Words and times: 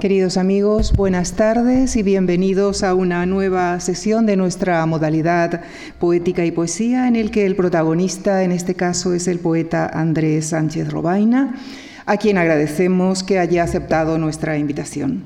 Queridos 0.00 0.38
amigos, 0.38 0.94
buenas 0.94 1.34
tardes 1.34 1.94
y 1.94 2.02
bienvenidos 2.02 2.82
a 2.82 2.94
una 2.94 3.26
nueva 3.26 3.78
sesión 3.80 4.24
de 4.24 4.34
nuestra 4.34 4.86
modalidad 4.86 5.60
poética 5.98 6.42
y 6.46 6.52
poesía 6.52 7.06
en 7.06 7.16
el 7.16 7.30
que 7.30 7.44
el 7.44 7.54
protagonista 7.54 8.42
en 8.42 8.50
este 8.50 8.74
caso 8.74 9.12
es 9.12 9.28
el 9.28 9.40
poeta 9.40 9.90
Andrés 9.92 10.46
Sánchez 10.46 10.90
Robaina, 10.90 11.54
a 12.06 12.16
quien 12.16 12.38
agradecemos 12.38 13.22
que 13.22 13.38
haya 13.38 13.62
aceptado 13.62 14.16
nuestra 14.16 14.56
invitación. 14.56 15.24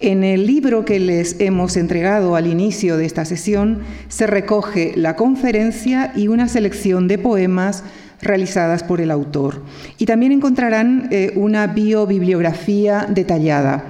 En 0.00 0.24
el 0.24 0.46
libro 0.46 0.86
que 0.86 1.00
les 1.00 1.38
hemos 1.38 1.76
entregado 1.76 2.34
al 2.34 2.46
inicio 2.46 2.96
de 2.96 3.04
esta 3.04 3.26
sesión 3.26 3.80
se 4.08 4.26
recoge 4.26 4.94
la 4.96 5.16
conferencia 5.16 6.12
y 6.16 6.28
una 6.28 6.48
selección 6.48 7.08
de 7.08 7.18
poemas 7.18 7.84
realizadas 8.20 8.82
por 8.82 9.00
el 9.00 9.10
autor. 9.10 9.62
Y 9.98 10.06
también 10.06 10.32
encontrarán 10.32 11.08
eh, 11.10 11.32
una 11.36 11.66
biobibliografía 11.66 13.06
detallada, 13.08 13.84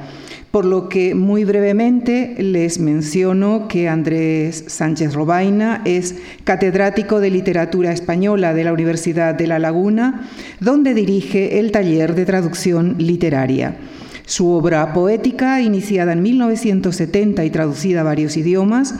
por 0.51 0.65
lo 0.65 0.89
que 0.89 1.15
muy 1.15 1.45
brevemente 1.45 2.35
les 2.39 2.79
menciono 2.79 3.69
que 3.69 3.89
Andrés 3.89 4.64
Sánchez 4.67 5.13
Robaina 5.13 5.83
es 5.85 6.17
catedrático 6.45 7.21
de 7.21 7.31
literatura 7.31 7.93
española 7.93 8.55
de 8.55 8.64
la 8.64 8.72
Universidad 8.72 9.35
de 9.35 9.46
La 9.46 9.59
Laguna, 9.59 10.29
donde 10.61 10.95
dirige 10.95 11.58
el 11.58 11.71
taller 11.71 12.14
de 12.14 12.25
traducción 12.25 12.97
literaria. 12.99 13.77
Su 14.25 14.50
obra 14.50 14.93
poética, 14.93 15.61
iniciada 15.63 16.13
en 16.13 16.22
1970 16.22 17.45
y 17.45 17.50
traducida 17.50 18.00
a 18.00 18.05
varios 18.05 18.36
idiomas, 18.36 18.95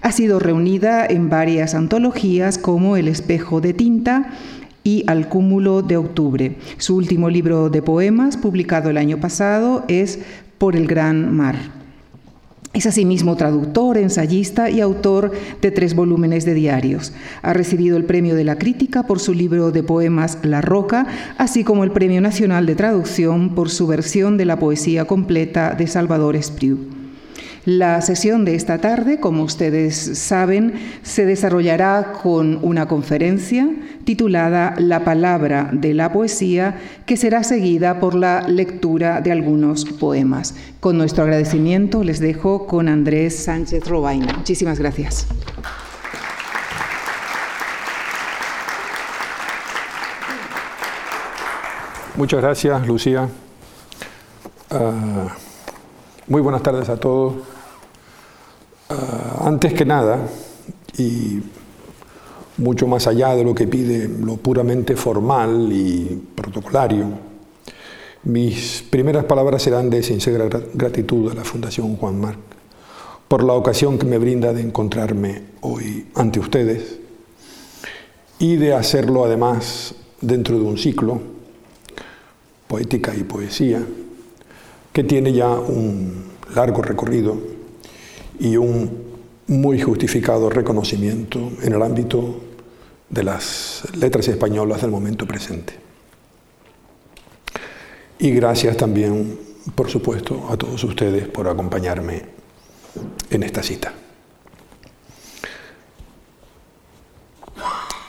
ha 0.00 0.12
sido 0.12 0.38
reunida 0.38 1.04
en 1.06 1.28
varias 1.28 1.74
antologías 1.74 2.56
como 2.56 2.96
El 2.96 3.08
espejo 3.08 3.60
de 3.60 3.74
tinta, 3.74 4.30
y 4.84 5.04
Al 5.06 5.28
cúmulo 5.28 5.82
de 5.82 5.96
octubre. 5.96 6.56
Su 6.78 6.96
último 6.96 7.28
libro 7.28 7.70
de 7.70 7.82
poemas, 7.82 8.36
publicado 8.36 8.90
el 8.90 8.96
año 8.96 9.18
pasado, 9.18 9.84
es 9.88 10.20
Por 10.58 10.76
el 10.76 10.86
gran 10.86 11.34
mar. 11.34 11.56
Es 12.72 12.86
asimismo 12.86 13.36
traductor, 13.36 13.98
ensayista 13.98 14.70
y 14.70 14.80
autor 14.80 15.32
de 15.60 15.72
tres 15.72 15.96
volúmenes 15.96 16.44
de 16.44 16.54
diarios. 16.54 17.12
Ha 17.42 17.52
recibido 17.52 17.96
el 17.96 18.04
Premio 18.04 18.36
de 18.36 18.44
la 18.44 18.58
Crítica 18.58 19.02
por 19.02 19.18
su 19.18 19.34
libro 19.34 19.72
de 19.72 19.82
poemas 19.82 20.38
La 20.44 20.60
Roca, 20.60 21.06
así 21.36 21.64
como 21.64 21.82
el 21.82 21.90
Premio 21.90 22.20
Nacional 22.20 22.66
de 22.66 22.76
Traducción 22.76 23.56
por 23.56 23.70
su 23.70 23.88
versión 23.88 24.36
de 24.36 24.44
la 24.44 24.60
poesía 24.60 25.04
completa 25.06 25.74
de 25.74 25.88
Salvador 25.88 26.36
Espriu. 26.36 26.99
La 27.66 28.00
sesión 28.00 28.46
de 28.46 28.54
esta 28.54 28.78
tarde, 28.78 29.20
como 29.20 29.42
ustedes 29.42 30.18
saben, 30.18 30.72
se 31.02 31.26
desarrollará 31.26 32.14
con 32.22 32.58
una 32.62 32.88
conferencia 32.88 33.68
titulada 34.04 34.74
La 34.78 35.04
palabra 35.04 35.68
de 35.70 35.92
la 35.92 36.10
poesía, 36.10 36.78
que 37.04 37.18
será 37.18 37.44
seguida 37.44 38.00
por 38.00 38.14
la 38.14 38.48
lectura 38.48 39.20
de 39.20 39.32
algunos 39.32 39.84
poemas. 39.84 40.54
Con 40.80 40.96
nuestro 40.96 41.24
agradecimiento 41.24 42.02
les 42.02 42.18
dejo 42.18 42.66
con 42.66 42.88
Andrés 42.88 43.36
Sánchez 43.36 43.86
Robaina. 43.86 44.32
Muchísimas 44.32 44.78
gracias. 44.78 45.26
Muchas 52.16 52.40
gracias, 52.40 52.86
Lucía. 52.86 53.28
Ah, 54.70 55.36
muy 56.26 56.40
buenas 56.40 56.62
tardes 56.62 56.88
a 56.88 56.96
todos. 56.96 57.34
Ah, 58.88 59.44
antes 59.44 59.72
que 59.72 59.84
nada, 59.84 60.18
y 60.98 61.40
mucho 62.56 62.86
más 62.86 63.06
allá 63.06 63.34
de 63.34 63.44
lo 63.44 63.54
que 63.54 63.66
pide 63.66 64.08
lo 64.08 64.36
puramente 64.36 64.96
formal 64.96 65.70
y 65.72 66.22
protocolario, 66.34 67.06
mis 68.24 68.84
primeras 68.90 69.24
palabras 69.24 69.62
serán 69.62 69.88
de 69.88 70.02
sincera 70.02 70.46
gratitud 70.74 71.30
a 71.30 71.34
la 71.34 71.44
Fundación 71.44 71.96
Juan 71.96 72.20
Marc 72.20 72.38
por 73.28 73.44
la 73.44 73.54
ocasión 73.54 73.96
que 73.96 74.06
me 74.06 74.18
brinda 74.18 74.52
de 74.52 74.60
encontrarme 74.60 75.42
hoy 75.60 76.08
ante 76.16 76.40
ustedes 76.40 76.98
y 78.38 78.56
de 78.56 78.74
hacerlo 78.74 79.24
además 79.24 79.94
dentro 80.20 80.58
de 80.58 80.64
un 80.64 80.76
ciclo, 80.76 81.20
poética 82.66 83.14
y 83.14 83.22
poesía, 83.22 83.82
tiene 85.04 85.32
ya 85.32 85.48
un 85.48 86.24
largo 86.54 86.82
recorrido 86.82 87.36
y 88.38 88.56
un 88.56 89.10
muy 89.46 89.80
justificado 89.80 90.48
reconocimiento 90.48 91.38
en 91.62 91.72
el 91.72 91.82
ámbito 91.82 92.40
de 93.08 93.24
las 93.24 93.82
letras 93.98 94.28
españolas 94.28 94.82
del 94.82 94.90
momento 94.90 95.26
presente. 95.26 95.74
Y 98.18 98.30
gracias 98.32 98.76
también, 98.76 99.38
por 99.74 99.90
supuesto, 99.90 100.46
a 100.50 100.56
todos 100.56 100.82
ustedes 100.84 101.26
por 101.28 101.48
acompañarme 101.48 102.22
en 103.30 103.42
esta 103.42 103.62
cita. 103.62 103.92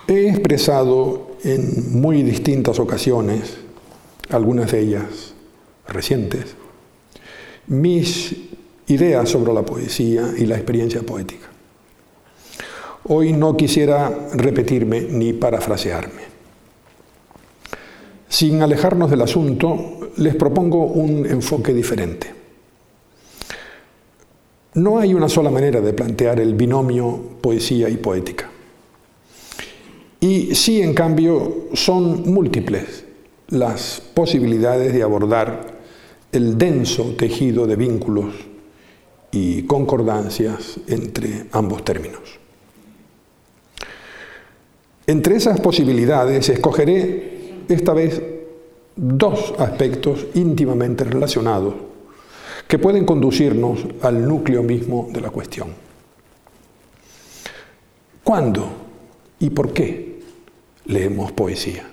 He 0.08 0.30
expresado 0.30 1.32
en 1.44 2.00
muy 2.02 2.22
distintas 2.22 2.80
ocasiones, 2.80 3.58
algunas 4.30 4.72
de 4.72 4.82
ellas 4.82 5.34
recientes, 5.88 6.56
mis 7.68 8.36
ideas 8.88 9.30
sobre 9.30 9.54
la 9.54 9.64
poesía 9.64 10.34
y 10.38 10.46
la 10.46 10.56
experiencia 10.56 11.02
poética. 11.02 11.48
Hoy 13.06 13.34
no 13.34 13.58
quisiera 13.58 14.30
repetirme 14.34 15.02
ni 15.02 15.34
parafrasearme. 15.34 16.22
Sin 18.30 18.62
alejarnos 18.62 19.10
del 19.10 19.22
asunto, 19.22 20.12
les 20.18 20.36
propongo 20.36 20.86
un 20.86 21.26
enfoque 21.26 21.74
diferente. 21.74 22.28
No 24.76 25.00
hay 25.00 25.14
una 25.14 25.28
sola 25.28 25.50
manera 25.50 25.82
de 25.82 25.94
plantear 25.94 26.40
el 26.40 26.54
binomio 26.54 27.20
poesía 27.42 27.90
y 27.90 27.98
poética. 27.98 28.50
Y 30.20 30.56
sí, 30.56 30.82
en 30.82 30.94
cambio, 30.94 31.68
son 31.74 32.32
múltiples 32.32 33.04
las 33.50 34.02
posibilidades 34.14 34.94
de 34.94 35.04
abordar 35.04 35.81
el 36.32 36.58
denso 36.58 37.16
tejido 37.18 37.68
de 37.68 37.76
vínculos 37.76 38.34
y 39.32 39.64
concordancias 39.64 40.80
entre 40.88 41.46
ambos 41.52 41.84
términos. 41.84 42.22
Entre 45.08 45.36
esas 45.36 45.60
posibilidades 45.60 46.48
escogeré 46.50 47.64
esta 47.68 47.94
vez 47.94 48.22
dos 48.96 49.54
aspectos 49.58 50.28
íntimamente 50.36 51.04
relacionados 51.04 51.74
que 52.68 52.80
pueden 52.80 53.06
conducirnos 53.06 53.80
al 54.02 54.26
núcleo 54.28 54.64
mismo 54.64 55.10
de 55.12 55.22
la 55.22 55.30
cuestión. 55.30 55.70
¿Cuándo 58.24 58.70
y 59.40 59.50
por 59.50 59.74
qué 59.74 60.20
leemos 60.86 61.32
poesía? 61.32 61.91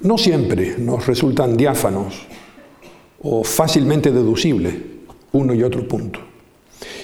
No 0.00 0.18
siempre 0.18 0.76
nos 0.78 1.06
resultan 1.06 1.56
diáfanos 1.56 2.26
o 3.22 3.42
fácilmente 3.42 4.10
deducibles 4.10 4.74
uno 5.32 5.54
y 5.54 5.62
otro 5.62 5.86
punto. 5.86 6.20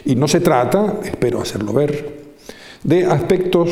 Y 0.04 0.14
no 0.14 0.28
se 0.28 0.40
trata, 0.40 1.00
espero 1.04 1.40
hacerlo 1.40 1.72
ver, 1.72 2.24
de 2.82 3.04
aspectos 3.06 3.70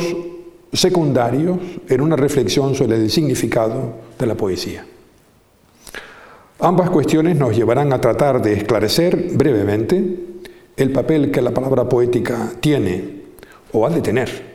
secundarios 0.71 1.57
en 1.87 2.01
una 2.01 2.15
reflexión 2.15 2.75
sobre 2.75 2.97
el 2.97 3.09
significado 3.09 3.93
de 4.17 4.25
la 4.25 4.35
poesía. 4.35 4.85
Ambas 6.59 6.89
cuestiones 6.89 7.37
nos 7.37 7.55
llevarán 7.55 7.93
a 7.93 8.01
tratar 8.01 8.41
de 8.41 8.53
esclarecer 8.53 9.31
brevemente 9.33 10.17
el 10.75 10.91
papel 10.91 11.29
que 11.29 11.41
la 11.41 11.51
palabra 11.51 11.87
poética 11.87 12.53
tiene 12.59 13.23
o 13.71 13.85
ha 13.85 13.89
de 13.89 14.01
tener 14.01 14.53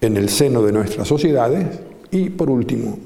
en 0.00 0.16
el 0.16 0.28
seno 0.28 0.62
de 0.62 0.72
nuestras 0.72 1.08
sociedades 1.08 1.66
y, 2.10 2.30
por 2.30 2.50
último, 2.50 2.98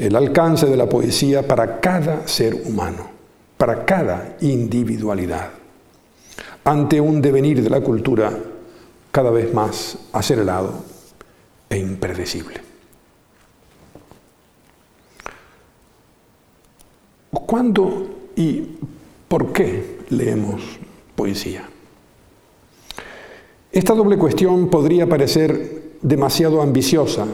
el 0.00 0.16
alcance 0.16 0.64
de 0.64 0.78
la 0.78 0.88
poesía 0.88 1.46
para 1.46 1.78
cada 1.78 2.26
ser 2.26 2.54
humano, 2.54 3.10
para 3.58 3.84
cada 3.84 4.36
individualidad, 4.40 5.50
ante 6.64 6.98
un 6.98 7.20
devenir 7.20 7.62
de 7.62 7.68
la 7.68 7.82
cultura 7.82 8.32
cada 9.10 9.30
vez 9.30 9.52
más 9.52 9.98
acelerado 10.12 10.72
e 11.68 11.76
impredecible. 11.76 12.62
¿Cuándo 17.30 18.08
y 18.36 18.78
por 19.28 19.52
qué 19.52 19.98
leemos 20.08 20.62
poesía? 21.14 21.68
Esta 23.70 23.94
doble 23.94 24.16
cuestión 24.16 24.70
podría 24.70 25.06
parecer 25.06 25.98
demasiado 26.00 26.62
ambiciosa 26.62 27.26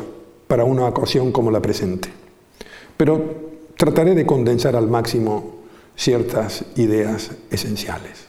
para 0.48 0.64
una 0.64 0.86
ocasión 0.86 1.30
como 1.30 1.52
la 1.52 1.60
presente. 1.60 2.25
Pero 2.96 3.46
trataré 3.76 4.14
de 4.14 4.26
condensar 4.26 4.76
al 4.76 4.88
máximo 4.88 5.56
ciertas 5.96 6.64
ideas 6.76 7.30
esenciales. 7.50 8.26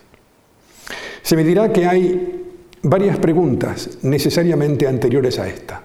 Se 1.22 1.36
me 1.36 1.44
dirá 1.44 1.72
que 1.74 1.86
hay 1.86 2.46
varias 2.84 3.18
preguntas 3.18 3.98
necesariamente 4.04 4.88
anteriores 4.88 5.40
a 5.40 5.48
esta, 5.48 5.84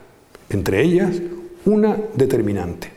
entre 0.50 0.82
ellas 0.82 1.20
una 1.64 1.96
determinante. 2.14 2.90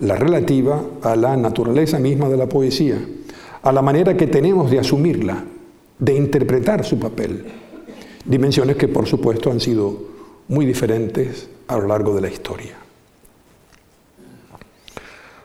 la 0.00 0.16
relativa 0.16 0.84
a 1.02 1.16
la 1.16 1.36
naturaleza 1.36 1.98
misma 1.98 2.28
de 2.28 2.36
la 2.36 2.48
poesía, 2.48 2.98
a 3.62 3.72
la 3.72 3.80
manera 3.80 4.16
que 4.16 4.26
tenemos 4.26 4.70
de 4.70 4.78
asumirla, 4.78 5.44
de 5.98 6.14
interpretar 6.14 6.84
su 6.84 6.98
papel. 6.98 7.44
Dimensiones 8.24 8.76
que 8.76 8.88
por 8.88 9.06
supuesto 9.06 9.50
han 9.50 9.60
sido 9.60 9.96
muy 10.48 10.66
diferentes 10.66 11.48
a 11.68 11.76
lo 11.78 11.86
largo 11.86 12.14
de 12.14 12.20
la 12.20 12.28
historia. 12.28 12.83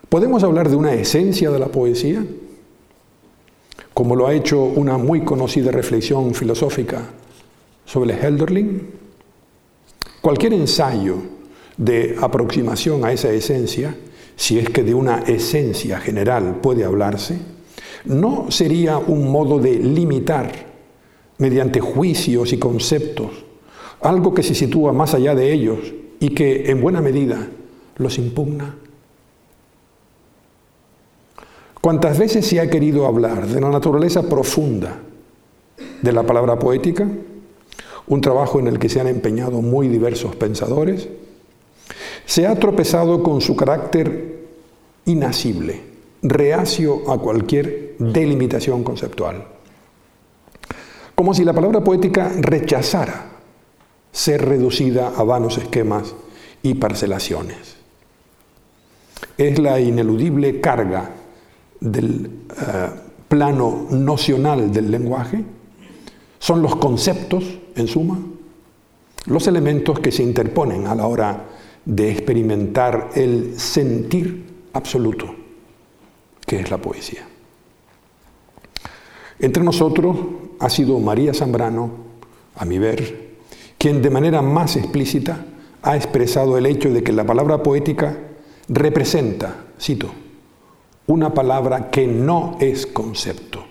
¿Podemos 0.09 0.43
hablar 0.43 0.69
de 0.69 0.75
una 0.75 0.93
esencia 0.93 1.51
de 1.51 1.59
la 1.59 1.67
poesía? 1.67 2.25
Como 3.93 4.15
lo 4.15 4.27
ha 4.27 4.33
hecho 4.33 4.63
una 4.63 4.97
muy 4.97 5.21
conocida 5.21 5.71
reflexión 5.71 6.33
filosófica 6.33 7.03
sobre 7.85 8.15
Helderling. 8.15 8.87
Cualquier 10.21 10.53
ensayo 10.53 11.17
de 11.77 12.17
aproximación 12.19 13.05
a 13.05 13.11
esa 13.11 13.29
esencia, 13.31 13.95
si 14.35 14.57
es 14.57 14.69
que 14.69 14.83
de 14.83 14.93
una 14.93 15.19
esencia 15.19 15.99
general 15.99 16.59
puede 16.61 16.83
hablarse, 16.83 17.37
no 18.05 18.49
sería 18.49 18.97
un 18.97 19.31
modo 19.31 19.59
de 19.59 19.75
limitar 19.75 20.51
mediante 21.37 21.79
juicios 21.79 22.51
y 22.51 22.57
conceptos 22.57 23.29
algo 24.01 24.33
que 24.33 24.43
se 24.43 24.55
sitúa 24.55 24.93
más 24.93 25.13
allá 25.13 25.35
de 25.35 25.51
ellos 25.51 25.79
y 26.19 26.29
que 26.29 26.71
en 26.71 26.81
buena 26.81 27.01
medida 27.01 27.47
los 27.97 28.17
impugna. 28.17 28.75
¿Cuántas 31.81 32.17
veces 32.17 32.45
se 32.45 32.59
ha 32.59 32.69
querido 32.69 33.05
hablar 33.05 33.47
de 33.47 33.61
la 33.61 33.69
naturaleza 33.69 34.23
profunda 34.23 34.99
de 36.01 36.11
la 36.11 36.23
palabra 36.23 36.59
poética? 36.59 37.07
Un 38.07 38.19
trabajo 38.19 38.59
en 38.59 38.67
el 38.67 38.79
que 38.79 38.89
se 38.89 38.99
han 38.99 39.07
empeñado 39.07 39.61
muy 39.61 39.87
diversos 39.87 40.35
pensadores. 40.35 41.07
Se 42.25 42.47
ha 42.47 42.59
tropezado 42.59 43.23
con 43.23 43.39
su 43.39 43.55
carácter 43.55 44.39
inasible, 45.05 45.81
reacio 46.21 47.09
a 47.09 47.17
cualquier 47.17 47.95
delimitación 47.97 48.83
conceptual. 48.83 49.47
Como 51.15 51.33
si 51.33 51.45
la 51.45 51.53
palabra 51.53 51.81
poética 51.81 52.29
rechazara 52.41 53.31
ser 54.11 54.45
reducida 54.45 55.13
a 55.15 55.23
vanos 55.23 55.57
esquemas 55.57 56.13
y 56.61 56.73
parcelaciones. 56.73 57.77
Es 59.37 59.57
la 59.59 59.79
ineludible 59.79 60.59
carga 60.59 61.11
del 61.79 62.25
eh, 62.25 62.89
plano 63.27 63.87
nocional 63.91 64.71
del 64.71 64.91
lenguaje, 64.91 65.43
son 66.39 66.61
los 66.61 66.75
conceptos, 66.77 67.43
en 67.75 67.87
suma, 67.87 68.17
los 69.25 69.47
elementos 69.47 69.99
que 69.99 70.11
se 70.11 70.23
interponen 70.23 70.87
a 70.87 70.95
la 70.95 71.07
hora 71.07 71.45
de 71.85 72.11
experimentar 72.11 73.09
el 73.15 73.59
sentir 73.59 74.45
absoluto, 74.73 75.33
que 76.45 76.59
es 76.59 76.69
la 76.71 76.77
poesía. 76.77 77.27
Entre 79.39 79.63
nosotros 79.63 80.17
ha 80.59 80.69
sido 80.69 80.99
María 80.99 81.33
Zambrano, 81.33 81.91
a 82.55 82.65
mi 82.65 82.77
ver, 82.77 83.29
quien 83.77 84.01
de 84.01 84.09
manera 84.09 84.41
más 84.41 84.75
explícita 84.75 85.45
ha 85.81 85.95
expresado 85.95 86.57
el 86.57 86.65
hecho 86.65 86.91
de 86.91 87.03
que 87.03 87.13
la 87.13 87.25
palabra 87.25 87.63
poética 87.63 88.17
representa, 88.67 89.55
cito, 89.79 90.11
una 91.09 91.33
palabra 91.33 91.89
que 91.89 92.05
no 92.05 92.55
es 92.59 92.85
concepto, 92.85 93.65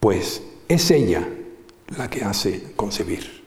pues 0.00 0.42
es 0.66 0.90
ella 0.90 1.28
la 1.94 2.08
que 2.08 2.24
hace 2.24 2.72
concebir. 2.74 3.44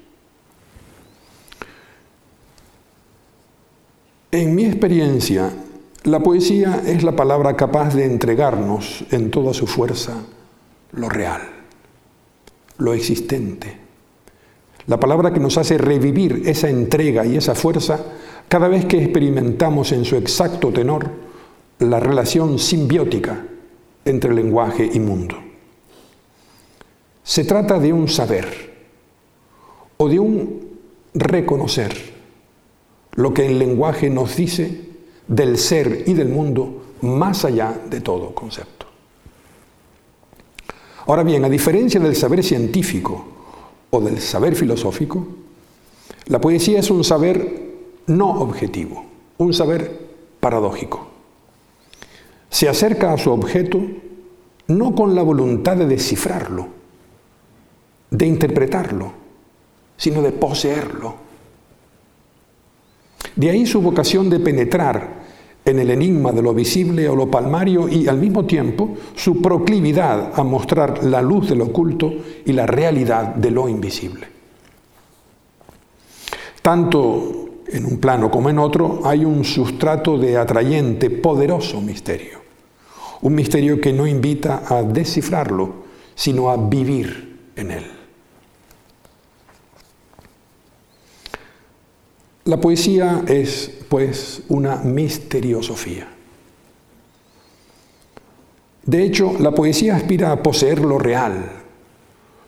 En 4.32 4.54
mi 4.54 4.66
experiencia, 4.66 5.52
la 6.04 6.20
poesía 6.20 6.84
es 6.86 7.02
la 7.02 7.16
palabra 7.16 7.56
capaz 7.56 7.96
de 7.96 8.06
entregarnos 8.06 9.04
en 9.10 9.32
toda 9.32 9.56
su 9.56 9.66
fuerza 9.66 10.24
lo 10.92 11.10
real, 11.10 11.42
lo 12.78 12.94
existente. 12.94 13.78
La 14.86 15.00
palabra 15.00 15.34
que 15.34 15.40
nos 15.40 15.58
hace 15.58 15.80
revivir 15.80 16.44
esa 16.46 16.70
entrega 16.70 17.26
y 17.26 17.36
esa 17.36 17.56
fuerza 17.56 18.00
cada 18.48 18.68
vez 18.68 18.86
que 18.86 19.02
experimentamos 19.02 19.92
en 19.92 20.06
su 20.06 20.18
exacto 20.18 20.72
tenor 20.72 21.29
la 21.80 22.00
relación 22.00 22.60
simbiótica 22.60 23.46
entre 24.04 24.34
lenguaje 24.34 24.90
y 24.94 25.00
mundo. 25.00 25.36
Se 27.24 27.46
trata 27.46 27.80
de 27.80 27.94
un 27.94 28.10
saber 28.10 28.48
o 29.98 30.10
de 30.10 30.20
un 30.20 30.70
reconocer 31.14 31.96
lo 33.14 33.34
que 33.34 33.46
el 33.46 33.60
lenguaje 33.60 34.10
nos 34.10 34.36
dice 34.36 34.90
del 35.28 35.58
ser 35.58 36.04
y 36.06 36.14
del 36.14 36.30
mundo 36.30 36.84
más 37.02 37.46
allá 37.46 37.80
de 37.90 38.02
todo 38.02 38.36
concepto. 38.36 38.86
Ahora 41.06 41.24
bien, 41.24 41.46
a 41.46 41.50
diferencia 41.50 42.00
del 42.00 42.16
saber 42.16 42.44
científico 42.44 43.26
o 43.90 44.02
del 44.02 44.20
saber 44.20 44.56
filosófico, 44.56 45.26
la 46.26 46.42
poesía 46.42 46.80
es 46.80 46.92
un 46.92 47.04
saber 47.04 47.70
no 48.08 48.42
objetivo, 48.42 49.06
un 49.38 49.54
saber 49.54 50.10
paradójico 50.40 51.09
se 52.50 52.68
acerca 52.68 53.14
a 53.14 53.18
su 53.18 53.32
objeto 53.32 53.80
no 54.68 54.94
con 54.94 55.16
la 55.16 55.24
voluntad 55.24 55.78
de 55.78 55.88
descifrarlo, 55.88 56.68
de 58.12 58.26
interpretarlo, 58.26 59.12
sino 59.98 60.22
de 60.22 60.32
poseerlo. 60.32 61.16
De 63.36 63.50
ahí 63.50 63.66
su 63.66 63.82
vocación 63.82 64.30
de 64.30 64.40
penetrar 64.40 65.20
en 65.66 65.80
el 65.80 65.90
enigma 65.92 66.32
de 66.32 66.42
lo 66.42 66.54
visible 66.54 67.08
o 67.10 67.16
lo 67.16 67.30
palmario 67.30 67.88
y 67.88 68.08
al 68.08 68.18
mismo 68.18 68.46
tiempo 68.46 68.98
su 69.16 69.42
proclividad 69.42 70.32
a 70.36 70.44
mostrar 70.44 71.04
la 71.04 71.22
luz 71.22 71.50
del 71.50 71.62
oculto 71.62 72.12
y 72.46 72.54
la 72.54 72.66
realidad 72.66 73.36
de 73.36 73.52
lo 73.52 73.68
invisible. 73.68 74.28
Tanto 76.62 77.50
en 77.68 77.86
un 77.86 78.00
plano 78.00 78.32
como 78.32 78.50
en 78.50 78.60
otro 78.60 79.02
hay 79.04 79.26
un 79.26 79.44
sustrato 79.44 80.18
de 80.18 80.38
atrayente, 80.38 81.10
poderoso 81.10 81.82
misterio. 81.82 82.39
Un 83.22 83.36
misterio 83.36 83.82
que 83.82 83.94
no 83.94 84.08
invita 84.08 84.64
a 84.68 84.84
descifrarlo, 84.84 85.74
sino 86.16 86.50
a 86.50 86.58
vivir 86.58 87.52
en 87.56 87.72
él. 87.72 87.86
La 92.46 92.60
poesía 92.60 93.24
es, 93.28 93.72
pues, 93.90 94.44
una 94.48 94.78
misteriosofía. 94.78 96.08
De 98.86 99.04
hecho, 99.04 99.34
la 99.40 99.52
poesía 99.52 99.96
aspira 99.96 100.32
a 100.32 100.42
poseer 100.42 100.80
lo 100.80 100.98
real, 100.98 101.46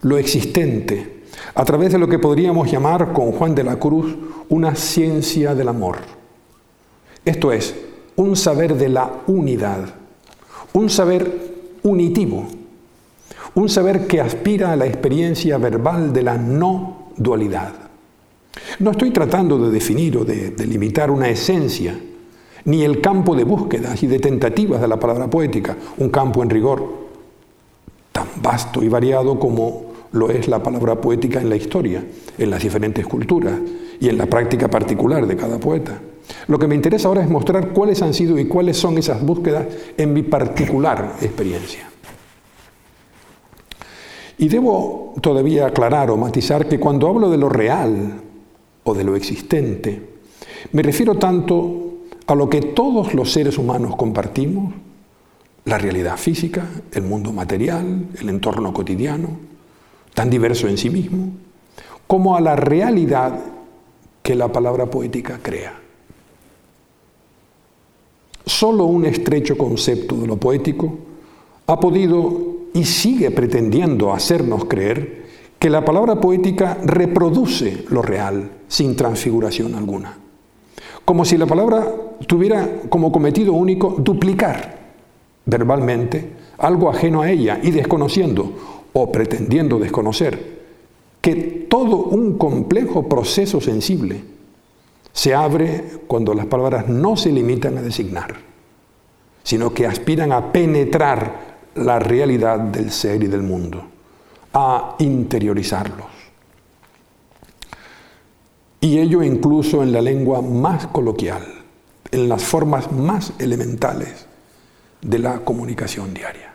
lo 0.01 0.17
existente, 0.17 1.21
a 1.53 1.63
través 1.65 1.91
de 1.91 1.99
lo 1.99 2.07
que 2.07 2.17
podríamos 2.17 2.71
llamar 2.71 3.13
con 3.13 3.31
Juan 3.31 3.53
de 3.53 3.63
la 3.63 3.77
Cruz 3.77 4.15
una 4.49 4.75
ciencia 4.75 5.53
del 5.53 5.67
amor. 5.67 5.97
Esto 7.23 7.51
es, 7.51 7.75
un 8.15 8.35
saber 8.35 8.75
de 8.75 8.89
la 8.89 9.21
unidad, 9.27 10.00
un 10.73 10.89
saber 10.89 11.51
unitivo, 11.83 12.45
un 13.55 13.69
saber 13.69 14.07
que 14.07 14.21
aspira 14.21 14.71
a 14.71 14.75
la 14.75 14.85
experiencia 14.85 15.57
verbal 15.57 16.13
de 16.13 16.23
la 16.23 16.37
no 16.37 17.09
dualidad. 17.17 17.73
No 18.79 18.91
estoy 18.91 19.11
tratando 19.11 19.57
de 19.59 19.71
definir 19.71 20.17
o 20.17 20.25
de 20.25 20.51
delimitar 20.51 21.11
una 21.11 21.29
esencia, 21.29 21.97
ni 22.65 22.83
el 22.83 23.01
campo 23.01 23.35
de 23.35 23.43
búsquedas 23.43 24.01
y 24.03 24.07
de 24.07 24.19
tentativas 24.19 24.81
de 24.81 24.87
la 24.87 24.99
palabra 24.99 25.29
poética, 25.29 25.75
un 25.97 26.09
campo 26.09 26.43
en 26.43 26.49
rigor 26.49 27.01
tan 28.11 28.27
vasto 28.41 28.83
y 28.83 28.89
variado 28.89 29.39
como 29.39 29.91
lo 30.11 30.29
es 30.29 30.47
la 30.47 30.61
palabra 30.61 30.99
poética 30.99 31.41
en 31.41 31.49
la 31.49 31.55
historia, 31.55 32.03
en 32.37 32.49
las 32.49 32.61
diferentes 32.61 33.05
culturas 33.07 33.53
y 33.99 34.09
en 34.09 34.17
la 34.17 34.25
práctica 34.25 34.69
particular 34.69 35.25
de 35.25 35.37
cada 35.37 35.59
poeta. 35.59 35.99
Lo 36.47 36.59
que 36.59 36.67
me 36.67 36.75
interesa 36.75 37.07
ahora 37.07 37.23
es 37.23 37.29
mostrar 37.29 37.69
cuáles 37.69 38.01
han 38.01 38.13
sido 38.13 38.37
y 38.39 38.45
cuáles 38.45 38.77
son 38.77 38.97
esas 38.97 39.21
búsquedas 39.23 39.65
en 39.97 40.13
mi 40.13 40.23
particular 40.23 41.15
experiencia. 41.21 41.89
Y 44.37 44.49
debo 44.49 45.13
todavía 45.21 45.67
aclarar 45.67 46.09
o 46.09 46.17
matizar 46.17 46.67
que 46.67 46.79
cuando 46.79 47.07
hablo 47.07 47.29
de 47.29 47.37
lo 47.37 47.47
real 47.47 48.21
o 48.83 48.93
de 48.93 49.03
lo 49.03 49.15
existente, 49.15 50.01
me 50.71 50.81
refiero 50.81 51.15
tanto 51.15 51.91
a 52.25 52.35
lo 52.35 52.49
que 52.49 52.61
todos 52.61 53.13
los 53.13 53.31
seres 53.31 53.57
humanos 53.57 53.95
compartimos, 53.95 54.73
la 55.65 55.77
realidad 55.77 56.17
física, 56.17 56.65
el 56.91 57.03
mundo 57.03 57.31
material, 57.31 58.07
el 58.19 58.29
entorno 58.29 58.73
cotidiano, 58.73 59.29
tan 60.13 60.29
diverso 60.29 60.67
en 60.67 60.77
sí 60.77 60.89
mismo, 60.89 61.33
como 62.07 62.35
a 62.35 62.41
la 62.41 62.55
realidad 62.55 63.39
que 64.23 64.35
la 64.35 64.51
palabra 64.51 64.87
poética 64.87 65.39
crea. 65.41 65.80
Solo 68.45 68.85
un 68.85 69.05
estrecho 69.05 69.57
concepto 69.57 70.15
de 70.15 70.27
lo 70.27 70.37
poético 70.37 70.93
ha 71.67 71.79
podido 71.79 72.51
y 72.73 72.85
sigue 72.85 73.31
pretendiendo 73.31 74.13
hacernos 74.13 74.65
creer 74.65 75.21
que 75.59 75.69
la 75.69 75.85
palabra 75.85 76.19
poética 76.19 76.77
reproduce 76.83 77.85
lo 77.89 78.01
real 78.01 78.49
sin 78.67 78.95
transfiguración 78.95 79.75
alguna. 79.75 80.17
Como 81.05 81.25
si 81.25 81.37
la 81.37 81.45
palabra 81.45 81.87
tuviera 82.27 82.81
como 82.89 83.11
cometido 83.11 83.53
único 83.53 83.95
duplicar 83.97 84.79
verbalmente 85.45 86.29
algo 86.57 86.89
ajeno 86.89 87.21
a 87.21 87.29
ella 87.29 87.59
y 87.61 87.71
desconociendo 87.71 88.53
o 88.93 89.11
pretendiendo 89.11 89.79
desconocer 89.79 90.61
que 91.21 91.35
todo 91.69 91.97
un 91.97 92.37
complejo 92.37 93.07
proceso 93.07 93.61
sensible 93.61 94.23
se 95.13 95.33
abre 95.33 96.01
cuando 96.07 96.33
las 96.33 96.45
palabras 96.45 96.87
no 96.87 97.15
se 97.17 97.31
limitan 97.31 97.77
a 97.77 97.81
designar, 97.81 98.35
sino 99.43 99.73
que 99.73 99.87
aspiran 99.87 100.31
a 100.31 100.51
penetrar 100.51 101.51
la 101.75 101.99
realidad 101.99 102.59
del 102.59 102.91
ser 102.91 103.23
y 103.23 103.27
del 103.27 103.41
mundo, 103.41 103.83
a 104.53 104.95
interiorizarlos. 104.99 106.07
Y 108.79 108.97
ello 108.97 109.21
incluso 109.21 109.83
en 109.83 109.91
la 109.91 110.01
lengua 110.01 110.41
más 110.41 110.87
coloquial, 110.87 111.45
en 112.11 112.27
las 112.27 112.43
formas 112.43 112.91
más 112.91 113.33
elementales 113.39 114.25
de 115.01 115.19
la 115.19 115.39
comunicación 115.39 116.13
diaria. 116.13 116.51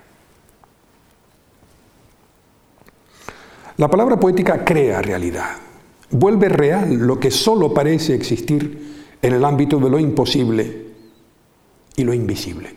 La 3.76 3.88
palabra 3.88 4.18
poética 4.18 4.64
crea 4.64 5.02
realidad, 5.02 5.56
vuelve 6.10 6.48
real 6.48 6.94
lo 6.94 7.18
que 7.18 7.30
solo 7.30 7.75
parece 7.75 8.14
existir 8.14 8.96
en 9.22 9.34
el 9.34 9.44
ámbito 9.44 9.78
de 9.78 9.90
lo 9.90 9.98
imposible 9.98 10.86
y 11.96 12.04
lo 12.04 12.14
invisible. 12.14 12.75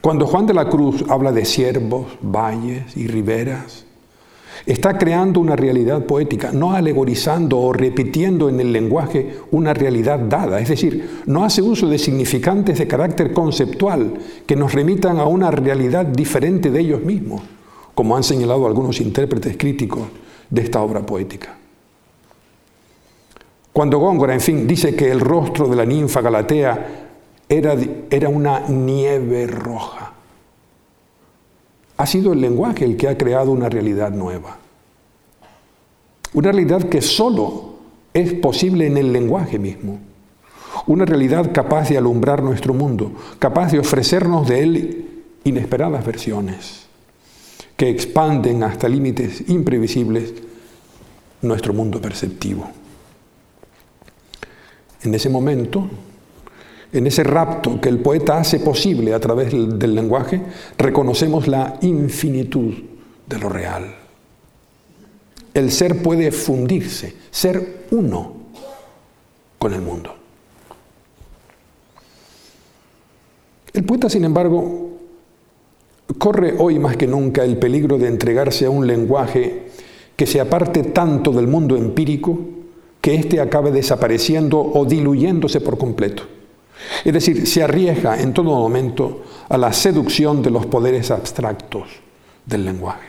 Cuando 0.00 0.26
Juan 0.26 0.46
de 0.46 0.54
la 0.54 0.68
Cruz 0.68 1.04
habla 1.08 1.32
de 1.32 1.44
ciervos, 1.44 2.06
valles 2.20 2.96
y 2.96 3.06
riberas, 3.06 3.84
está 4.64 4.98
creando 4.98 5.40
una 5.40 5.56
realidad 5.56 6.04
poética, 6.04 6.52
no 6.52 6.72
alegorizando 6.72 7.58
o 7.58 7.72
repitiendo 7.72 8.48
en 8.48 8.60
el 8.60 8.72
lenguaje 8.72 9.36
una 9.50 9.74
realidad 9.74 10.18
dada, 10.18 10.60
es 10.60 10.68
decir, 10.68 11.22
no 11.26 11.44
hace 11.44 11.62
uso 11.62 11.88
de 11.88 11.98
significantes 11.98 12.78
de 12.78 12.86
carácter 12.86 13.32
conceptual 13.32 14.14
que 14.46 14.56
nos 14.56 14.72
remitan 14.72 15.18
a 15.18 15.24
una 15.24 15.50
realidad 15.50 16.06
diferente 16.06 16.70
de 16.70 16.80
ellos 16.80 17.02
mismos, 17.02 17.42
como 17.94 18.16
han 18.16 18.22
señalado 18.22 18.66
algunos 18.66 19.00
intérpretes 19.00 19.56
críticos 19.56 20.08
de 20.50 20.62
esta 20.62 20.80
obra 20.80 21.04
poética. 21.04 21.56
Cuando 23.72 23.98
Góngora, 23.98 24.32
en 24.32 24.40
fin, 24.40 24.66
dice 24.66 24.96
que 24.96 25.10
el 25.10 25.20
rostro 25.20 25.68
de 25.68 25.76
la 25.76 25.84
ninfa 25.84 26.22
Galatea 26.22 27.08
era, 27.48 27.76
era 28.10 28.28
una 28.28 28.60
nieve 28.68 29.46
roja, 29.46 30.12
ha 31.98 32.06
sido 32.06 32.32
el 32.32 32.40
lenguaje 32.40 32.84
el 32.84 32.96
que 32.96 33.08
ha 33.08 33.18
creado 33.18 33.50
una 33.52 33.68
realidad 33.68 34.10
nueva. 34.10 34.58
Una 36.34 36.52
realidad 36.52 36.88
que 36.88 37.00
solo 37.00 37.76
es 38.12 38.34
posible 38.34 38.86
en 38.86 38.96
el 38.98 39.12
lenguaje 39.12 39.58
mismo. 39.58 39.98
Una 40.86 41.06
realidad 41.06 41.52
capaz 41.52 41.88
de 41.88 41.96
alumbrar 41.96 42.42
nuestro 42.42 42.74
mundo, 42.74 43.12
capaz 43.38 43.72
de 43.72 43.78
ofrecernos 43.78 44.46
de 44.46 44.62
él 44.62 45.08
inesperadas 45.44 46.04
versiones 46.04 46.85
que 47.76 47.90
expanden 47.90 48.62
hasta 48.62 48.88
límites 48.88 49.48
imprevisibles 49.48 50.32
nuestro 51.42 51.74
mundo 51.74 52.00
perceptivo. 52.00 52.68
En 55.02 55.14
ese 55.14 55.28
momento, 55.28 55.88
en 56.92 57.06
ese 57.06 57.22
rapto 57.22 57.80
que 57.80 57.88
el 57.88 57.98
poeta 57.98 58.38
hace 58.38 58.60
posible 58.60 59.12
a 59.12 59.20
través 59.20 59.52
del 59.52 59.94
lenguaje, 59.94 60.40
reconocemos 60.78 61.46
la 61.46 61.78
infinitud 61.82 62.74
de 63.26 63.38
lo 63.38 63.48
real. 63.48 63.94
El 65.52 65.70
ser 65.70 66.02
puede 66.02 66.32
fundirse, 66.32 67.14
ser 67.30 67.86
uno 67.90 68.32
con 69.58 69.74
el 69.74 69.82
mundo. 69.82 70.14
El 73.72 73.84
poeta, 73.84 74.08
sin 74.08 74.24
embargo, 74.24 74.85
corre 76.18 76.54
hoy 76.58 76.78
más 76.78 76.96
que 76.96 77.06
nunca 77.06 77.44
el 77.44 77.58
peligro 77.58 77.98
de 77.98 78.08
entregarse 78.08 78.66
a 78.66 78.70
un 78.70 78.86
lenguaje 78.86 79.66
que 80.16 80.26
se 80.26 80.40
aparte 80.40 80.82
tanto 80.82 81.32
del 81.32 81.46
mundo 81.46 81.76
empírico 81.76 82.38
que 83.00 83.14
éste 83.14 83.40
acabe 83.40 83.70
desapareciendo 83.70 84.60
o 84.60 84.84
diluyéndose 84.84 85.60
por 85.60 85.78
completo. 85.78 86.24
Es 87.04 87.12
decir, 87.12 87.46
se 87.46 87.62
arriesga 87.62 88.20
en 88.20 88.32
todo 88.32 88.50
momento 88.50 89.22
a 89.48 89.56
la 89.56 89.72
seducción 89.72 90.42
de 90.42 90.50
los 90.50 90.66
poderes 90.66 91.10
abstractos 91.10 91.88
del 92.44 92.64
lenguaje. 92.64 93.08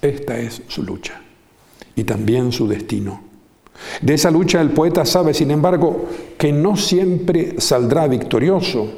Esta 0.00 0.38
es 0.38 0.62
su 0.68 0.82
lucha 0.82 1.20
y 1.94 2.04
también 2.04 2.52
su 2.52 2.66
destino. 2.66 3.22
De 4.00 4.14
esa 4.14 4.30
lucha 4.30 4.60
el 4.60 4.70
poeta 4.70 5.04
sabe, 5.04 5.34
sin 5.34 5.50
embargo, 5.50 6.06
que 6.38 6.52
no 6.52 6.76
siempre 6.76 7.60
saldrá 7.60 8.06
victorioso, 8.08 8.88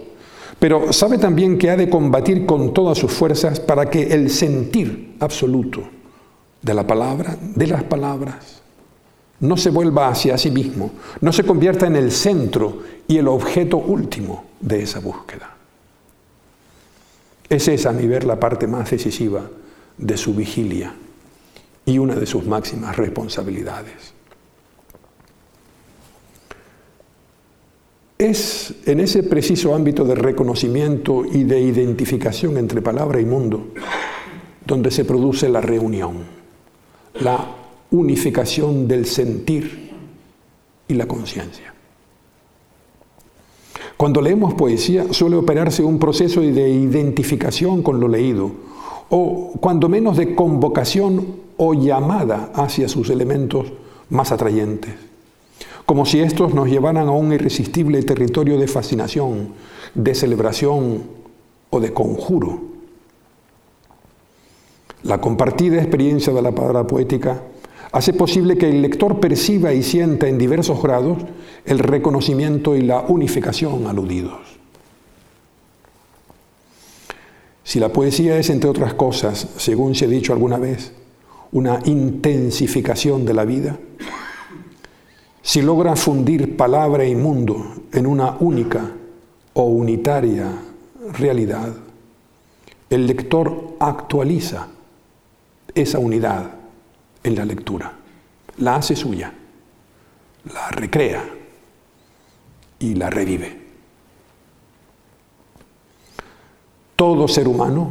pero 0.63 0.93
sabe 0.93 1.19
también 1.19 1.59
que 1.59 1.71
ha 1.71 1.77
de 1.77 1.91
combatir 1.91 2.47
con 2.47 2.73
todas 2.73 2.97
sus 2.97 3.11
fuerzas 3.11 3.59
para 3.59 3.91
que 3.91 4.15
el 4.15 4.31
sentir 4.31 5.17
absoluto 5.19 5.83
de 6.63 6.73
la 6.73 6.87
palabra, 6.87 7.37
de 7.41 7.67
las 7.67 7.83
palabras, 7.83 8.63
no 9.41 9.57
se 9.57 9.71
vuelva 9.71 10.07
hacia 10.07 10.39
sí 10.39 10.53
mismo, 10.53 10.93
no 11.21 11.33
se 11.33 11.43
convierta 11.43 11.89
en 11.89 11.97
el 11.97 12.13
centro 12.13 12.79
y 13.09 13.19
el 13.19 13.27
objeto 13.27 13.77
último 13.77 14.45
de 14.61 14.85
esa 14.85 15.01
búsqueda. 15.01 15.57
Es 17.49 17.85
a 17.85 17.91
mi 17.91 18.07
ver, 18.07 18.23
la 18.23 18.39
parte 18.39 18.69
más 18.69 18.89
decisiva 18.89 19.43
de 19.99 20.17
su 20.17 20.33
vigilia 20.33 20.95
y 21.85 21.99
una 21.99 22.15
de 22.15 22.27
sus 22.27 22.47
máximas 22.47 22.97
responsabilidades. 22.97 24.15
Es 28.23 28.73
en 28.87 29.01
ese 29.01 29.25
preciso 29.25 29.75
ámbito 29.75 30.05
de 30.05 30.15
reconocimiento 30.15 31.25
y 31.25 31.43
de 31.43 31.61
identificación 31.61 32.57
entre 32.57 32.81
palabra 32.81 33.21
y 33.21 33.25
mundo 33.25 33.65
donde 34.65 34.93
se 34.93 35.05
produce 35.05 35.49
la 35.49 35.61
reunión, 35.61 36.19
la 37.21 37.45
unificación 37.91 38.87
del 38.87 39.07
sentir 39.07 39.91
y 40.87 40.95
la 40.95 41.07
conciencia. 41.07 41.75
Cuando 43.97 44.23
leemos 44.23 44.55
poesía 44.55 45.13
suele 45.13 45.35
operarse 45.35 45.83
un 45.83 45.99
proceso 45.99 46.43
de 46.43 46.71
identificación 46.71 47.83
con 47.83 47.99
lo 47.99 48.07
leído, 48.07 48.53
o 49.11 49.51
cuando 49.61 49.89
menos 49.89 50.17
de 50.17 50.37
convocación 50.37 51.27
o 51.57 51.75
llamada 51.75 52.53
hacia 52.55 52.89
sus 52.89 53.11
elementos 53.11 53.73
más 54.11 54.31
atrayentes, 54.31 54.95
como 55.87 56.07
si 56.07 56.21
estos 56.21 56.55
nos 56.55 56.69
llevaran 56.69 57.09
a 57.09 57.13
un 57.13 57.33
irresistible 57.33 58.03
territorio 58.03 58.59
de 58.59 58.69
fascinación, 58.69 59.55
de 59.95 60.15
celebración 60.15 61.03
o 61.71 61.81
de 61.81 61.93
conjuro. 61.93 62.61
La 65.03 65.21
compartida 65.21 65.79
experiencia 65.79 66.33
de 66.33 66.43
la 66.43 66.53
palabra 66.53 66.87
poética 66.87 67.43
hace 67.91 68.13
posible 68.13 68.57
que 68.57 68.71
el 68.71 68.83
lector 68.83 69.21
perciba 69.21 69.73
y 69.73 69.83
sienta 69.83 70.29
en 70.29 70.39
diversos 70.39 70.83
grados 70.83 71.19
el 71.65 71.79
reconocimiento 71.79 72.77
y 72.77 72.83
la 72.83 73.01
unificación 73.01 73.87
aludidos. 73.87 74.41
Si 77.65 77.81
la 77.81 77.93
poesía 77.93 78.39
es, 78.39 78.51
entre 78.51 78.71
otras 78.71 78.95
cosas, 78.95 79.49
según 79.57 79.95
se 79.95 80.07
ha 80.07 80.09
dicho 80.09 80.33
alguna 80.33 80.59
vez, 80.59 80.93
una 81.53 81.81
intensificación 81.85 83.25
de 83.25 83.35
la 83.35 83.45
vida, 83.45 83.79
si 85.43 85.61
logra 85.61 85.97
fundir 85.97 86.57
palabra 86.57 87.05
y 87.05 87.15
mundo 87.15 87.75
en 87.93 88.07
una 88.07 88.37
única 88.39 88.91
o 89.55 89.65
unitaria 89.65 90.51
realidad, 91.19 91.75
el 92.89 93.07
lector 93.07 93.77
actualiza 93.81 94.69
esa 95.75 95.99
unidad 95.99 96.53
en 97.25 97.35
la 97.35 97.45
lectura, 97.45 97.93
la 98.59 98.77
hace 98.77 98.95
suya, 98.95 99.33
la 100.53 100.69
recrea 100.71 101.25
y 102.79 102.95
la 102.95 103.11
revive. 103.11 103.61
Todo 106.97 107.27
ser 107.27 107.49
humano 107.49 107.91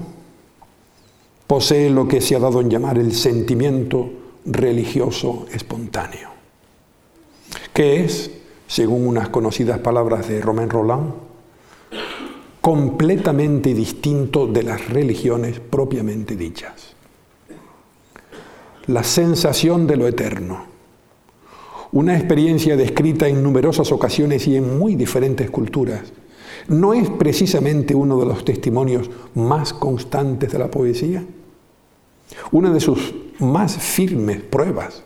posee 1.47 1.89
lo 1.89 2.07
que 2.07 2.21
se 2.21 2.35
ha 2.35 2.39
dado 2.39 2.61
en 2.61 2.69
llamar 2.69 2.97
el 2.97 3.13
sentimiento 3.13 4.09
religioso 4.45 5.45
espontáneo, 5.51 6.30
que 7.73 8.03
es, 8.03 8.31
según 8.67 9.07
unas 9.07 9.29
conocidas 9.29 9.79
palabras 9.79 10.27
de 10.27 10.41
Romain 10.41 10.69
Roland, 10.69 11.13
completamente 12.61 13.73
distinto 13.73 14.47
de 14.47 14.63
las 14.63 14.89
religiones 14.89 15.59
propiamente 15.59 16.35
dichas 16.35 16.95
la 18.87 19.03
sensación 19.03 19.87
de 19.87 19.95
lo 19.95 20.07
eterno. 20.07 20.65
Una 21.91 22.17
experiencia 22.17 22.77
descrita 22.77 23.27
en 23.27 23.43
numerosas 23.43 23.91
ocasiones 23.91 24.47
y 24.47 24.55
en 24.55 24.77
muy 24.79 24.95
diferentes 24.95 25.49
culturas. 25.49 26.13
¿No 26.67 26.93
es 26.93 27.09
precisamente 27.09 27.95
uno 27.95 28.19
de 28.19 28.25
los 28.25 28.45
testimonios 28.45 29.09
más 29.35 29.73
constantes 29.73 30.51
de 30.51 30.59
la 30.59 30.71
poesía? 30.71 31.23
Una 32.51 32.71
de 32.71 32.79
sus 32.79 33.13
más 33.39 33.77
firmes 33.77 34.41
pruebas. 34.41 35.03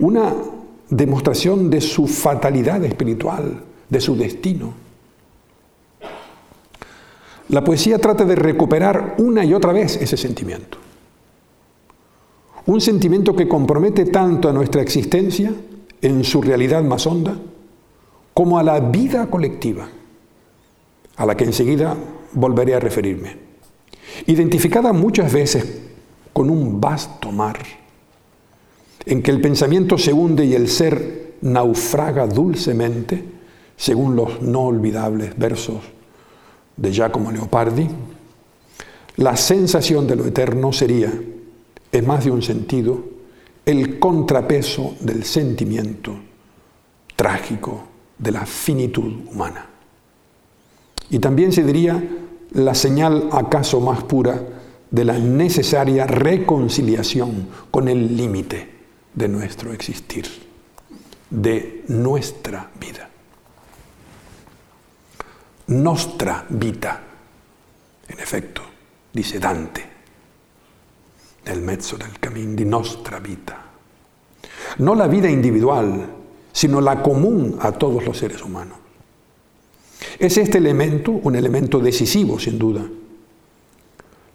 Una 0.00 0.34
demostración 0.88 1.70
de 1.70 1.80
su 1.80 2.06
fatalidad 2.06 2.84
espiritual, 2.84 3.62
de 3.88 4.00
su 4.00 4.16
destino. 4.16 4.72
La 7.48 7.64
poesía 7.64 7.98
trata 7.98 8.24
de 8.24 8.36
recuperar 8.36 9.16
una 9.18 9.44
y 9.44 9.54
otra 9.54 9.72
vez 9.72 9.96
ese 9.96 10.16
sentimiento. 10.16 10.78
Un 12.66 12.80
sentimiento 12.80 13.34
que 13.34 13.48
compromete 13.48 14.06
tanto 14.06 14.48
a 14.48 14.52
nuestra 14.52 14.82
existencia 14.82 15.52
en 16.02 16.24
su 16.24 16.40
realidad 16.40 16.82
más 16.82 17.06
honda, 17.06 17.36
como 18.32 18.58
a 18.58 18.62
la 18.62 18.80
vida 18.80 19.28
colectiva, 19.28 19.88
a 21.16 21.26
la 21.26 21.36
que 21.36 21.44
enseguida 21.44 21.96
volveré 22.32 22.74
a 22.74 22.80
referirme. 22.80 23.36
Identificada 24.26 24.92
muchas 24.92 25.32
veces 25.32 25.80
con 26.32 26.48
un 26.50 26.80
vasto 26.80 27.32
mar, 27.32 27.58
en 29.06 29.22
que 29.22 29.30
el 29.30 29.40
pensamiento 29.40 29.96
se 29.98 30.12
hunde 30.12 30.44
y 30.44 30.54
el 30.54 30.68
ser 30.68 31.34
naufraga 31.42 32.26
dulcemente, 32.26 33.24
según 33.76 34.14
los 34.14 34.42
no 34.42 34.62
olvidables 34.62 35.36
versos 35.38 35.78
de 36.76 36.92
Giacomo 36.92 37.32
Leopardi, 37.32 37.88
la 39.16 39.36
sensación 39.36 40.06
de 40.06 40.16
lo 40.16 40.26
eterno 40.26 40.72
sería, 40.72 41.12
en 41.92 42.06
más 42.06 42.24
de 42.24 42.30
un 42.30 42.42
sentido, 42.42 43.02
el 43.64 43.98
contrapeso 43.98 44.94
del 45.00 45.24
sentimiento 45.24 46.14
trágico 47.16 47.84
de 48.18 48.32
la 48.32 48.46
finitud 48.46 49.12
humana. 49.32 49.66
Y 51.10 51.18
también 51.18 51.52
se 51.52 51.64
diría 51.64 52.02
la 52.52 52.74
señal 52.74 53.28
acaso 53.32 53.80
más 53.80 54.02
pura 54.04 54.42
de 54.90 55.04
la 55.04 55.18
necesaria 55.18 56.06
reconciliación 56.06 57.48
con 57.70 57.88
el 57.88 58.16
límite 58.16 58.79
de 59.14 59.28
nuestro 59.28 59.72
existir, 59.72 60.26
de 61.28 61.84
nuestra 61.88 62.70
vida. 62.78 63.08
Nostra 65.68 66.46
vita, 66.48 67.00
en 68.08 68.18
efecto, 68.18 68.62
dice 69.12 69.38
Dante, 69.38 69.84
nel 71.44 71.60
mezzo 71.62 71.96
del 71.96 72.18
camino 72.18 72.54
di 72.54 72.64
nostra 72.64 73.18
vita. 73.20 73.66
No 74.78 74.94
la 74.94 75.06
vida 75.06 75.28
individual, 75.28 76.06
sino 76.52 76.80
la 76.80 77.02
común 77.02 77.58
a 77.60 77.72
todos 77.72 78.04
los 78.04 78.18
seres 78.18 78.42
humanos. 78.42 78.78
Es 80.18 80.36
este 80.36 80.58
elemento 80.58 81.12
un 81.12 81.36
elemento 81.36 81.78
decisivo, 81.78 82.38
sin 82.38 82.58
duda, 82.58 82.86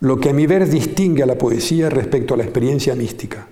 lo 0.01 0.19
que 0.19 0.29
a 0.29 0.33
mi 0.33 0.45
ver 0.45 0.69
distingue 0.69 1.23
a 1.23 1.25
la 1.25 1.37
poesía 1.37 1.89
respecto 1.89 2.33
a 2.33 2.37
la 2.37 2.43
experiencia 2.43 2.95
mística, 2.95 3.47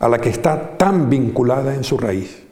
a 0.00 0.08
la 0.08 0.18
que 0.18 0.30
está 0.30 0.76
tan 0.76 1.08
vinculada 1.08 1.74
en 1.74 1.84
su 1.84 1.96
raíz 1.96 2.42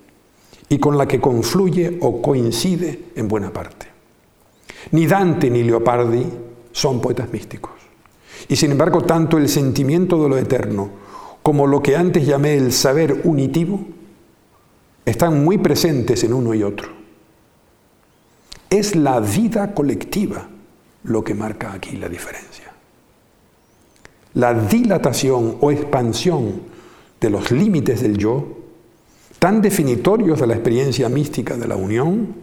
y 0.69 0.79
con 0.79 0.97
la 0.97 1.09
que 1.09 1.21
confluye 1.21 1.99
o 2.01 2.23
coincide 2.23 3.07
en 3.17 3.27
buena 3.27 3.53
parte. 3.53 3.87
Ni 4.93 5.07
Dante 5.07 5.51
ni 5.51 5.65
Leopardi 5.65 6.25
son 6.73 7.01
poetas 7.01 7.33
místicos. 7.33 7.73
Y 8.49 8.57
sin 8.57 8.71
embargo, 8.71 9.03
tanto 9.03 9.37
el 9.39 9.49
sentimiento 9.49 10.23
de 10.23 10.29
lo 10.29 10.39
eterno 10.39 10.91
como 11.43 11.67
lo 11.67 11.83
que 11.83 11.97
antes 11.97 12.27
llamé 12.27 12.55
el 12.55 12.73
saber 12.73 13.23
unitivo 13.25 13.81
están 15.05 15.43
muy 15.43 15.59
presentes 15.59 16.23
en 16.25 16.35
uno 16.35 16.55
y 16.55 16.63
otro. 16.63 16.89
Es 18.71 18.95
la 18.95 19.21
vida 19.21 19.75
colectiva 19.75 20.49
lo 21.05 21.25
que 21.25 21.35
marca 21.35 21.73
aquí 21.73 21.97
la 21.97 22.09
diferencia 22.09 22.59
la 24.39 24.55
dilatación 24.55 25.57
o 25.61 25.71
expansión 25.71 26.63
de 27.21 27.31
los 27.31 27.51
límites 27.51 28.01
del 28.03 28.17
yo, 28.17 28.47
tan 29.39 29.63
definitorios 29.63 30.41
de 30.41 30.47
la 30.47 30.55
experiencia 30.55 31.09
mística 31.09 31.57
de 31.57 31.69
la 31.69 31.77
unión, 31.77 32.35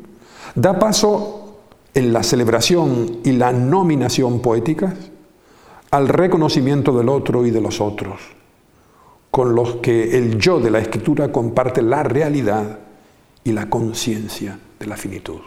da 0.55 0.79
paso 0.79 1.57
en 1.93 2.13
la 2.13 2.23
celebración 2.23 3.19
y 3.23 3.33
la 3.33 3.51
nominación 3.51 4.41
poéticas 4.41 4.93
al 5.91 6.07
reconocimiento 6.07 6.97
del 6.97 7.09
otro 7.09 7.45
y 7.45 7.51
de 7.51 7.61
los 7.61 7.79
otros, 7.79 8.19
con 9.31 9.55
los 9.55 9.77
que 9.77 10.17
el 10.17 10.37
yo 10.37 10.59
de 10.59 10.71
la 10.71 10.79
escritura 10.79 11.31
comparte 11.31 11.81
la 11.81 12.03
realidad 12.03 12.79
y 13.43 13.51
la 13.51 13.69
conciencia 13.69 14.59
de 14.79 14.85
la 14.87 14.97
finitud. 14.97 15.39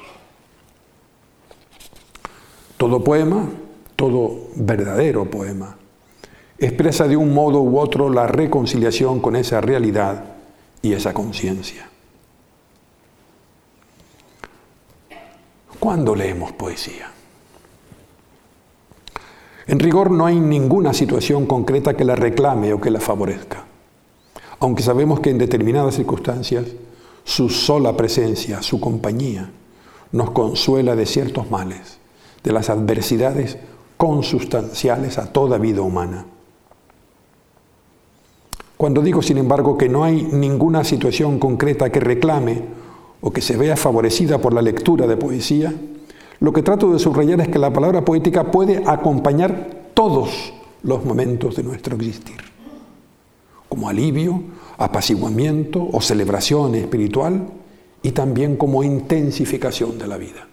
Todo 2.77 3.03
poema, 3.03 3.49
todo 3.97 4.49
verdadero 4.55 5.25
poema, 5.25 5.78
expresa 6.59 7.07
de 7.07 7.17
un 7.17 7.33
modo 7.33 7.61
u 7.61 7.79
otro 7.79 8.11
la 8.11 8.27
reconciliación 8.27 9.21
con 9.21 9.37
esa 9.37 9.61
realidad 9.61 10.25
y 10.83 10.93
esa 10.93 11.15
conciencia. 11.15 11.89
¿Cuándo 15.79 16.15
leemos 16.17 16.53
poesía? 16.53 17.13
En 19.69 19.79
rigor 19.79 20.11
no 20.11 20.27
hay 20.27 20.41
ninguna 20.41 20.93
situación 20.93 21.47
concreta 21.47 21.95
que 21.95 22.05
la 22.05 22.17
reclame 22.17 22.73
o 22.73 22.81
que 22.81 22.91
la 22.91 23.01
favorezca, 23.01 23.65
aunque 24.61 24.83
sabemos 24.83 25.21
que 25.21 25.31
en 25.31 25.39
determinadas 25.39 25.95
circunstancias 25.95 26.67
su 27.23 27.51
sola 27.51 27.97
presencia, 27.97 28.63
su 28.63 28.81
compañía, 28.81 29.51
nos 30.11 30.31
consuela 30.31 30.97
de 30.97 31.05
ciertos 31.05 31.51
males, 31.51 31.99
de 32.43 32.53
las 32.53 32.71
adversidades 32.71 33.59
consustanciales 33.99 35.19
a 35.19 35.33
toda 35.33 35.59
vida 35.59 35.83
humana. 35.83 36.25
Cuando 38.79 39.03
digo, 39.03 39.23
sin 39.23 39.39
embargo, 39.39 39.77
que 39.77 39.89
no 39.89 40.05
hay 40.05 40.23
ninguna 40.23 40.85
situación 40.85 41.41
concreta 41.41 41.91
que 41.91 41.99
reclame 41.99 42.63
o 43.21 43.33
que 43.33 43.41
se 43.41 43.57
vea 43.57 43.77
favorecida 43.77 44.39
por 44.39 44.55
la 44.55 44.63
lectura 44.63 45.09
de 45.09 45.17
poesía, 45.17 45.75
lo 46.39 46.53
que 46.53 46.63
trato 46.63 46.93
de 46.93 47.01
subrayar 47.01 47.41
es 47.41 47.49
que 47.49 47.59
la 47.59 47.73
palabra 47.73 48.05
poética 48.05 48.53
puede 48.53 48.85
acompañar 48.87 49.91
todos 49.95 50.53
los 50.85 51.05
momentos 51.05 51.57
de 51.57 51.65
nuestro 51.65 51.97
existir, 51.97 52.37
como 53.69 53.89
alivio, 53.89 54.43
apaciguamiento 54.79 55.89
o 55.93 56.01
celebración 56.01 56.77
espiritual 56.77 57.49
y 58.05 58.13
también 58.13 58.55
como 58.55 58.85
intensificación 58.85 59.99
de 59.99 60.07
la 60.07 60.19
vida. 60.19 60.47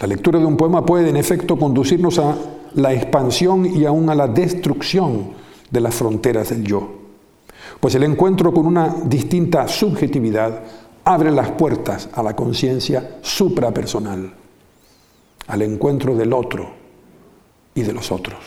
La 0.00 0.06
lectura 0.06 0.38
de 0.38 0.44
un 0.44 0.56
poema 0.56 0.86
puede 0.86 1.08
en 1.08 1.16
efecto 1.16 1.58
conducirnos 1.58 2.18
a 2.20 2.36
la 2.74 2.92
expansión 2.92 3.66
y 3.66 3.84
aún 3.84 4.08
a 4.10 4.14
la 4.14 4.28
destrucción 4.28 5.30
de 5.70 5.80
las 5.80 5.94
fronteras 5.94 6.50
del 6.50 6.64
yo. 6.64 6.88
Pues 7.80 7.94
el 7.96 8.04
encuentro 8.04 8.52
con 8.52 8.66
una 8.66 8.94
distinta 9.04 9.66
subjetividad 9.66 10.62
abre 11.04 11.32
las 11.32 11.50
puertas 11.52 12.08
a 12.12 12.22
la 12.22 12.36
conciencia 12.36 13.18
suprapersonal, 13.22 14.32
al 15.48 15.62
encuentro 15.62 16.14
del 16.14 16.32
otro 16.32 16.70
y 17.74 17.82
de 17.82 17.92
los 17.92 18.12
otros. 18.12 18.38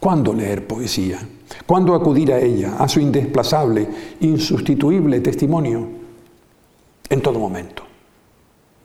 ¿Cuándo 0.00 0.32
leer 0.32 0.66
poesía? 0.66 1.20
¿Cuándo 1.66 1.94
acudir 1.94 2.32
a 2.32 2.40
ella, 2.40 2.76
a 2.78 2.88
su 2.88 3.00
indesplazable, 3.00 3.88
insustituible 4.20 5.20
testimonio? 5.20 5.86
En 7.08 7.22
todo 7.22 7.38
momento, 7.38 7.84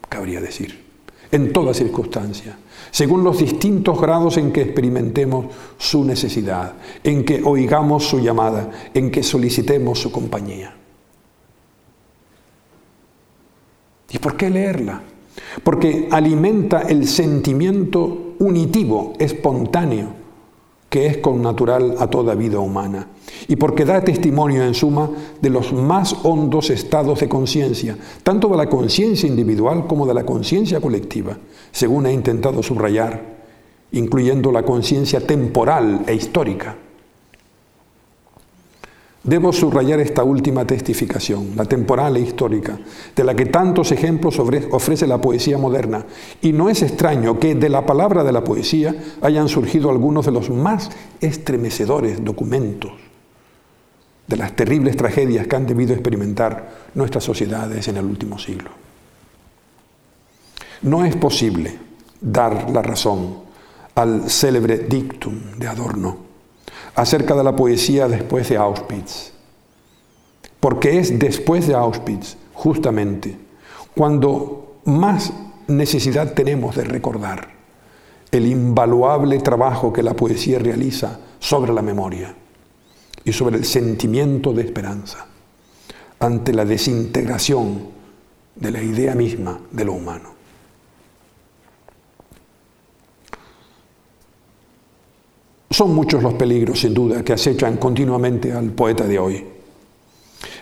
cabría 0.10 0.41
decir 0.41 0.89
en 1.32 1.54
toda 1.54 1.74
circunstancia, 1.74 2.58
según 2.91 3.24
los 3.24 3.38
distintos 3.38 4.02
grados 4.02 4.38
en 4.38 4.52
que 4.52 4.63
experimentemos 4.63 5.45
su 5.78 6.04
necesidad, 6.04 6.74
en 7.04 7.24
que 7.24 7.43
oigamos 7.43 8.06
su 8.06 8.19
llamada, 8.19 8.72
en 8.93 9.12
que 9.12 9.22
solicitemos 9.22 10.00
su 10.00 10.12
compañía. 10.12 10.76
¿Y 14.12 14.17
por 14.17 14.36
qué 14.36 14.50
leerla? 14.50 15.04
Porque 15.63 16.08
alimenta 16.10 16.82
el 16.82 17.08
sentimiento 17.08 18.34
unitivo, 18.39 19.13
espontáneo, 19.19 20.18
que 20.89 21.06
es 21.06 21.17
connatural 21.17 21.95
a 21.99 22.08
toda 22.08 22.36
vida 22.36 22.60
humana, 22.60 23.08
y 23.47 23.56
porque 23.56 23.86
da 23.86 24.04
testimonio 24.04 24.63
en 24.63 24.73
suma 24.73 25.10
de 25.39 25.49
los 25.49 25.71
más 25.71 26.15
hondos 26.23 26.69
estados 26.71 27.19
de 27.19 27.30
conciencia, 27.30 27.97
tanto 28.23 28.49
de 28.49 28.58
la 28.58 28.69
conciencia 28.69 29.30
individual 29.30 29.86
como 29.88 30.08
de 30.08 30.15
la 30.15 30.25
conciencia 30.25 30.82
colectiva, 30.82 31.38
según 31.71 32.08
he 32.08 32.13
intentado 32.13 32.63
subrayar, 32.63 33.38
incluyendo 33.91 34.52
la 34.52 34.63
conciencia 34.63 35.25
temporal 35.25 36.04
e 36.08 36.15
histórica. 36.15 36.75
Debo 39.23 39.51
subrayar 39.51 39.99
esta 39.99 40.23
última 40.23 40.65
testificación, 40.65 41.51
la 41.58 41.65
temporal 41.65 42.15
e 42.15 42.21
histórica, 42.21 42.79
de 43.13 43.23
la 43.23 43.36
que 43.36 43.47
tantos 43.47 43.91
ejemplos 43.91 44.39
ofrece 44.39 45.08
la 45.08 45.19
poesía 45.19 45.58
moderna. 45.58 46.05
Y 46.41 46.53
no 46.53 46.69
es 46.69 46.82
extraño 46.82 47.38
que 47.38 47.53
de 47.55 47.67
la 47.67 47.86
palabra 47.86 48.23
de 48.23 48.32
la 48.32 48.45
poesía 48.45 48.95
hayan 49.21 49.49
surgido 49.49 49.89
algunos 49.89 50.25
de 50.25 50.32
los 50.32 50.49
más 50.49 50.89
estremecedores 51.19 52.23
documentos 52.23 52.91
de 54.25 54.38
las 54.38 54.55
terribles 54.55 54.95
tragedias 54.95 55.47
que 55.47 55.55
han 55.55 55.65
debido 55.65 55.93
experimentar 55.93 56.69
nuestras 56.93 57.23
sociedades 57.23 57.88
en 57.88 57.97
el 57.97 58.05
último 58.05 58.38
siglo. 58.38 58.69
No 60.84 61.03
es 61.03 61.15
posible 61.15 61.77
dar 62.21 62.69
la 62.69 62.82
razón 62.82 63.39
al 63.95 64.29
célebre 64.29 64.77
dictum 64.77 65.34
de 65.58 65.67
Adorno 65.67 66.29
acerca 66.95 67.36
de 67.36 67.43
la 67.43 67.56
poesía 67.56 68.08
después 68.08 68.49
de 68.49 68.58
Auschwitz. 68.58 69.32
Porque 70.60 70.99
es 70.99 71.17
después 71.17 71.67
de 71.67 71.75
Auschwitz, 71.75 72.38
justamente, 72.54 73.38
cuando 73.95 74.80
más 74.86 75.32
necesidad 75.67 76.34
tenemos 76.34 76.75
de 76.75 76.84
recordar 76.84 77.49
el 78.32 78.45
invaluable 78.45 79.39
trabajo 79.39 79.91
que 79.91 80.04
la 80.04 80.13
poesía 80.13 80.60
realiza 80.60 81.19
sobre 81.39 81.73
la 81.73 81.82
memoria 81.82 82.36
y 83.23 83.34
sobre 83.34 83.58
el 83.58 83.65
sentimiento 83.65 84.54
de 84.54 84.63
esperanza 84.63 85.25
ante 86.19 86.54
la 86.54 86.65
desintegración 86.65 87.88
de 88.56 88.71
la 88.71 88.84
idea 88.84 89.15
misma 89.15 89.60
de 89.71 89.86
lo 89.86 89.93
humano. 89.93 90.38
Son 95.69 95.93
muchos 95.93 96.23
los 96.23 96.34
peligros, 96.34 96.79
sin 96.79 96.93
duda, 96.93 97.23
que 97.23 97.34
acechan 97.34 97.77
continuamente 97.77 98.51
al 98.51 98.71
poeta 98.71 99.05
de 99.05 99.19
hoy. 99.19 99.45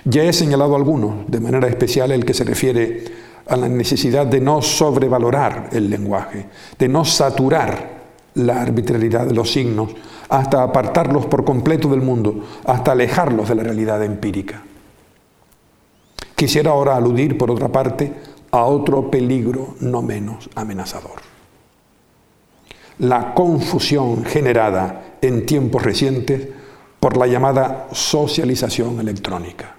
Ya 0.04 0.24
he 0.24 0.34
señalado 0.34 0.76
algunos, 0.76 1.30
de 1.30 1.40
manera 1.40 1.68
especial 1.68 2.12
el 2.12 2.26
que 2.26 2.34
se 2.34 2.44
refiere 2.44 3.04
a 3.48 3.56
la 3.56 3.70
necesidad 3.70 4.26
de 4.26 4.42
no 4.42 4.62
sobrevalorar 4.62 5.70
el 5.72 5.90
lenguaje, 5.90 6.46
de 6.78 6.88
no 6.88 7.06
saturar 7.06 7.98
la 8.36 8.62
arbitrariedad 8.62 9.26
de 9.26 9.34
los 9.34 9.52
signos, 9.52 9.92
hasta 10.30 10.62
apartarlos 10.62 11.26
por 11.26 11.46
completo 11.46 11.90
del 11.90 12.02
mundo, 12.02 12.44
hasta 12.66 12.92
alejarlos 12.92 13.48
de 13.50 13.56
la 13.56 13.64
realidad 13.64 14.04
empírica. 14.04 14.62
Quisiera 16.36 16.72
ahora 16.72 16.96
aludir, 16.96 17.38
por 17.38 17.50
otra 17.50 17.70
parte, 17.70 18.14
a 18.52 18.66
otro 18.66 19.10
peligro 19.10 19.76
no 19.80 20.02
menos 20.02 20.50
amenazador. 20.56 21.27
La 23.00 23.34
confusión 23.34 24.26
generada 24.26 25.18
en 25.22 25.46
tiempos 25.46 25.84
recientes 25.84 26.48
por 27.00 27.18
la 27.18 27.28
llamada 27.28 27.88
socialización 27.92 29.00
electrónica. 29.00 29.76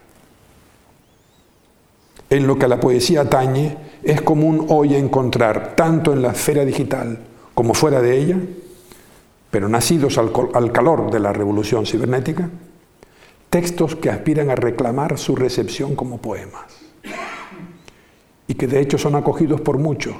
En 2.30 2.46
lo 2.46 2.58
que 2.58 2.66
a 2.66 2.68
la 2.68 2.80
poesía 2.80 3.22
atañe, 3.22 3.76
es 4.02 4.22
común 4.22 4.66
hoy 4.68 4.94
encontrar, 4.94 5.74
tanto 5.74 6.12
en 6.12 6.22
la 6.22 6.32
esfera 6.32 6.64
digital 6.64 7.18
como 7.54 7.74
fuera 7.74 8.00
de 8.00 8.18
ella, 8.18 8.38
pero 9.50 9.68
nacidos 9.68 10.18
al, 10.18 10.30
al 10.54 10.72
calor 10.72 11.10
de 11.10 11.20
la 11.20 11.32
revolución 11.32 11.86
cibernética, 11.86 12.50
textos 13.50 13.96
que 13.96 14.10
aspiran 14.10 14.50
a 14.50 14.54
reclamar 14.54 15.18
su 15.18 15.34
recepción 15.34 15.96
como 15.96 16.18
poemas 16.18 16.66
y 18.46 18.54
que 18.54 18.66
de 18.66 18.80
hecho 18.80 18.98
son 18.98 19.14
acogidos 19.16 19.60
por 19.60 19.78
muchos 19.78 20.16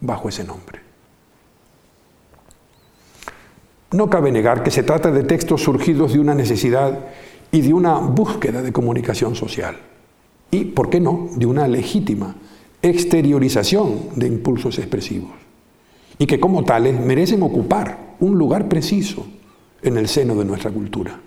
bajo 0.00 0.28
ese 0.28 0.44
nombre. 0.44 0.87
No 3.90 4.10
cabe 4.10 4.30
negar 4.32 4.62
que 4.62 4.70
se 4.70 4.82
trata 4.82 5.10
de 5.10 5.22
textos 5.22 5.62
surgidos 5.62 6.12
de 6.12 6.20
una 6.20 6.34
necesidad 6.34 7.06
y 7.50 7.62
de 7.62 7.72
una 7.72 7.98
búsqueda 7.98 8.62
de 8.62 8.72
comunicación 8.72 9.34
social 9.34 9.76
y, 10.50 10.66
¿por 10.66 10.90
qué 10.90 11.00
no?, 11.00 11.28
de 11.34 11.46
una 11.46 11.66
legítima 11.66 12.34
exteriorización 12.82 14.10
de 14.16 14.26
impulsos 14.26 14.78
expresivos 14.78 15.30
y 16.18 16.26
que 16.26 16.40
como 16.40 16.64
tales 16.64 17.00
merecen 17.00 17.42
ocupar 17.42 18.16
un 18.20 18.36
lugar 18.36 18.68
preciso 18.68 19.26
en 19.82 19.96
el 19.96 20.08
seno 20.08 20.34
de 20.34 20.44
nuestra 20.44 20.70
cultura. 20.70 21.20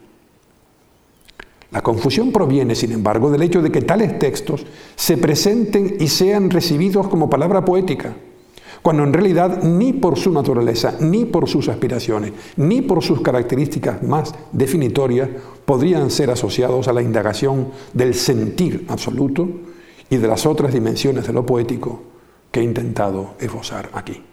La 1.71 1.81
confusión 1.81 2.31
proviene, 2.31 2.75
sin 2.75 2.91
embargo, 2.91 3.31
del 3.31 3.43
hecho 3.43 3.61
de 3.61 3.71
que 3.71 3.81
tales 3.81 4.19
textos 4.19 4.65
se 4.95 5.17
presenten 5.17 5.95
y 5.99 6.07
sean 6.09 6.49
recibidos 6.49 7.07
como 7.07 7.29
palabra 7.29 7.63
poética, 7.63 8.13
cuando 8.81 9.03
en 9.03 9.13
realidad 9.13 9.61
ni 9.63 9.93
por 9.93 10.17
su 10.17 10.31
naturaleza, 10.31 10.95
ni 10.99 11.25
por 11.25 11.47
sus 11.47 11.69
aspiraciones, 11.69 12.33
ni 12.57 12.81
por 12.81 13.03
sus 13.03 13.21
características 13.21 14.01
más 14.01 14.33
definitorias 14.51 15.29
podrían 15.65 16.09
ser 16.09 16.31
asociados 16.31 16.87
a 16.87 16.93
la 16.93 17.01
indagación 17.01 17.67
del 17.93 18.15
sentir 18.15 18.85
absoluto 18.87 19.47
y 20.09 20.17
de 20.17 20.27
las 20.27 20.45
otras 20.45 20.73
dimensiones 20.73 21.27
de 21.27 21.33
lo 21.33 21.45
poético 21.45 22.01
que 22.51 22.59
he 22.59 22.63
intentado 22.63 23.35
esbozar 23.39 23.89
aquí. 23.93 24.23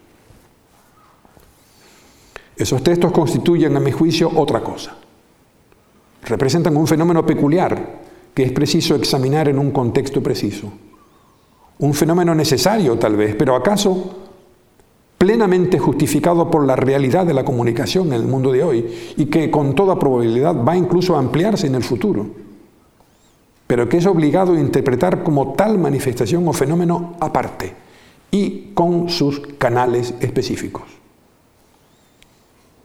Esos 2.57 2.83
textos 2.83 3.13
constituyen, 3.13 3.77
a 3.77 3.81
mi 3.81 3.93
juicio, 3.93 4.33
otra 4.35 4.61
cosa. 4.61 4.97
Representan 6.25 6.77
un 6.77 6.89
fenómeno 6.89 7.25
peculiar 7.25 8.01
que 8.35 8.43
es 8.43 8.53
preciso 8.53 8.97
examinar 8.97 9.49
en 9.49 9.59
un 9.59 9.71
contexto 9.71 10.23
preciso. 10.23 10.73
Un 11.79 11.95
fenómeno 11.95 12.35
necesario, 12.35 12.99
tal 12.99 13.15
vez, 13.15 13.37
pero 13.37 13.55
acaso 13.55 14.28
plenamente 15.19 15.81
justificado 15.81 16.49
por 16.49 16.65
la 16.65 16.77
realidad 16.77 17.27
de 17.27 17.35
la 17.35 17.45
comunicación 17.45 18.09
en 18.09 18.13
el 18.15 18.23
mundo 18.23 18.53
de 18.53 18.63
hoy 18.63 18.87
y 19.17 19.27
que 19.27 19.51
con 19.51 19.75
toda 19.75 19.99
probabilidad 19.99 20.65
va 20.65 20.77
incluso 20.77 21.17
a 21.17 21.19
ampliarse 21.19 21.67
en 21.67 21.75
el 21.75 21.83
futuro, 21.83 22.27
pero 23.67 23.89
que 23.89 23.97
es 23.97 24.07
obligado 24.07 24.55
a 24.55 24.61
interpretar 24.61 25.25
como 25.25 25.55
tal 25.55 25.77
manifestación 25.77 26.47
o 26.47 26.53
fenómeno 26.53 27.17
aparte 27.19 27.75
y 28.31 28.71
con 28.75 29.09
sus 29.09 29.41
canales 29.59 30.15
específicos. 30.21 30.85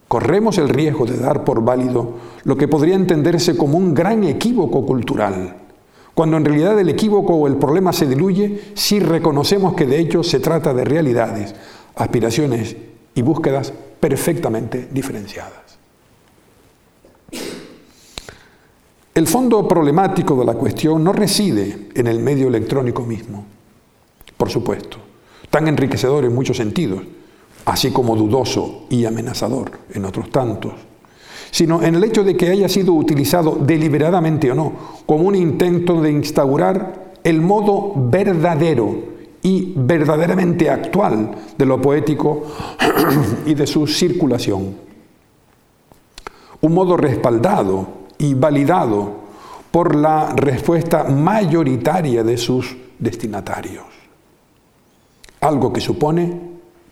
Corremos 0.08 0.58
el 0.58 0.68
riesgo 0.68 1.06
de 1.06 1.16
dar 1.16 1.44
por 1.44 1.64
válido 1.64 2.14
lo 2.42 2.56
que 2.56 2.68
podría 2.68 2.94
entenderse 2.94 3.56
como 3.56 3.78
un 3.78 3.94
gran 3.94 4.24
equívoco 4.24 4.84
cultural, 4.84 5.56
cuando 6.14 6.36
en 6.36 6.44
realidad 6.44 6.78
el 6.78 6.88
equívoco 6.88 7.34
o 7.34 7.46
el 7.46 7.56
problema 7.56 7.92
se 7.92 8.06
diluye 8.06 8.72
si 8.74 9.00
reconocemos 9.00 9.74
que 9.74 9.86
de 9.86 9.98
hecho 9.98 10.22
se 10.22 10.40
trata 10.40 10.74
de 10.74 10.84
realidades 10.84 11.54
aspiraciones 11.96 12.76
y 13.14 13.22
búsquedas 13.22 13.72
perfectamente 14.00 14.88
diferenciadas. 14.90 15.78
El 19.14 19.28
fondo 19.28 19.66
problemático 19.68 20.34
de 20.36 20.44
la 20.44 20.54
cuestión 20.54 21.04
no 21.04 21.12
reside 21.12 21.88
en 21.94 22.08
el 22.08 22.18
medio 22.18 22.48
electrónico 22.48 23.02
mismo, 23.02 23.44
por 24.36 24.50
supuesto, 24.50 24.98
tan 25.50 25.68
enriquecedor 25.68 26.24
en 26.24 26.34
muchos 26.34 26.56
sentidos, 26.56 27.02
así 27.64 27.92
como 27.92 28.16
dudoso 28.16 28.86
y 28.90 29.04
amenazador 29.04 29.70
en 29.92 30.04
otros 30.04 30.30
tantos, 30.30 30.72
sino 31.52 31.80
en 31.82 31.94
el 31.94 32.02
hecho 32.02 32.24
de 32.24 32.36
que 32.36 32.48
haya 32.48 32.68
sido 32.68 32.92
utilizado 32.92 33.56
deliberadamente 33.60 34.50
o 34.50 34.54
no 34.56 34.72
como 35.06 35.28
un 35.28 35.36
intento 35.36 36.02
de 36.02 36.10
instaurar 36.10 37.14
el 37.22 37.40
modo 37.40 37.92
verdadero 37.94 39.13
y 39.44 39.74
verdaderamente 39.76 40.70
actual 40.70 41.32
de 41.56 41.66
lo 41.66 41.80
poético 41.80 42.44
y 43.46 43.54
de 43.54 43.66
su 43.66 43.86
circulación. 43.86 44.74
Un 46.62 46.72
modo 46.72 46.96
respaldado 46.96 47.86
y 48.16 48.32
validado 48.32 49.12
por 49.70 49.94
la 49.94 50.30
respuesta 50.34 51.04
mayoritaria 51.04 52.24
de 52.24 52.38
sus 52.38 52.74
destinatarios. 52.98 53.84
Algo 55.42 55.74
que 55.74 55.82
supone 55.82 56.40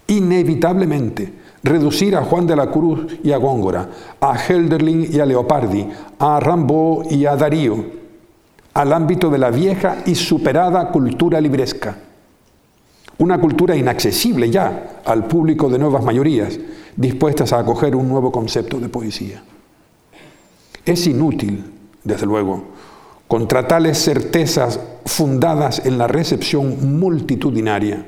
inevitablemente 0.09 1.33
reducir 1.63 2.15
a 2.17 2.23
Juan 2.23 2.47
de 2.47 2.57
la 2.57 2.71
Cruz 2.71 3.19
y 3.25 3.33
a 3.33 3.39
Góngora, 3.39 3.89
a 4.21 4.37
Helderlin 4.37 5.09
y 5.11 5.21
a 5.21 5.25
Leopardi, 5.25 5.89
a 6.19 6.39
Rambaud 6.39 7.11
y 7.11 7.25
a 7.25 7.35
Darío, 7.35 7.83
al 8.75 8.93
ámbito 8.93 9.31
de 9.31 9.39
la 9.39 9.51
vieja 9.51 10.03
y 10.05 10.15
superada 10.15 10.91
cultura 10.91 11.41
libresca 11.41 12.12
una 13.19 13.41
cultura 13.41 13.77
inaccesible 13.77 14.51
ya 14.51 15.03
al 15.05 15.27
público 15.27 15.69
de 15.69 15.79
nuevas 15.79 16.05
mayorías, 16.05 16.59
dispuestas 16.97 17.53
a 17.53 17.59
acoger 17.59 17.97
un 17.97 18.09
nuevo 18.09 18.33
concepto 18.33 18.79
de 18.81 18.89
poesía. 18.89 19.43
Es 20.85 21.07
inútil, 21.07 21.65
desde 22.03 22.27
luego, 22.27 22.65
contra 23.29 23.67
tales 23.67 23.99
certezas 23.99 24.81
fundadas 25.07 25.87
en 25.87 25.99
la 25.99 26.07
recepción 26.07 26.99
multitudinaria, 26.99 28.07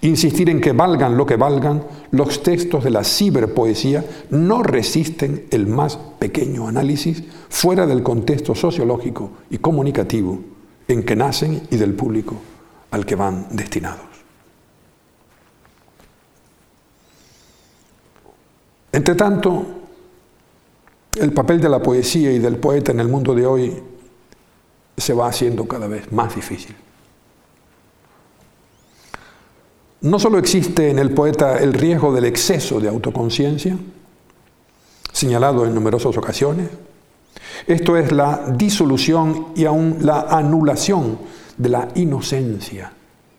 insistir 0.00 0.50
en 0.50 0.60
que 0.60 0.72
valgan 0.72 1.16
lo 1.16 1.26
que 1.26 1.36
valgan, 1.36 1.84
los 2.10 2.42
textos 2.42 2.84
de 2.84 2.90
la 2.90 3.04
ciberpoesía 3.04 4.04
no 4.30 4.62
resisten 4.62 5.46
el 5.50 5.66
más 5.66 5.98
pequeño 6.18 6.68
análisis 6.68 7.22
fuera 7.48 7.86
del 7.86 8.02
contexto 8.02 8.54
sociológico 8.54 9.30
y 9.50 9.58
comunicativo 9.58 10.40
en 10.88 11.02
que 11.02 11.16
nacen 11.16 11.62
y 11.70 11.76
del 11.76 11.94
público 11.94 12.36
al 12.90 13.04
que 13.04 13.14
van 13.14 13.46
destinados. 13.50 14.00
Entre 18.92 19.14
tanto, 19.14 19.66
el 21.16 21.32
papel 21.32 21.60
de 21.60 21.68
la 21.68 21.82
poesía 21.82 22.32
y 22.32 22.38
del 22.38 22.56
poeta 22.56 22.92
en 22.92 23.00
el 23.00 23.08
mundo 23.08 23.34
de 23.34 23.46
hoy 23.46 23.82
se 24.96 25.12
va 25.12 25.28
haciendo 25.28 25.66
cada 25.68 25.86
vez 25.86 26.10
más 26.12 26.34
difícil. 26.34 26.74
No 30.00 30.18
solo 30.18 30.38
existe 30.38 30.90
en 30.90 30.98
el 30.98 31.10
poeta 31.10 31.58
el 31.58 31.72
riesgo 31.72 32.12
del 32.12 32.26
exceso 32.26 32.80
de 32.80 32.88
autoconciencia, 32.88 33.76
señalado 35.12 35.66
en 35.66 35.74
numerosas 35.74 36.16
ocasiones, 36.16 36.68
esto 37.66 37.96
es 37.96 38.12
la 38.12 38.44
disolución 38.54 39.48
y 39.56 39.64
aún 39.64 39.98
la 40.00 40.20
anulación 40.20 41.18
de 41.56 41.68
la 41.68 41.88
inocencia 41.94 42.92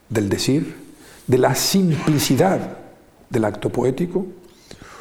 del 0.09 0.29
decir, 0.29 0.75
de 1.27 1.37
la 1.37 1.55
simplicidad 1.55 2.77
del 3.29 3.45
acto 3.45 3.69
poético, 3.69 4.25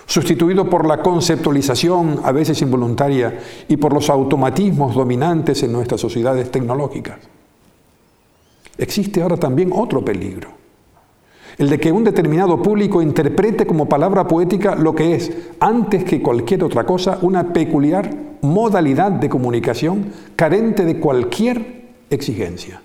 sustituido 0.06 0.68
por 0.70 0.86
la 0.86 1.02
conceptualización, 1.02 2.20
a 2.22 2.32
veces 2.32 2.62
involuntaria, 2.62 3.38
y 3.68 3.76
por 3.76 3.92
los 3.92 4.08
automatismos 4.08 4.94
dominantes 4.94 5.62
en 5.62 5.72
nuestras 5.72 6.00
sociedades 6.00 6.50
tecnológicas. 6.50 7.18
Existe 8.78 9.22
ahora 9.22 9.36
también 9.36 9.72
otro 9.72 10.04
peligro, 10.04 10.50
el 11.58 11.70
de 11.70 11.80
que 11.80 11.90
un 11.90 12.04
determinado 12.04 12.62
público 12.62 13.00
interprete 13.00 13.66
como 13.66 13.88
palabra 13.88 14.28
poética 14.28 14.74
lo 14.74 14.94
que 14.94 15.14
es, 15.14 15.32
antes 15.58 16.04
que 16.04 16.20
cualquier 16.20 16.62
otra 16.62 16.84
cosa, 16.84 17.18
una 17.22 17.52
peculiar 17.52 18.14
modalidad 18.42 19.10
de 19.12 19.28
comunicación 19.28 20.12
carente 20.36 20.84
de 20.84 21.00
cualquier 21.00 21.86
exigencia, 22.10 22.82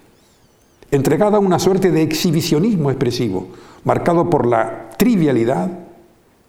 entregada 0.92 1.38
a 1.38 1.42
una 1.42 1.58
suerte 1.58 1.90
de 1.90 2.02
exhibicionismo 2.02 2.92
expresivo, 2.92 3.48
marcado 3.84 4.30
por 4.30 4.46
la 4.46 4.90
trivialidad 4.98 5.70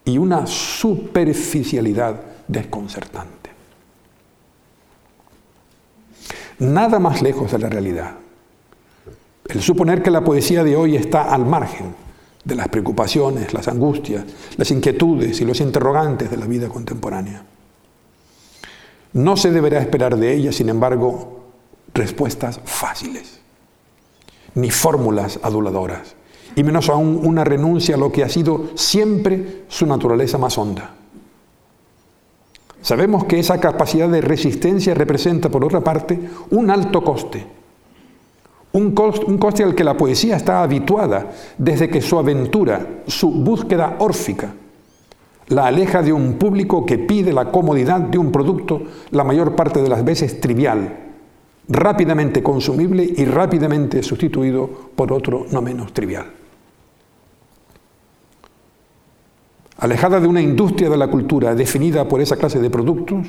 y 0.05 0.17
una 0.17 0.45
superficialidad 0.45 2.21
desconcertante. 2.47 3.49
Nada 6.59 6.99
más 6.99 7.21
lejos 7.21 7.51
de 7.51 7.59
la 7.59 7.69
realidad. 7.69 8.15
El 9.45 9.61
suponer 9.61 10.03
que 10.03 10.11
la 10.11 10.23
poesía 10.23 10.63
de 10.63 10.75
hoy 10.75 10.95
está 10.95 11.33
al 11.33 11.45
margen 11.45 11.95
de 12.43 12.55
las 12.55 12.67
preocupaciones, 12.67 13.53
las 13.53 13.67
angustias, 13.67 14.25
las 14.57 14.71
inquietudes 14.71 15.39
y 15.41 15.45
los 15.45 15.61
interrogantes 15.61 16.29
de 16.29 16.37
la 16.37 16.45
vida 16.45 16.67
contemporánea. 16.67 17.45
No 19.13 19.37
se 19.37 19.51
deberá 19.51 19.79
esperar 19.79 20.17
de 20.17 20.33
ella, 20.33 20.51
sin 20.51 20.69
embargo, 20.69 21.43
respuestas 21.93 22.59
fáciles, 22.65 23.39
ni 24.55 24.69
fórmulas 24.69 25.39
aduladoras, 25.41 26.15
y 26.55 26.63
menos 26.63 26.89
aún 26.89 27.19
una 27.23 27.43
renuncia 27.43 27.95
a 27.95 27.97
lo 27.97 28.11
que 28.11 28.23
ha 28.23 28.29
sido 28.29 28.69
siempre 28.75 29.63
su 29.67 29.85
naturaleza 29.85 30.37
más 30.37 30.57
honda. 30.57 30.91
Sabemos 32.81 33.23
que 33.25 33.39
esa 33.39 33.59
capacidad 33.59 34.09
de 34.09 34.21
resistencia 34.21 34.93
representa, 34.93 35.49
por 35.49 35.63
otra 35.63 35.81
parte, 35.81 36.19
un 36.51 36.69
alto 36.69 37.01
coste, 37.01 37.45
un 38.73 38.91
coste, 38.91 39.63
al 39.63 39.75
que 39.75 39.83
la 39.83 39.95
poesía 39.95 40.35
está 40.35 40.63
habituada 40.63 41.31
desde 41.57 41.89
que 41.89 42.01
su 42.01 42.17
aventura, 42.17 43.03
su 43.07 43.31
búsqueda 43.31 43.97
órfica, 43.99 44.53
la 45.47 45.67
aleja 45.67 46.01
de 46.01 46.11
un 46.11 46.33
público 46.33 46.85
que 46.85 46.97
pide 46.97 47.31
la 47.31 47.51
comodidad 47.51 47.99
de 48.01 48.17
un 48.17 48.31
producto 48.31 48.81
la 49.11 49.23
mayor 49.23 49.55
parte 49.55 49.81
de 49.81 49.89
las 49.89 50.03
veces 50.03 50.41
trivial, 50.41 51.02
rápidamente 51.67 52.43
consumible 52.43 53.03
y 53.15 53.25
rápidamente 53.25 54.03
sustituido 54.03 54.67
por 54.95 55.11
otro 55.13 55.45
no 55.51 55.61
menos 55.61 55.93
trivial. 55.93 56.25
Alejada 59.77 60.19
de 60.19 60.27
una 60.27 60.41
industria 60.41 60.89
de 60.89 60.97
la 60.97 61.07
cultura 61.07 61.55
definida 61.55 62.07
por 62.07 62.21
esa 62.21 62.37
clase 62.37 62.59
de 62.59 62.69
productos 62.69 63.27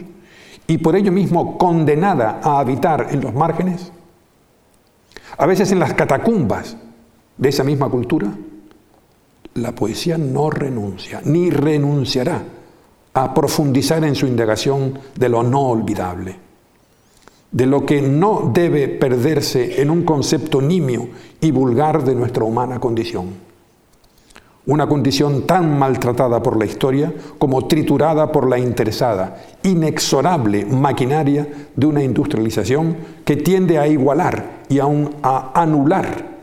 y 0.67 0.79
por 0.79 0.95
ello 0.97 1.13
mismo 1.13 1.59
condenada 1.59 2.41
a 2.43 2.61
habitar 2.61 3.09
en 3.11 3.21
los 3.21 3.35
márgenes, 3.35 3.93
a 5.37 5.47
veces 5.47 5.73
en 5.73 5.81
las 5.81 5.95
catacumbas 5.95 6.77
de 7.37 7.49
esa 7.49 7.65
misma 7.65 7.89
cultura, 7.89 8.33
la 9.55 9.73
poesía 9.73 10.19
no 10.19 10.51
renuncia, 10.51 11.21
ni 11.25 11.51
renunciará 11.51 12.43
a 13.15 13.35
profundizar 13.35 14.05
en 14.05 14.15
su 14.15 14.27
indagación 14.27 14.99
de 15.15 15.29
lo 15.29 15.43
no 15.43 15.61
olvidable, 15.69 16.37
de 17.55 17.65
lo 17.65 17.87
que 17.87 18.03
no 18.03 18.51
debe 18.53 18.89
perderse 18.89 19.81
en 19.81 19.89
un 19.89 20.03
concepto 20.03 20.61
nimio 20.61 21.09
y 21.41 21.51
vulgar 21.51 22.05
de 22.05 22.15
nuestra 22.15 22.45
humana 22.45 22.79
condición 22.79 23.55
una 24.67 24.87
condición 24.87 25.47
tan 25.47 25.79
maltratada 25.79 26.43
por 26.43 26.59
la 26.59 26.65
historia 26.65 27.13
como 27.39 27.67
triturada 27.67 28.33
por 28.33 28.49
la 28.49 28.59
interesada, 28.59 29.43
inexorable 29.63 30.65
maquinaria 30.65 31.47
de 31.77 31.87
una 31.87 32.03
industrialización 32.03 32.97
que 33.25 33.37
tiende 33.37 33.79
a 33.79 33.87
igualar 33.87 34.63
y 34.69 34.79
aún 34.79 35.17
a 35.23 35.61
anular 35.61 36.35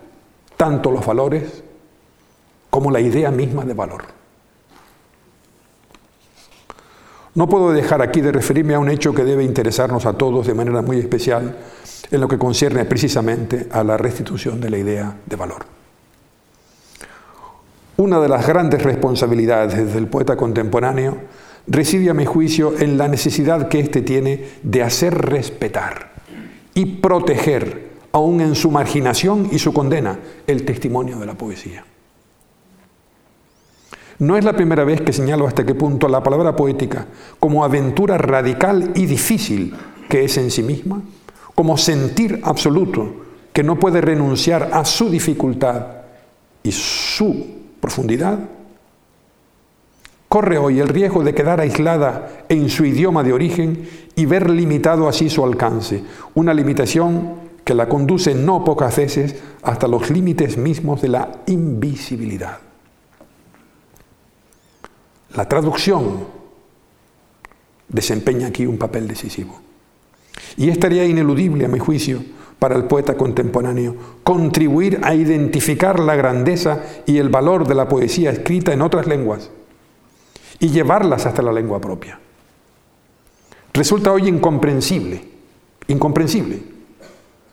tanto 0.56 0.92
los 0.92 1.06
valores 1.06 1.64
como 2.70 2.92
la 2.92 3.02
idea 3.02 3.32
misma 3.32 3.66
de 3.66 3.74
valor. 3.74 4.21
No 7.34 7.48
puedo 7.48 7.72
dejar 7.72 8.02
aquí 8.02 8.20
de 8.20 8.34
referirme 8.34 8.74
a 8.74 8.80
un 8.80 8.90
hecho 8.90 9.14
que 9.14 9.24
debe 9.24 9.44
interesarnos 9.44 10.06
a 10.06 10.14
todos 10.14 10.48
de 10.48 10.54
manera 10.54 10.82
muy 10.82 11.00
especial 11.00 11.58
en 12.12 12.20
lo 12.20 12.28
que 12.28 12.38
concierne 12.38 12.84
precisamente 12.84 13.68
a 13.72 13.84
la 13.86 13.96
restitución 13.96 14.60
de 14.60 14.70
la 14.70 14.78
idea 14.78 15.18
de 15.26 15.36
valor. 15.38 15.66
Una 17.96 18.20
de 18.20 18.28
las 18.28 18.46
grandes 18.46 18.84
responsabilidades 18.84 19.94
del 19.94 20.08
poeta 20.08 20.36
contemporáneo 20.36 21.20
reside, 21.68 22.10
a 22.10 22.14
mi 22.14 22.26
juicio, 22.26 22.74
en 22.78 22.98
la 22.98 23.08
necesidad 23.08 23.70
que 23.70 23.80
éste 23.80 24.02
tiene 24.02 24.46
de 24.64 24.84
hacer 24.84 25.14
respetar 25.14 26.12
y 26.74 26.86
proteger, 26.98 27.92
aun 28.12 28.42
en 28.42 28.56
su 28.56 28.72
marginación 28.72 29.48
y 29.52 29.60
su 29.60 29.72
condena, 29.72 30.20
el 30.48 30.66
testimonio 30.66 31.18
de 31.18 31.26
la 31.26 31.36
poesía. 31.36 31.86
No 34.22 34.38
es 34.38 34.46
la 34.46 34.54
primera 34.54 34.84
vez 34.84 35.02
que 35.02 35.14
señalo 35.14 35.48
hasta 35.48 35.66
qué 35.66 35.74
punto 35.74 36.08
la 36.08 36.22
palabra 36.22 36.56
poética, 36.56 37.08
como 37.40 37.64
aventura 37.64 38.20
radical 38.20 38.92
y 38.94 39.08
difícil 39.08 39.74
que 40.08 40.24
es 40.24 40.38
en 40.38 40.52
sí 40.52 40.62
misma, 40.62 41.02
como 41.56 41.76
sentir 41.76 42.40
absoluto 42.44 43.16
que 43.52 43.64
no 43.64 43.80
puede 43.80 44.00
renunciar 44.00 44.70
a 44.74 44.86
su 44.86 45.10
dificultad 45.10 45.88
y 46.62 46.72
su 46.72 47.48
profundidad, 47.80 48.38
corre 50.30 50.60
hoy 50.60 50.80
el 50.80 50.90
riesgo 50.90 51.24
de 51.24 51.34
quedar 51.34 51.60
aislada 51.60 52.44
en 52.48 52.70
su 52.70 52.86
idioma 52.86 53.24
de 53.24 53.34
origen 53.34 53.90
y 54.16 54.28
ver 54.28 54.52
limitado 54.52 55.08
así 55.08 55.32
su 55.32 55.44
alcance, 55.44 56.04
una 56.36 56.54
limitación 56.54 57.38
que 57.66 57.74
la 57.74 57.90
conduce 57.90 58.36
no 58.36 58.64
pocas 58.64 58.96
veces 58.96 59.36
hasta 59.64 59.88
los 59.88 60.12
límites 60.12 60.60
mismos 60.60 61.02
de 61.02 61.08
la 61.08 61.32
invisibilidad. 61.48 62.60
La 65.36 65.48
traducción 65.48 66.26
desempeña 67.88 68.48
aquí 68.48 68.66
un 68.66 68.78
papel 68.78 69.08
decisivo. 69.08 69.60
Y 70.58 70.70
es 70.70 70.80
tarea 70.80 71.06
ineludible, 71.06 71.66
a 71.66 71.70
mi 71.70 71.80
juicio, 71.80 72.24
para 72.60 72.76
el 72.76 72.86
poeta 72.86 73.16
contemporáneo, 73.16 73.96
contribuir 74.24 75.00
a 75.04 75.16
identificar 75.16 76.00
la 76.00 76.16
grandeza 76.16 76.84
y 77.06 77.18
el 77.18 77.30
valor 77.30 77.68
de 77.68 77.76
la 77.76 77.88
poesía 77.88 78.32
escrita 78.32 78.74
en 78.74 78.82
otras 78.82 79.08
lenguas 79.08 79.50
y 80.60 80.70
llevarlas 80.70 81.26
hasta 81.26 81.42
la 81.42 81.52
lengua 81.52 81.80
propia. 81.80 82.20
Resulta 83.74 84.12
hoy 84.12 84.28
incomprensible, 84.28 85.24
incomprensible, 85.88 86.62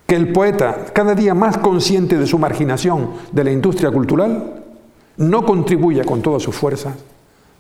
que 0.07 0.17
el 0.17 0.33
poeta, 0.33 0.87
cada 0.93 1.15
día 1.15 1.35
más 1.35 1.59
consciente 1.59 2.19
de 2.19 2.27
su 2.27 2.39
marginación 2.39 3.13
de 3.31 3.45
la 3.45 3.53
industria 3.53 3.91
cultural, 3.91 4.65
no 5.17 5.47
contribuya 5.47 6.05
con 6.05 6.23
todas 6.23 6.43
sus 6.43 6.55
fuerzas 6.55 6.95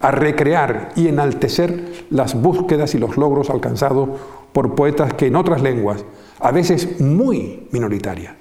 a 0.00 0.10
recrear 0.10 0.90
y 0.94 1.08
enaltecer 1.08 2.06
las 2.10 2.40
búsquedas 2.40 2.94
y 2.94 2.98
los 2.98 3.16
logros 3.16 3.50
alcanzados 3.50 4.08
por 4.52 4.74
poetas 4.74 5.12
que 5.14 5.26
en 5.26 5.36
otras 5.36 5.62
lenguas 5.62 6.04
a 6.40 6.52
veces 6.52 7.00
muy 7.00 7.66
minoritarias, 7.72 8.34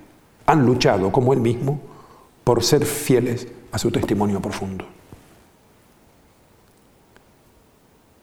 han 0.46 0.66
luchado, 0.66 1.12
como 1.12 1.34
él 1.34 1.40
mismo, 1.40 1.80
por 2.44 2.64
ser 2.64 2.86
fieles 2.86 3.48
a 3.72 3.78
su 3.78 3.92
testimonio 3.92 4.40
profundo. 4.40 4.86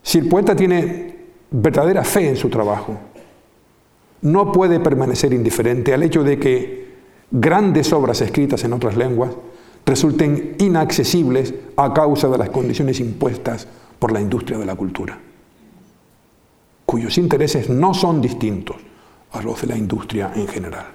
Si 0.02 0.18
el 0.18 0.28
poeta 0.28 0.54
tiene 0.54 1.16
verdadera 1.50 2.04
fe 2.04 2.28
en 2.28 2.36
su 2.36 2.48
trabajo, 2.48 2.96
no 4.22 4.52
puede 4.52 4.80
permanecer 4.80 5.32
indiferente 5.32 5.92
al 5.92 6.02
hecho 6.02 6.22
de 6.22 6.38
que 6.38 6.94
grandes 7.30 7.92
obras 7.92 8.20
escritas 8.20 8.64
en 8.64 8.72
otras 8.72 8.96
lenguas 8.96 9.32
resulten 9.86 10.56
inaccesibles 10.58 11.54
a 11.76 11.92
causa 11.92 12.28
de 12.28 12.38
las 12.38 12.50
condiciones 12.50 13.00
impuestas 13.00 13.66
por 13.98 14.12
la 14.12 14.20
industria 14.20 14.58
de 14.58 14.66
la 14.66 14.74
cultura, 14.74 15.18
cuyos 16.86 17.16
intereses 17.18 17.68
no 17.68 17.94
son 17.94 18.20
distintos 18.20 18.76
a 19.32 19.42
los 19.42 19.60
de 19.60 19.66
la 19.66 19.76
industria 19.76 20.32
en 20.34 20.46
general. 20.48 20.86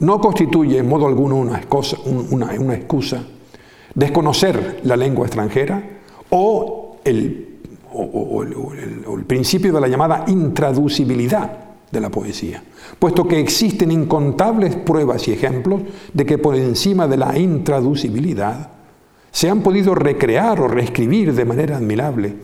No 0.00 0.20
constituye 0.20 0.78
en 0.78 0.88
modo 0.88 1.06
alguno 1.06 1.36
una, 1.36 1.58
excusa, 2.74 3.24
desconocer 3.94 4.80
la 4.84 4.96
lengua 4.96 5.26
extranjera 5.26 5.82
o 6.30 6.98
el, 7.04 7.58
el 9.12 9.24
principio 9.24 9.72
de 9.72 9.80
la 9.80 9.88
llamada 9.88 10.24
intraducibilidad 10.28 11.67
de 11.90 12.00
la 12.00 12.10
poesía, 12.10 12.62
puesto 12.98 13.26
que 13.26 13.40
existen 13.40 13.90
incontables 13.90 14.76
pruebas 14.76 15.26
y 15.28 15.32
ejemplos 15.32 15.82
de 16.12 16.26
que 16.26 16.38
por 16.38 16.54
encima 16.54 17.06
de 17.08 17.16
la 17.16 17.38
intraducibilidad 17.38 18.70
se 19.30 19.50
han 19.50 19.62
podido 19.62 19.94
recrear 19.94 20.60
o 20.60 20.68
reescribir 20.68 21.34
de 21.34 21.44
manera 21.44 21.76
admirable 21.76 22.36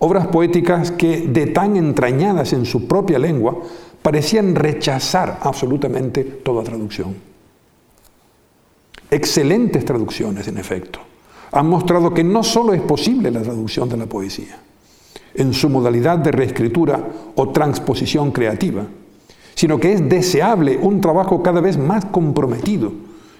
obras 0.00 0.28
poéticas 0.28 0.92
que, 0.92 1.22
de 1.22 1.46
tan 1.46 1.76
entrañadas 1.76 2.52
en 2.52 2.64
su 2.64 2.86
propia 2.86 3.18
lengua, 3.18 3.56
parecían 4.02 4.54
rechazar 4.54 5.40
absolutamente 5.42 6.24
toda 6.24 6.62
traducción. 6.62 7.16
Excelentes 9.10 9.84
traducciones, 9.84 10.46
en 10.48 10.58
efecto, 10.58 11.00
han 11.50 11.68
mostrado 11.68 12.12
que 12.12 12.22
no 12.22 12.42
solo 12.42 12.74
es 12.74 12.82
posible 12.82 13.30
la 13.30 13.42
traducción 13.42 13.88
de 13.88 13.96
la 13.96 14.06
poesía, 14.06 14.60
en 15.38 15.54
su 15.54 15.68
modalidad 15.70 16.18
de 16.18 16.32
reescritura 16.32 17.00
o 17.34 17.48
transposición 17.48 18.32
creativa, 18.32 18.84
sino 19.54 19.80
que 19.80 19.92
es 19.92 20.08
deseable 20.08 20.76
un 20.76 21.00
trabajo 21.00 21.42
cada 21.42 21.60
vez 21.60 21.78
más 21.78 22.04
comprometido 22.04 22.92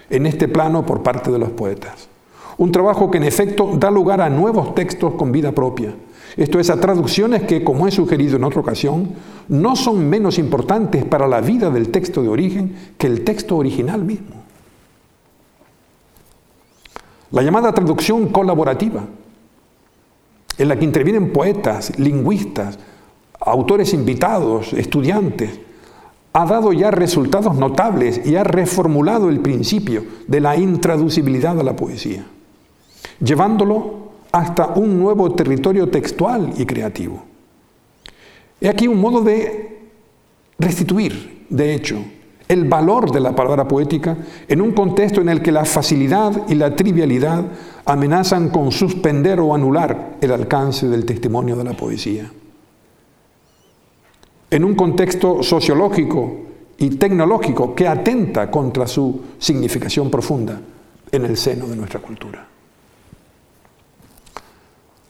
en 0.08 0.26
este 0.26 0.48
plano 0.48 0.86
por 0.86 1.02
parte 1.02 1.30
de 1.30 1.38
los 1.38 1.50
poetas. 1.50 2.08
Un 2.56 2.72
trabajo 2.72 3.10
que 3.10 3.18
en 3.18 3.24
efecto 3.24 3.76
da 3.76 3.90
lugar 3.90 4.20
a 4.20 4.30
nuevos 4.30 4.74
textos 4.74 5.14
con 5.14 5.30
vida 5.30 5.52
propia. 5.52 5.94
Esto 6.36 6.60
es, 6.60 6.70
a 6.70 6.80
traducciones 6.80 7.42
que, 7.42 7.64
como 7.64 7.86
he 7.86 7.90
sugerido 7.90 8.36
en 8.36 8.44
otra 8.44 8.60
ocasión, 8.60 9.10
no 9.48 9.76
son 9.76 10.08
menos 10.08 10.38
importantes 10.38 11.04
para 11.04 11.26
la 11.26 11.40
vida 11.40 11.70
del 11.70 11.90
texto 11.90 12.22
de 12.22 12.28
origen 12.28 12.76
que 12.96 13.06
el 13.06 13.24
texto 13.24 13.56
original 13.56 14.04
mismo. 14.04 14.36
La 17.30 17.42
llamada 17.42 17.72
traducción 17.72 18.28
colaborativa, 18.28 19.04
en 20.58 20.68
la 20.68 20.76
que 20.76 20.84
intervienen 20.84 21.32
poetas, 21.32 21.98
lingüistas, 21.98 22.78
autores 23.40 23.94
invitados, 23.94 24.72
estudiantes, 24.72 25.60
ha 26.32 26.46
dado 26.46 26.72
ya 26.72 26.90
resultados 26.90 27.56
notables 27.56 28.20
y 28.26 28.36
ha 28.36 28.44
reformulado 28.44 29.30
el 29.30 29.40
principio 29.40 30.04
de 30.26 30.40
la 30.40 30.56
intraducibilidad 30.56 31.54
de 31.54 31.64
la 31.64 31.74
poesía, 31.76 32.26
llevándolo 33.20 34.08
hasta 34.32 34.66
un 34.74 34.98
nuevo 34.98 35.32
territorio 35.32 35.88
textual 35.88 36.52
y 36.56 36.66
creativo. 36.66 37.24
He 38.60 38.68
aquí 38.68 38.88
un 38.88 39.00
modo 39.00 39.22
de 39.22 39.78
restituir, 40.58 41.46
de 41.48 41.74
hecho, 41.74 42.04
el 42.48 42.64
valor 42.64 43.10
de 43.12 43.20
la 43.20 43.34
palabra 43.34 43.68
poética 43.68 44.16
en 44.48 44.60
un 44.60 44.72
contexto 44.72 45.20
en 45.20 45.28
el 45.28 45.42
que 45.42 45.52
la 45.52 45.64
facilidad 45.64 46.48
y 46.48 46.54
la 46.54 46.74
trivialidad 46.74 47.44
amenazan 47.88 48.50
con 48.50 48.70
suspender 48.70 49.40
o 49.40 49.54
anular 49.54 50.18
el 50.20 50.32
alcance 50.32 50.86
del 50.86 51.06
testimonio 51.06 51.56
de 51.56 51.64
la 51.64 51.72
poesía. 51.72 52.30
En 54.50 54.64
un 54.64 54.74
contexto 54.74 55.42
sociológico 55.42 56.36
y 56.76 56.90
tecnológico 56.90 57.74
que 57.74 57.88
atenta 57.88 58.50
contra 58.50 58.86
su 58.86 59.22
significación 59.38 60.10
profunda 60.10 60.60
en 61.10 61.24
el 61.24 61.38
seno 61.38 61.66
de 61.66 61.76
nuestra 61.76 62.00
cultura. 62.00 62.46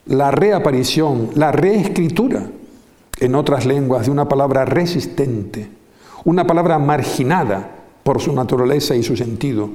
La 0.06 0.30
reaparición, 0.30 1.30
la 1.34 1.50
reescritura 1.50 2.46
en 3.18 3.34
otras 3.34 3.66
lenguas 3.66 4.06
de 4.06 4.12
una 4.12 4.28
palabra 4.28 4.64
resistente, 4.64 5.68
una 6.24 6.46
palabra 6.46 6.78
marginada 6.78 7.72
por 8.04 8.20
su 8.20 8.32
naturaleza 8.32 8.94
y 8.94 9.02
su 9.02 9.16
sentido, 9.16 9.68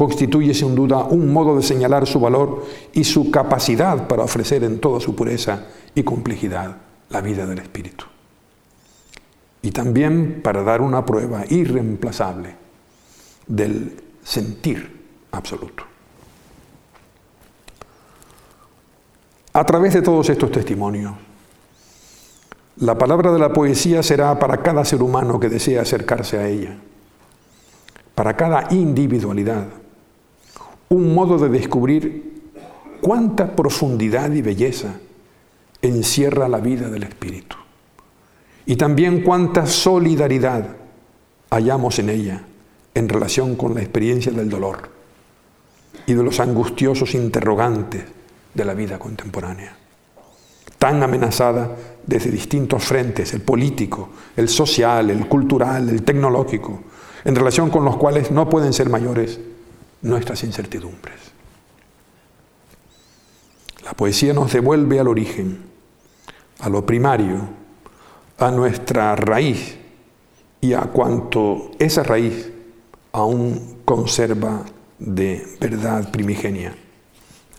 constituye 0.00 0.54
sin 0.54 0.74
duda 0.74 1.04
un 1.04 1.30
modo 1.30 1.54
de 1.54 1.62
señalar 1.62 2.06
su 2.06 2.18
valor 2.18 2.64
y 2.94 3.04
su 3.04 3.30
capacidad 3.30 4.08
para 4.08 4.22
ofrecer 4.22 4.64
en 4.64 4.80
toda 4.80 4.98
su 4.98 5.14
pureza 5.14 5.66
y 5.94 6.02
complejidad 6.04 6.78
la 7.10 7.20
vida 7.20 7.44
del 7.44 7.58
Espíritu. 7.58 8.06
Y 9.60 9.72
también 9.72 10.40
para 10.42 10.62
dar 10.62 10.80
una 10.80 11.04
prueba 11.04 11.44
irreemplazable 11.50 12.54
del 13.46 14.02
sentir 14.24 15.02
absoluto. 15.32 15.84
A 19.52 19.66
través 19.66 19.92
de 19.92 20.00
todos 20.00 20.30
estos 20.30 20.50
testimonios, 20.50 21.12
la 22.78 22.96
palabra 22.96 23.32
de 23.32 23.38
la 23.38 23.52
poesía 23.52 24.02
será 24.02 24.38
para 24.38 24.62
cada 24.62 24.82
ser 24.86 25.02
humano 25.02 25.38
que 25.38 25.50
desea 25.50 25.82
acercarse 25.82 26.38
a 26.38 26.48
ella, 26.48 26.78
para 28.14 28.34
cada 28.34 28.66
individualidad, 28.70 29.79
un 30.92 31.14
modo 31.14 31.38
de 31.38 31.48
descubrir 31.48 32.50
cuánta 33.00 33.54
profundidad 33.54 34.32
y 34.32 34.42
belleza 34.42 34.94
encierra 35.80 36.48
la 36.48 36.58
vida 36.58 36.90
del 36.90 37.04
Espíritu. 37.04 37.54
Y 38.66 38.74
también 38.74 39.22
cuánta 39.22 39.66
solidaridad 39.66 40.76
hallamos 41.48 42.00
en 42.00 42.10
ella 42.10 42.42
en 42.92 43.08
relación 43.08 43.54
con 43.54 43.74
la 43.74 43.82
experiencia 43.82 44.32
del 44.32 44.50
dolor 44.50 44.90
y 46.06 46.14
de 46.14 46.24
los 46.24 46.40
angustiosos 46.40 47.14
interrogantes 47.14 48.02
de 48.52 48.64
la 48.64 48.74
vida 48.74 48.98
contemporánea. 48.98 49.76
Tan 50.76 51.04
amenazada 51.04 51.70
desde 52.04 52.32
distintos 52.32 52.82
frentes, 52.82 53.32
el 53.32 53.42
político, 53.42 54.08
el 54.36 54.48
social, 54.48 55.10
el 55.10 55.28
cultural, 55.28 55.88
el 55.88 56.02
tecnológico, 56.02 56.80
en 57.24 57.36
relación 57.36 57.70
con 57.70 57.84
los 57.84 57.96
cuales 57.96 58.32
no 58.32 58.48
pueden 58.48 58.72
ser 58.72 58.88
mayores 58.88 59.38
nuestras 60.02 60.42
incertidumbres. 60.44 61.18
La 63.84 63.92
poesía 63.92 64.32
nos 64.32 64.52
devuelve 64.52 65.00
al 65.00 65.08
origen, 65.08 65.62
a 66.60 66.68
lo 66.68 66.84
primario, 66.84 67.48
a 68.38 68.50
nuestra 68.50 69.16
raíz 69.16 69.76
y 70.60 70.72
a 70.72 70.82
cuanto 70.82 71.72
esa 71.78 72.02
raíz 72.02 72.50
aún 73.12 73.80
conserva 73.84 74.64
de 74.98 75.56
verdad 75.60 76.10
primigenia 76.10 76.74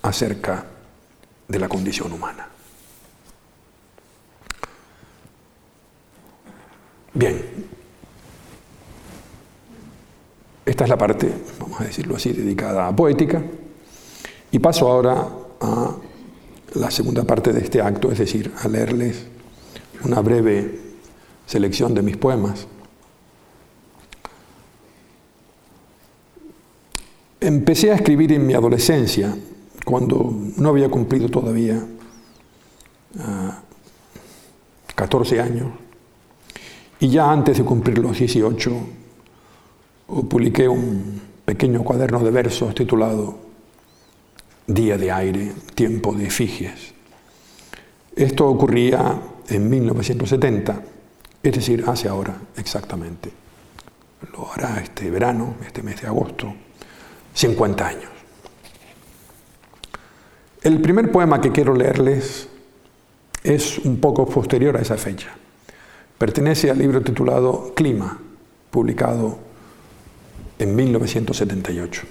acerca 0.02 0.66
de 1.48 1.60
la 1.60 1.68
condición 1.68 2.12
humana. 2.14 2.48
Bien, 7.14 7.70
esta 10.66 10.84
es 10.84 10.90
la 10.90 10.98
parte, 10.98 11.32
vamos 11.60 11.82
a 11.82 11.86
decirlo 11.86 12.16
así, 12.16 12.34
dedicada 12.34 12.88
a 12.88 12.96
poética. 12.96 13.42
Y 14.52 14.60
paso 14.60 14.90
ahora 14.90 15.28
a 15.60 15.96
la 16.76 16.92
segunda 16.92 17.24
parte 17.24 17.52
de 17.52 17.62
este 17.62 17.82
acto, 17.82 18.12
es 18.12 18.20
decir, 18.20 18.52
a 18.62 18.68
leerles 18.68 19.26
una 20.04 20.22
breve 20.22 20.80
selección 21.46 21.94
de 21.94 22.02
mis 22.02 22.18
poemas. 22.18 22.68
Empecé 27.40 27.92
a 27.92 27.96
escribir 27.96 28.32
en 28.34 28.46
mi 28.46 28.54
adolescencia, 28.54 29.36
cuando 29.84 30.32
no 30.58 30.70
había 30.70 30.90
cumplido 30.90 31.28
todavía 31.30 31.84
14 34.94 35.40
ah, 35.40 35.44
años, 35.44 35.68
y 37.00 37.10
ya 37.10 37.32
antes 37.32 37.58
de 37.58 37.64
cumplir 37.64 37.98
los 37.98 38.20
18, 38.20 38.72
publiqué 40.08 40.68
un 40.68 41.22
pequeño 41.46 41.84
cuaderno 41.84 42.20
de 42.20 42.32
versos 42.32 42.74
titulado 42.76 43.40
Día 44.68 44.98
de 44.98 45.12
aire, 45.12 45.52
tiempo 45.76 46.14
de 46.14 46.28
efigies. 46.28 46.94
Esto 48.16 48.48
ocurría 48.48 49.20
en 49.50 49.70
1970, 49.70 50.82
es 51.44 51.54
decir, 51.54 51.84
hace 51.88 52.08
ahora 52.08 52.38
exactamente. 52.56 53.32
Lo 54.34 54.52
hará 54.52 54.80
este 54.80 55.10
verano, 55.10 55.56
este 55.66 55.82
mes 55.82 56.02
de 56.02 56.08
agosto, 56.08 56.54
50 57.34 57.88
años. 57.88 58.12
El 60.62 60.80
primer 60.80 61.12
poema 61.12 61.42
que 61.42 61.52
quiero 61.52 61.76
leerles 61.76 62.48
es 63.44 63.80
un 63.80 64.00
poco 64.00 64.28
posterior 64.28 64.78
a 64.78 64.82
esa 64.82 64.98
fecha. 64.98 65.30
Pertenece 66.18 66.70
al 66.70 66.78
libro 66.78 67.02
titulado 67.02 67.74
Clima, 67.74 68.20
publicado 68.70 69.40
en 70.62 70.76
1978. 70.76 72.04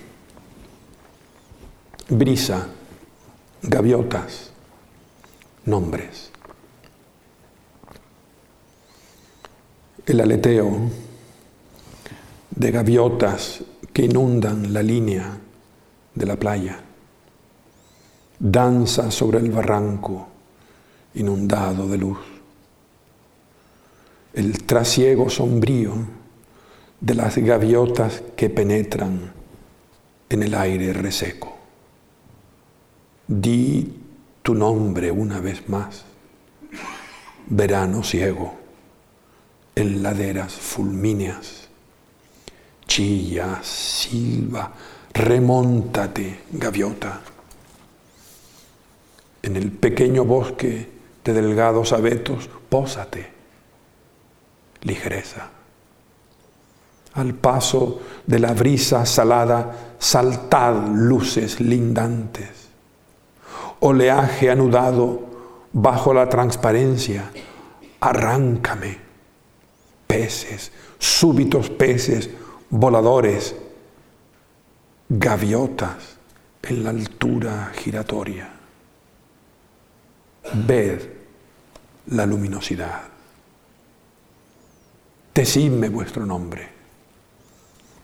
Brisa, 2.09 2.67
gaviotas, 3.63 4.51
nombres. 5.67 6.31
El 10.05 10.21
aleteo 10.21 10.91
de 12.51 12.71
gaviotas 12.73 13.63
que 13.93 14.07
inundan 14.07 14.73
la 14.73 14.83
línea 14.83 15.39
de 16.15 16.27
la 16.27 16.37
playa. 16.37 16.81
Danza 18.39 19.11
sobre 19.11 19.39
el 19.39 19.51
barranco 19.51 20.27
inundado 21.15 21.87
de 21.87 21.99
luz 21.99 22.19
el 24.33 24.63
trasiego 24.65 25.29
sombrío 25.29 25.93
de 27.01 27.15
las 27.15 27.37
gaviotas 27.39 28.23
que 28.37 28.51
penetran 28.51 29.33
en 30.29 30.43
el 30.43 30.55
aire 30.55 30.93
reseco. 30.93 31.57
Di 33.27 33.93
tu 34.43 34.55
nombre 34.55 35.11
una 35.11 35.41
vez 35.41 35.69
más, 35.69 36.05
verano 37.47 38.03
ciego, 38.03 38.55
en 39.75 40.03
laderas 40.03 40.53
fulmíneas. 40.53 41.69
Chilla, 42.87 43.61
silba, 43.63 44.73
remóntate, 45.13 46.41
gaviota. 46.53 47.21
En 49.43 49.57
el 49.57 49.71
pequeño 49.71 50.25
bosque 50.25 50.89
de 51.25 51.33
delgados 51.33 51.93
abetos, 51.93 52.51
pósate 52.69 53.41
ligereza. 54.83 55.51
Al 57.15 57.35
paso 57.35 58.01
de 58.27 58.39
la 58.39 58.53
brisa 58.53 59.05
salada, 59.05 59.95
saltad 59.99 60.75
luces 60.95 61.61
lindantes. 61.61 62.69
oleaje 63.81 64.51
anudado 64.51 65.21
bajo 65.73 66.13
la 66.13 66.29
transparencia, 66.29 67.31
arráncame. 68.01 68.99
Peces, 70.07 70.73
súbitos 70.99 71.71
peces, 71.71 72.31
voladores, 72.69 73.55
gaviotas 75.09 76.19
en 76.63 76.85
la 76.85 76.91
altura 76.91 77.73
giratoria. 77.75 78.51
Ved 80.53 81.01
la 82.09 82.27
luminosidad. 82.27 83.03
Decidme 85.35 85.89
vuestro 85.89 86.27
nombre. 86.27 86.80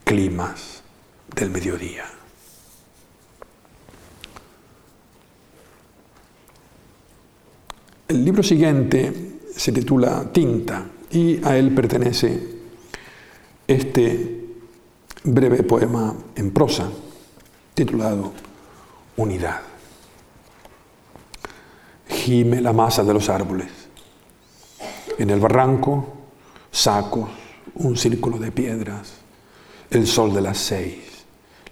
Climas 0.07 0.85
del 1.35 1.51
mediodía. 1.51 2.05
El 8.07 8.25
libro 8.25 8.41
siguiente 8.45 9.41
se 9.57 9.73
titula 9.73 10.31
Tinta 10.33 10.87
y 11.11 11.45
a 11.45 11.57
él 11.57 11.75
pertenece 11.75 12.41
este 13.67 14.47
breve 15.25 15.65
poema 15.65 16.15
en 16.37 16.53
prosa 16.53 16.89
titulado 17.75 18.33
Unidad. 19.17 19.63
Gime 22.07 22.61
la 22.61 22.73
masa 22.73 23.03
de 23.03 23.13
los 23.13 23.29
árboles. 23.29 23.73
En 25.19 25.31
el 25.31 25.41
barranco, 25.41 26.07
sacos, 26.71 27.29
un 27.75 27.97
círculo 27.97 28.39
de 28.39 28.53
piedras, 28.53 29.26
el 29.91 30.07
sol 30.07 30.35
de 30.35 30.41
las 30.41 30.59
seis, 30.59 31.25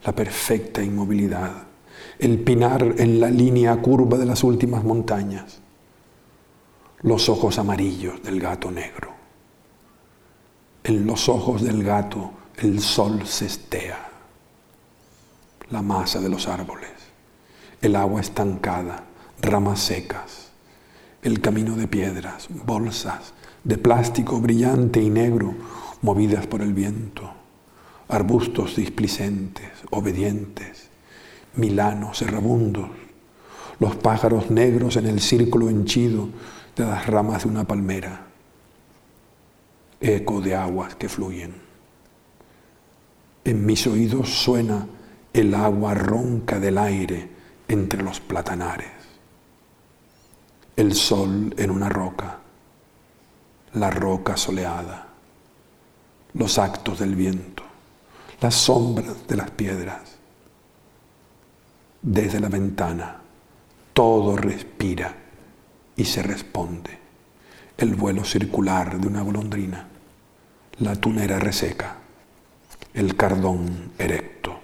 la 0.04 0.14
perfecta 0.14 0.82
inmovilidad, 0.82 1.64
el 2.18 2.38
pinar 2.38 2.94
en 2.98 3.20
la 3.20 3.30
línea 3.30 3.76
curva 3.76 4.18
de 4.18 4.26
las 4.26 4.44
últimas 4.44 4.84
montañas, 4.84 5.60
los 7.02 7.28
ojos 7.28 7.58
amarillos 7.58 8.22
del 8.22 8.40
gato 8.40 8.70
negro. 8.70 9.12
En 10.84 11.06
los 11.06 11.28
ojos 11.28 11.62
del 11.62 11.82
gato 11.82 12.30
el 12.56 12.80
sol 12.80 13.26
cestea, 13.26 14.08
la 15.70 15.82
masa 15.82 16.20
de 16.20 16.28
los 16.28 16.46
árboles, 16.46 16.90
el 17.82 17.96
agua 17.96 18.20
estancada, 18.20 19.04
ramas 19.40 19.80
secas, 19.80 20.52
el 21.22 21.40
camino 21.40 21.74
de 21.76 21.88
piedras, 21.88 22.48
bolsas 22.50 23.32
de 23.64 23.78
plástico 23.78 24.40
brillante 24.40 25.02
y 25.02 25.10
negro 25.10 25.54
movidas 26.02 26.46
por 26.46 26.60
el 26.62 26.74
viento, 26.74 27.33
arbustos 28.14 28.76
displicentes, 28.76 29.70
obedientes, 29.90 30.88
milanos 31.56 32.22
errabundos, 32.22 32.88
los 33.80 33.96
pájaros 33.96 34.52
negros 34.52 34.96
en 34.96 35.06
el 35.06 35.20
círculo 35.20 35.68
henchido 35.68 36.28
de 36.76 36.84
las 36.84 37.06
ramas 37.08 37.42
de 37.42 37.48
una 37.50 37.64
palmera, 37.64 38.26
eco 40.00 40.40
de 40.40 40.54
aguas 40.54 40.94
que 40.94 41.08
fluyen. 41.08 41.54
En 43.44 43.66
mis 43.66 43.84
oídos 43.88 44.30
suena 44.30 44.86
el 45.32 45.52
agua 45.52 45.94
ronca 45.94 46.60
del 46.60 46.78
aire 46.78 47.28
entre 47.66 48.00
los 48.00 48.20
platanares. 48.20 48.92
El 50.76 50.94
sol 50.94 51.52
en 51.58 51.70
una 51.70 51.88
roca, 51.88 52.38
la 53.72 53.90
roca 53.90 54.36
soleada, 54.36 55.08
los 56.34 56.58
actos 56.58 57.00
del 57.00 57.16
viento, 57.16 57.63
las 58.44 58.56
sombras 58.56 59.26
de 59.26 59.36
las 59.36 59.50
piedras. 59.52 60.02
Desde 62.02 62.38
la 62.40 62.50
ventana 62.50 63.22
todo 63.94 64.36
respira 64.36 65.14
y 65.96 66.04
se 66.04 66.22
responde. 66.22 66.90
El 67.78 67.94
vuelo 67.94 68.22
circular 68.22 69.00
de 69.00 69.06
una 69.08 69.22
golondrina, 69.22 69.88
la 70.80 70.94
tunera 70.94 71.38
reseca, 71.38 71.96
el 72.92 73.16
cardón 73.16 73.92
erecto, 73.96 74.58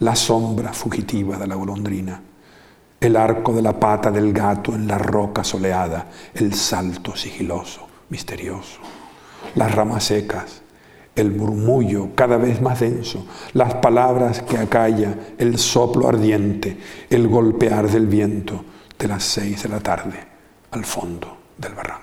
la 0.00 0.14
sombra 0.14 0.74
fugitiva 0.74 1.38
de 1.38 1.46
la 1.46 1.54
golondrina, 1.54 2.20
el 3.00 3.16
arco 3.16 3.54
de 3.54 3.62
la 3.62 3.80
pata 3.80 4.10
del 4.10 4.34
gato 4.34 4.74
en 4.74 4.86
la 4.86 4.98
roca 4.98 5.42
soleada, 5.42 6.10
el 6.34 6.52
salto 6.52 7.16
sigiloso, 7.16 7.88
misterioso, 8.10 8.80
las 9.54 9.74
ramas 9.74 10.04
secas, 10.04 10.61
el 11.14 11.32
murmullo 11.32 12.10
cada 12.14 12.36
vez 12.36 12.60
más 12.62 12.80
denso, 12.80 13.26
las 13.52 13.74
palabras 13.74 14.42
que 14.42 14.56
acalla, 14.56 15.14
el 15.38 15.58
soplo 15.58 16.08
ardiente, 16.08 16.78
el 17.10 17.28
golpear 17.28 17.90
del 17.90 18.06
viento 18.06 18.64
de 18.98 19.08
las 19.08 19.24
seis 19.24 19.62
de 19.62 19.68
la 19.68 19.80
tarde 19.80 20.18
al 20.70 20.84
fondo 20.84 21.36
del 21.58 21.74
barranco. 21.74 22.02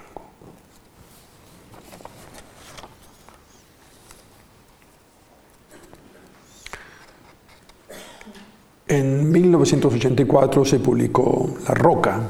En 8.87 9.31
1984 9.31 10.65
se 10.65 10.79
publicó 10.79 11.53
La 11.67 11.75
Roca, 11.75 12.21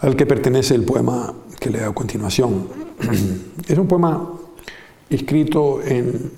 al 0.00 0.16
que 0.16 0.26
pertenece 0.26 0.74
el 0.74 0.84
poema 0.84 1.32
que 1.58 1.70
leo 1.70 1.90
a 1.90 1.94
continuación. 1.94 2.68
Es 3.68 3.76
un 3.76 3.86
poema 3.88 4.37
escrito 5.10 5.82
en 5.82 6.30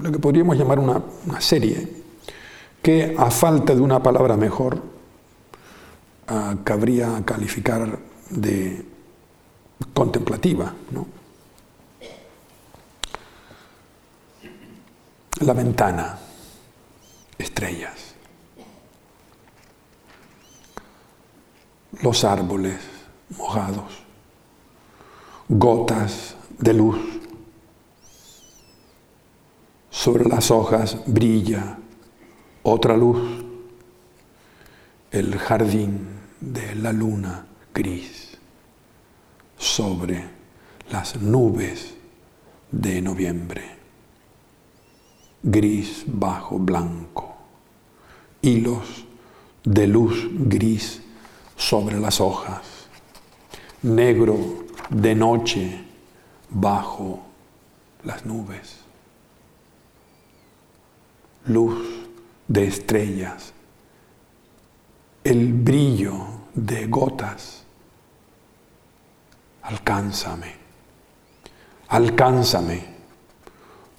lo 0.00 0.10
que 0.10 0.18
podríamos 0.18 0.56
llamar 0.56 0.78
una, 0.78 1.02
serie, 1.40 2.02
que 2.82 3.14
a 3.16 3.30
falta 3.30 3.74
de 3.74 3.80
una 3.80 4.02
palabra 4.02 4.36
mejor, 4.36 4.82
uh, 6.28 6.56
cabría 6.64 7.22
calificar 7.24 7.98
de 8.30 8.84
contemplativa. 9.94 10.74
¿no? 10.90 11.06
La 15.40 15.52
ventana, 15.52 16.18
estrellas. 17.38 18.14
Los 22.00 22.24
árboles 22.24 22.80
mojados, 23.36 24.02
gotas 25.48 26.36
de 26.62 26.72
luz. 26.72 26.96
Sobre 29.90 30.24
las 30.24 30.50
hojas 30.50 30.96
brilla 31.06 31.78
otra 32.62 32.96
luz 32.96 33.18
el 35.10 35.36
jardín 35.38 36.08
de 36.40 36.74
la 36.76 36.92
luna 36.92 37.46
gris 37.74 38.38
sobre 39.58 40.24
las 40.90 41.20
nubes 41.20 41.94
de 42.70 43.02
noviembre. 43.02 43.62
Gris 45.42 46.04
bajo 46.06 46.58
blanco, 46.58 47.36
hilos 48.40 49.04
de 49.64 49.86
luz 49.88 50.28
gris 50.30 51.02
sobre 51.56 51.98
las 51.98 52.20
hojas, 52.20 52.86
negro 53.82 54.38
de 54.90 55.14
noche 55.16 55.91
bajo 56.52 57.22
las 58.04 58.24
nubes, 58.26 58.78
luz 61.46 62.06
de 62.48 62.66
estrellas 62.66 63.52
el 65.24 65.52
brillo 65.52 66.16
de 66.54 66.86
gotas. 66.86 67.64
Alcánzame, 69.62 70.54
alcánzame, 71.88 72.84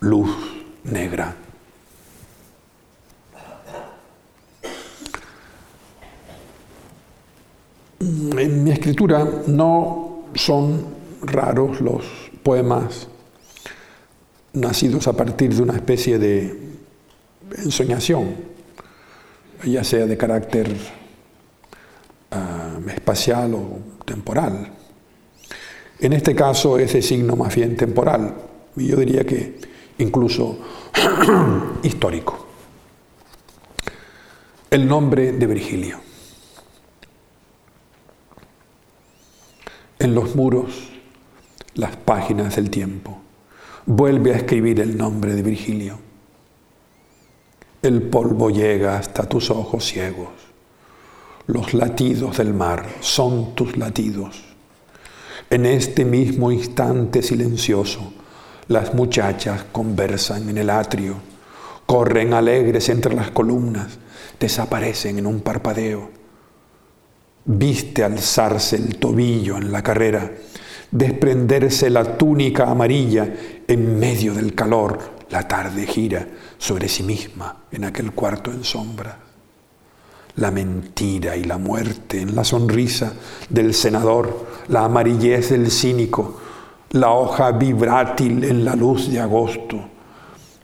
luz 0.01 0.29
negra. 0.83 1.35
En 7.99 8.63
mi 8.65 8.71
escritura 8.71 9.25
no 9.47 10.23
son 10.35 10.85
raros 11.21 11.79
los 11.79 12.03
poemas 12.43 13.07
nacidos 14.53 15.07
a 15.07 15.13
partir 15.13 15.53
de 15.53 15.61
una 15.61 15.73
especie 15.73 16.19
de 16.19 16.55
ensoñación, 17.57 18.35
ya 19.63 19.83
sea 19.83 20.05
de 20.05 20.17
carácter 20.17 20.75
espacial 22.95 23.53
o 23.53 23.79
temporal. 24.05 24.71
En 25.99 26.13
este 26.13 26.35
caso 26.35 26.77
ese 26.77 27.01
signo 27.01 27.35
más 27.35 27.55
bien 27.55 27.75
temporal, 27.75 28.35
y 28.75 28.87
yo 28.87 28.97
diría 28.97 29.23
que 29.23 29.59
incluso 29.99 30.57
histórico. 31.83 32.47
El 34.69 34.87
nombre 34.87 35.33
de 35.33 35.47
Virgilio. 35.47 35.99
En 39.99 40.15
los 40.15 40.35
muros, 40.35 40.92
las 41.75 41.95
páginas 41.95 42.55
del 42.55 42.69
tiempo, 42.69 43.19
vuelve 43.85 44.33
a 44.33 44.37
escribir 44.37 44.79
el 44.79 44.97
nombre 44.97 45.33
de 45.33 45.41
Virgilio. 45.41 45.99
el 47.81 48.01
polvo 48.01 48.49
llega 48.49 48.97
hasta 48.97 49.23
tus 49.23 49.49
ojos 49.49 49.85
ciegos. 49.85 50.29
Los 51.47 51.73
latidos 51.73 52.37
del 52.37 52.53
mar 52.53 52.85
son 53.01 53.55
tus 53.55 53.75
latidos. 53.75 54.41
En 55.49 55.65
este 55.65 56.05
mismo 56.05 56.49
instante 56.51 57.21
silencioso, 57.21 58.13
las 58.69 58.93
muchachas 58.93 59.65
conversan 59.71 60.47
en 60.47 60.57
el 60.57 60.69
atrio, 60.69 61.15
corren 61.85 62.33
alegres 62.33 62.87
entre 62.87 63.13
las 63.13 63.31
columnas, 63.31 63.99
desaparecen 64.39 65.19
en 65.19 65.27
un 65.27 65.41
parpadeo. 65.41 66.09
Viste 67.43 68.05
alzarse 68.05 68.77
el 68.77 68.95
tobillo 68.95 69.57
en 69.57 69.73
la 69.73 69.83
carrera, 69.83 70.31
desprenderse 70.93 71.89
la 71.89 72.03
túnica 72.03 72.69
amarilla 72.69 73.27
en 73.67 73.99
medio 73.99 74.33
del 74.33 74.53
calor. 74.53 75.23
La 75.31 75.47
tarde 75.47 75.87
gira 75.87 76.27
sobre 76.59 76.87
sí 76.87 77.01
misma 77.01 77.63
en 77.71 77.85
aquel 77.85 78.11
cuarto 78.11 78.51
en 78.51 78.63
sombra. 78.63 79.17
La 80.35 80.51
mentira 80.51 81.35
y 81.35 81.43
la 81.45 81.57
muerte 81.57 82.21
en 82.21 82.35
la 82.35 82.43
sonrisa 82.43 83.13
del 83.49 83.73
senador, 83.73 84.45
la 84.67 84.85
amarillez 84.85 85.49
del 85.49 85.71
cínico, 85.71 86.39
la 86.91 87.09
hoja 87.09 87.51
vibrátil 87.51 88.43
en 88.43 88.63
la 88.63 88.75
luz 88.75 89.11
de 89.11 89.19
agosto, 89.19 89.79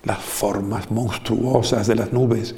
las 0.04 0.20
formas 0.20 0.92
monstruosas 0.92 1.88
de 1.88 1.96
las 1.96 2.14
nubes 2.14 2.56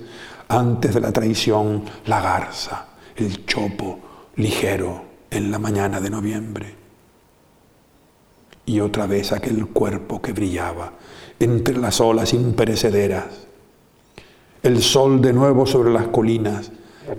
antes 0.50 0.94
de 0.94 1.00
la 1.00 1.14
traición, 1.14 1.84
la 2.06 2.22
garza, 2.22 2.88
el 3.16 3.46
chopo 3.46 4.00
ligero 4.36 5.06
en 5.30 5.52
la 5.52 5.60
mañana 5.60 6.02
de 6.02 6.10
noviembre 6.10 6.81
y 8.66 8.80
otra 8.80 9.08
vez 9.08 9.32
aquel 9.32 9.68
cuerpo 9.68 10.22
que 10.22 10.34
brillaba 10.34 10.94
entre 11.40 11.78
las 11.78 12.00
olas 12.00 12.34
imperecederas. 12.34 13.48
El 14.62 14.82
sol 14.82 15.22
de 15.22 15.34
nuevo 15.34 15.66
sobre 15.66 15.92
las 15.92 16.08
colinas, 16.08 16.72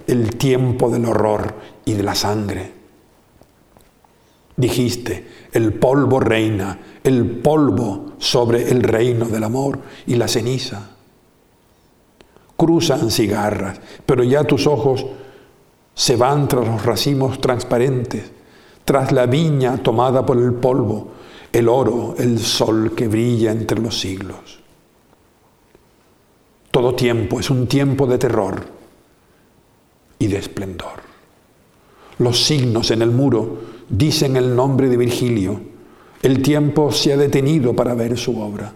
el 0.07 0.37
tiempo 0.37 0.91
del 0.91 1.07
horror 1.07 1.55
y 1.85 1.95
de 1.95 2.03
la 2.03 2.15
sangre. 2.15 2.73
Dijiste, 4.57 5.27
el 5.53 5.73
polvo 5.73 6.21
reina, 6.21 6.79
el 7.03 7.27
polvo 7.27 8.13
sobre 8.19 8.71
el 8.71 8.83
reino 8.83 9.27
del 9.27 9.43
amor 9.43 9.81
y 10.07 10.15
la 10.15 10.29
ceniza. 10.29 10.91
Cruzan 12.57 13.11
cigarras, 13.11 13.81
pero 14.07 14.23
ya 14.23 14.45
tus 14.45 14.69
ojos 14.69 15.05
se 15.95 16.17
van 16.17 16.47
tras 16.47 16.67
los 16.69 16.87
racimos 16.87 17.41
transparentes, 17.41 18.31
tras 18.85 19.11
la 19.11 19.27
viña 19.27 19.79
tomada 19.79 20.25
por 20.25 20.39
el 20.39 20.55
polvo, 20.55 21.09
el 21.53 21.69
oro, 21.69 22.15
el 22.19 22.39
sol 22.39 22.95
que 22.95 23.09
brilla 23.09 23.53
entre 23.53 23.79
los 23.81 24.01
siglos. 24.01 24.61
Todo 26.71 26.95
tiempo 26.95 27.39
es 27.39 27.51
un 27.51 27.67
tiempo 27.67 28.07
de 28.07 28.17
terror 28.17 28.65
y 30.19 30.27
de 30.27 30.39
esplendor. 30.39 31.03
Los 32.19 32.43
signos 32.43 32.91
en 32.91 33.03
el 33.03 33.11
muro 33.11 33.61
dicen 33.89 34.37
el 34.37 34.57
nombre 34.57 34.89
de 34.89 34.97
Virgilio. 34.97 35.61
El 36.23 36.41
tiempo 36.41 36.91
se 36.91 37.13
ha 37.13 37.17
detenido 37.17 37.77
para 37.77 37.95
ver 37.95 38.17
su 38.17 38.41
obra. 38.41 38.73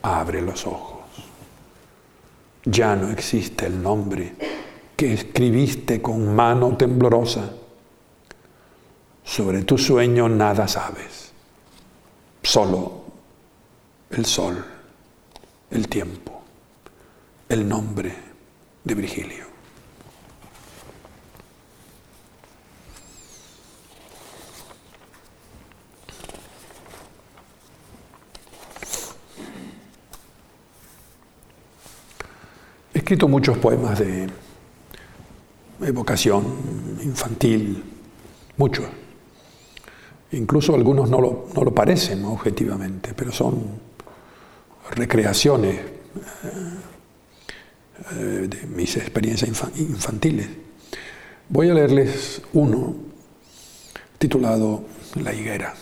Abre 0.00 0.40
los 0.40 0.66
ojos. 0.66 1.00
Ya 2.64 2.96
no 2.96 3.10
existe 3.10 3.66
el 3.66 3.82
nombre 3.82 4.34
que 4.96 5.12
escribiste 5.12 6.00
con 6.00 6.34
mano 6.34 6.76
temblorosa 6.76 7.50
sobre 9.24 9.62
tu 9.62 9.78
sueño 9.78 10.28
nada 10.28 10.68
sabes, 10.68 11.32
solo 12.42 13.04
el 14.10 14.26
sol, 14.26 14.64
el 15.70 15.88
tiempo, 15.88 16.42
el 17.48 17.68
nombre 17.68 18.14
de 18.84 18.94
Virgilio. 18.94 19.46
He 32.94 32.98
escrito 32.98 33.26
muchos 33.26 33.56
poemas 33.56 33.98
de 33.98 34.28
evocación 35.80 36.98
infantil, 37.02 37.82
muchos. 38.56 39.01
Incluso 40.32 40.74
algunos 40.74 41.10
no 41.10 41.20
lo, 41.20 41.74
parecen 41.74 42.24
objetivamente, 42.24 43.12
pero 43.14 43.32
son 43.32 43.60
recreaciones 44.94 45.80
eh, 48.12 48.48
de 48.48 48.66
mis 48.66 48.96
experiencias 48.96 49.50
infantiles. 49.76 50.48
Voy 51.50 51.68
a 51.68 51.74
leerles 51.74 52.40
uno 52.54 52.94
titulado 54.16 54.84
La 55.22 55.34
higuera. 55.34 55.74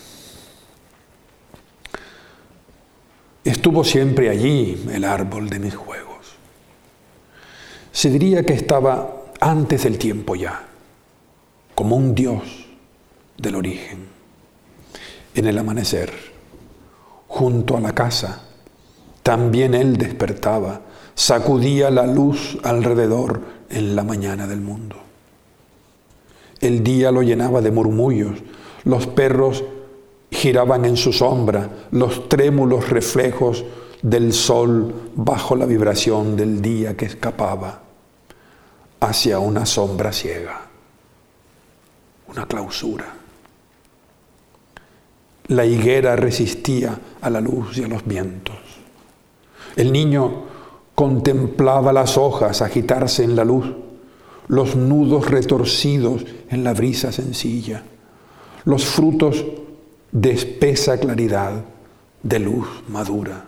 Estuvo 3.45 3.85
siempre 3.85 4.31
allí 4.31 4.85
el 4.93 5.05
árbol 5.05 5.49
de 5.49 5.61
mis 5.61 5.77
juegos. 5.77 6.35
Se 7.93 8.11
diría 8.11 8.45
que 8.45 8.55
estaba 8.55 9.27
antes 9.41 9.85
del 9.85 9.97
tiempo 9.97 10.35
ya, 10.35 10.67
como 11.77 11.95
un 11.95 12.17
dios 12.17 12.67
del 13.39 13.55
origen 13.55 14.20
en 15.35 15.47
el 15.47 15.59
amanecer, 15.59 16.13
junto 17.29 17.77
a 17.77 17.81
la 17.81 17.95
casa. 17.95 18.43
También 19.23 19.75
él 19.75 19.97
despertaba, 19.97 20.81
sacudía 21.15 21.91
la 21.91 22.07
luz 22.07 22.59
alrededor 22.63 23.43
en 23.69 23.95
la 23.95 24.03
mañana 24.03 24.47
del 24.47 24.61
mundo. 24.61 24.97
El 26.61 26.83
día 26.83 27.11
lo 27.11 27.23
llenaba 27.23 27.61
de 27.61 27.71
murmullos, 27.71 28.39
los 28.85 29.07
perros 29.07 29.65
giraban 30.31 30.85
en 30.85 30.97
su 30.97 31.13
sombra, 31.13 31.69
los 31.91 32.29
trémulos 32.29 32.89
reflejos 32.89 33.65
del 34.03 34.33
sol 34.33 35.11
bajo 35.15 35.57
la 35.57 35.67
vibración 35.67 36.37
del 36.37 36.63
día 36.63 36.97
que 36.97 37.07
escapaba 37.07 37.83
hacia 39.01 39.39
una 39.39 39.67
sombra 39.67 40.13
ciega, 40.13 40.61
una 42.29 42.47
clausura. 42.47 43.20
La 45.51 45.67
higuera 45.67 46.15
resistía 46.15 46.97
a 47.21 47.29
la 47.29 47.41
luz 47.41 47.77
y 47.77 47.83
a 47.83 47.89
los 47.89 48.07
vientos. 48.07 48.55
El 49.75 49.93
niño 49.93 50.45
contemplaba 50.95 51.93
las 51.93 52.17
hojas 52.17 52.63
agitarse 52.63 53.25
en 53.25 53.35
la 53.35 53.45
luz, 53.45 53.67
los 54.47 54.77
nudos 54.77 55.29
retorcidos 55.29 56.25
en 56.51 56.63
la 56.63 56.73
brisa 56.73 57.11
sencilla, 57.11 57.83
los 58.65 58.85
frutos 58.85 59.45
de 60.13 60.31
espesa 60.31 60.99
claridad, 60.99 61.65
de 62.23 62.39
luz 62.39 62.69
madura. 62.87 63.47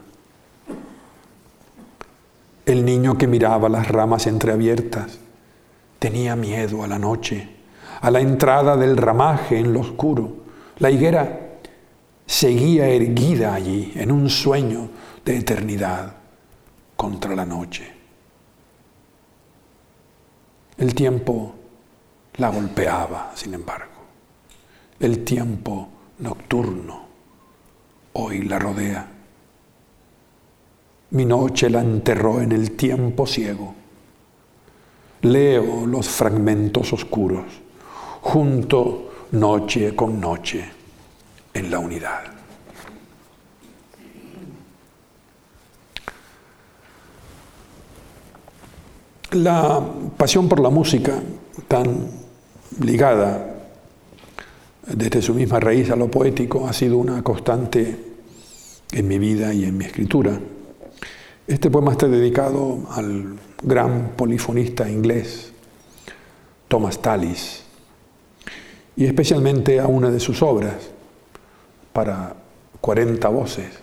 El 2.67 2.85
niño 2.85 3.17
que 3.17 3.29
miraba 3.29 3.69
las 3.69 3.87
ramas 3.87 4.27
entreabiertas 4.27 5.21
tenía 6.01 6.35
miedo 6.35 6.83
a 6.83 6.89
la 6.89 6.99
noche, 6.99 7.49
a 8.01 8.11
la 8.11 8.21
entrada 8.21 8.77
del 8.77 8.97
ramaje 8.97 9.61
en 9.61 9.73
lo 9.73 9.79
oscuro. 9.79 10.33
La 10.81 10.91
higuera 10.91 11.52
seguía 12.33 12.89
erguida 12.89 13.53
allí 13.53 13.93
en 13.95 14.11
un 14.11 14.31
sueño 14.31 14.89
de 15.23 15.37
eternidad 15.37 16.15
contra 16.97 17.37
la 17.37 17.45
noche. 17.45 17.93
El 20.79 20.95
tiempo 20.95 21.55
la 22.37 22.49
golpeaba, 22.49 23.33
sin 23.35 23.53
embargo. 23.53 23.93
El 24.99 25.25
tiempo 25.25 25.89
nocturno 26.21 27.03
hoy 28.15 28.41
la 28.45 28.59
rodea. 28.59 29.07
Mi 31.11 31.27
noche 31.27 31.69
la 31.69 31.83
enterró 31.83 32.41
en 32.41 32.53
el 32.53 32.73
tiempo 32.73 33.27
ciego. 33.27 33.75
Leo 35.21 35.85
los 35.85 36.09
fragmentos 36.09 36.95
oscuros, 36.95 37.45
junto 38.23 39.27
noche 39.33 39.95
con 39.95 40.19
noche 40.19 40.82
en 41.55 41.71
la 41.71 41.79
unidad. 41.79 42.23
La 49.33 49.83
pasión 50.17 50.49
por 50.49 50.61
la 50.61 50.69
música, 50.69 51.23
tan 51.67 52.07
ligada 52.81 53.49
desde 54.87 55.23
su 55.23 55.35
misma 55.35 55.59
raíz 55.59 55.91
a 55.91 55.97
lo 55.97 56.11
poético, 56.11 56.69
ha 56.69 56.73
sido 56.73 56.99
una 56.99 57.23
constante 57.23 58.13
en 58.93 59.09
mi 59.09 59.19
vida 59.19 59.55
y 59.55 59.65
en 59.65 59.79
mi 59.79 59.87
escritura. 59.87 60.39
Este 61.47 61.71
poema 61.71 61.93
está 61.93 62.09
dedicado 62.09 62.81
al 62.91 63.39
gran 63.63 64.13
polifonista 64.17 64.89
inglés 64.89 65.53
Thomas 66.69 67.01
Tallis 67.01 67.63
y 68.97 69.07
especialmente 69.07 69.81
a 69.81 69.87
una 69.87 70.11
de 70.11 70.21
sus 70.21 70.43
obras, 70.43 70.92
para 71.93 72.35
40 72.81 73.29
voces, 73.29 73.79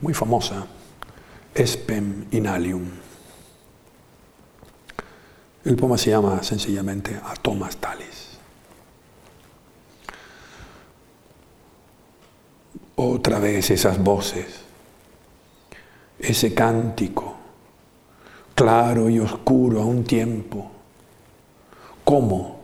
muy 0.00 0.14
famosa, 0.14 0.66
espem 1.54 2.26
inalium. 2.30 2.84
El 5.64 5.76
poema 5.76 5.96
se 5.96 6.10
llama 6.10 6.42
sencillamente 6.42 7.18
A 7.24 7.34
Thomas 7.34 7.76
Talis. 7.78 8.38
Otra 12.96 13.38
vez 13.38 13.70
esas 13.70 13.98
voces, 14.02 14.46
ese 16.18 16.54
cántico, 16.54 17.34
claro 18.54 19.08
y 19.08 19.18
oscuro 19.18 19.80
a 19.80 19.84
un 19.84 20.04
tiempo. 20.04 20.70
¿Cómo, 22.04 22.60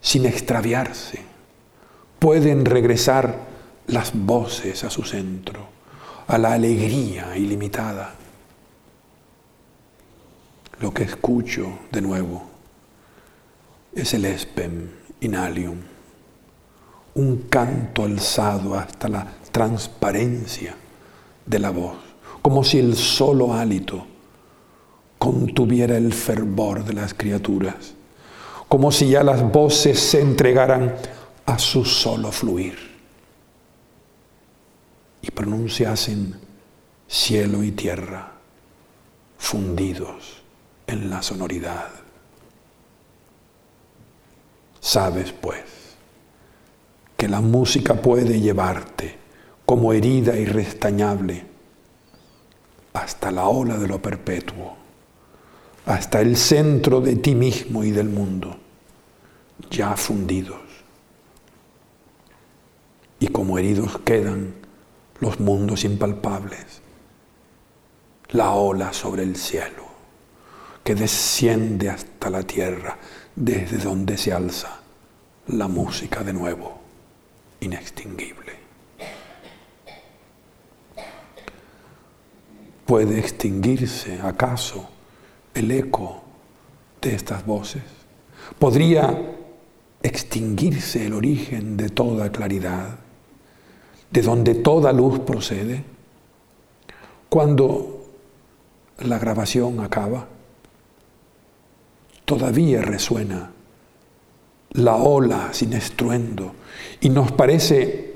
sin 0.00 0.26
extraviarse, 0.26 1.35
pueden 2.18 2.64
regresar 2.64 3.36
las 3.88 4.12
voces 4.14 4.84
a 4.84 4.90
su 4.90 5.02
centro, 5.02 5.60
a 6.26 6.38
la 6.38 6.52
alegría 6.52 7.36
ilimitada? 7.36 8.14
Lo 10.80 10.92
que 10.92 11.04
escucho 11.04 11.80
de 11.90 12.00
nuevo 12.02 12.42
es 13.94 14.12
el 14.14 14.26
espem 14.26 14.90
inalium 15.20 15.96
un 17.16 17.46
canto 17.48 18.04
alzado 18.04 18.74
hasta 18.74 19.08
la 19.08 19.26
transparencia 19.50 20.74
de 21.46 21.58
la 21.58 21.70
voz, 21.70 21.96
como 22.42 22.62
si 22.62 22.78
el 22.78 22.94
solo 22.94 23.54
hálito 23.54 24.06
contuviera 25.18 25.96
el 25.96 26.12
fervor 26.12 26.84
de 26.84 26.92
las 26.92 27.14
criaturas, 27.14 27.94
como 28.68 28.92
si 28.92 29.08
ya 29.08 29.22
las 29.22 29.50
voces 29.50 29.98
se 29.98 30.20
entregaran 30.20 30.94
a 31.46 31.58
su 31.58 31.84
solo 31.84 32.32
fluir 32.32 32.76
y 35.22 35.30
pronunciasen 35.30 36.34
cielo 37.08 37.62
y 37.62 37.70
tierra 37.70 38.32
fundidos 39.38 40.42
en 40.86 41.08
la 41.08 41.22
sonoridad. 41.22 41.88
Sabes, 44.80 45.32
pues, 45.32 45.64
que 47.16 47.28
la 47.28 47.40
música 47.40 47.94
puede 47.94 48.40
llevarte 48.40 49.16
como 49.64 49.92
herida 49.92 50.36
irrestañable 50.36 51.44
hasta 52.92 53.30
la 53.30 53.46
ola 53.46 53.78
de 53.78 53.88
lo 53.88 54.00
perpetuo, 54.00 54.76
hasta 55.86 56.20
el 56.20 56.36
centro 56.36 57.00
de 57.00 57.16
ti 57.16 57.34
mismo 57.34 57.84
y 57.84 57.90
del 57.90 58.08
mundo, 58.08 58.56
ya 59.70 59.96
fundidos. 59.96 60.65
Y 63.18 63.28
como 63.28 63.58
heridos 63.58 63.98
quedan 64.04 64.54
los 65.20 65.40
mundos 65.40 65.84
impalpables, 65.84 66.82
la 68.30 68.50
ola 68.52 68.92
sobre 68.92 69.22
el 69.22 69.36
cielo, 69.36 69.84
que 70.84 70.94
desciende 70.94 71.90
hasta 71.90 72.30
la 72.30 72.42
tierra, 72.42 72.98
desde 73.34 73.78
donde 73.78 74.16
se 74.18 74.32
alza 74.32 74.80
la 75.48 75.68
música 75.68 76.22
de 76.22 76.32
nuevo 76.32 76.78
inextinguible. 77.60 78.54
¿Puede 82.84 83.18
extinguirse 83.18 84.20
acaso 84.20 84.88
el 85.54 85.70
eco 85.70 86.22
de 87.00 87.14
estas 87.14 87.44
voces? 87.44 87.82
¿Podría 88.58 89.36
extinguirse 90.02 91.06
el 91.06 91.14
origen 91.14 91.76
de 91.76 91.88
toda 91.88 92.30
claridad, 92.30 92.98
de 94.10 94.22
donde 94.22 94.54
toda 94.54 94.92
luz 94.92 95.18
procede? 95.20 95.84
Cuando 97.28 98.04
la 99.00 99.18
grabación 99.18 99.80
acaba, 99.80 100.26
todavía 102.24 102.82
resuena 102.82 103.52
la 104.72 104.96
ola 104.96 105.50
sin 105.52 105.72
estruendo 105.72 106.54
y 107.00 107.08
nos 107.08 107.32
parece 107.32 108.14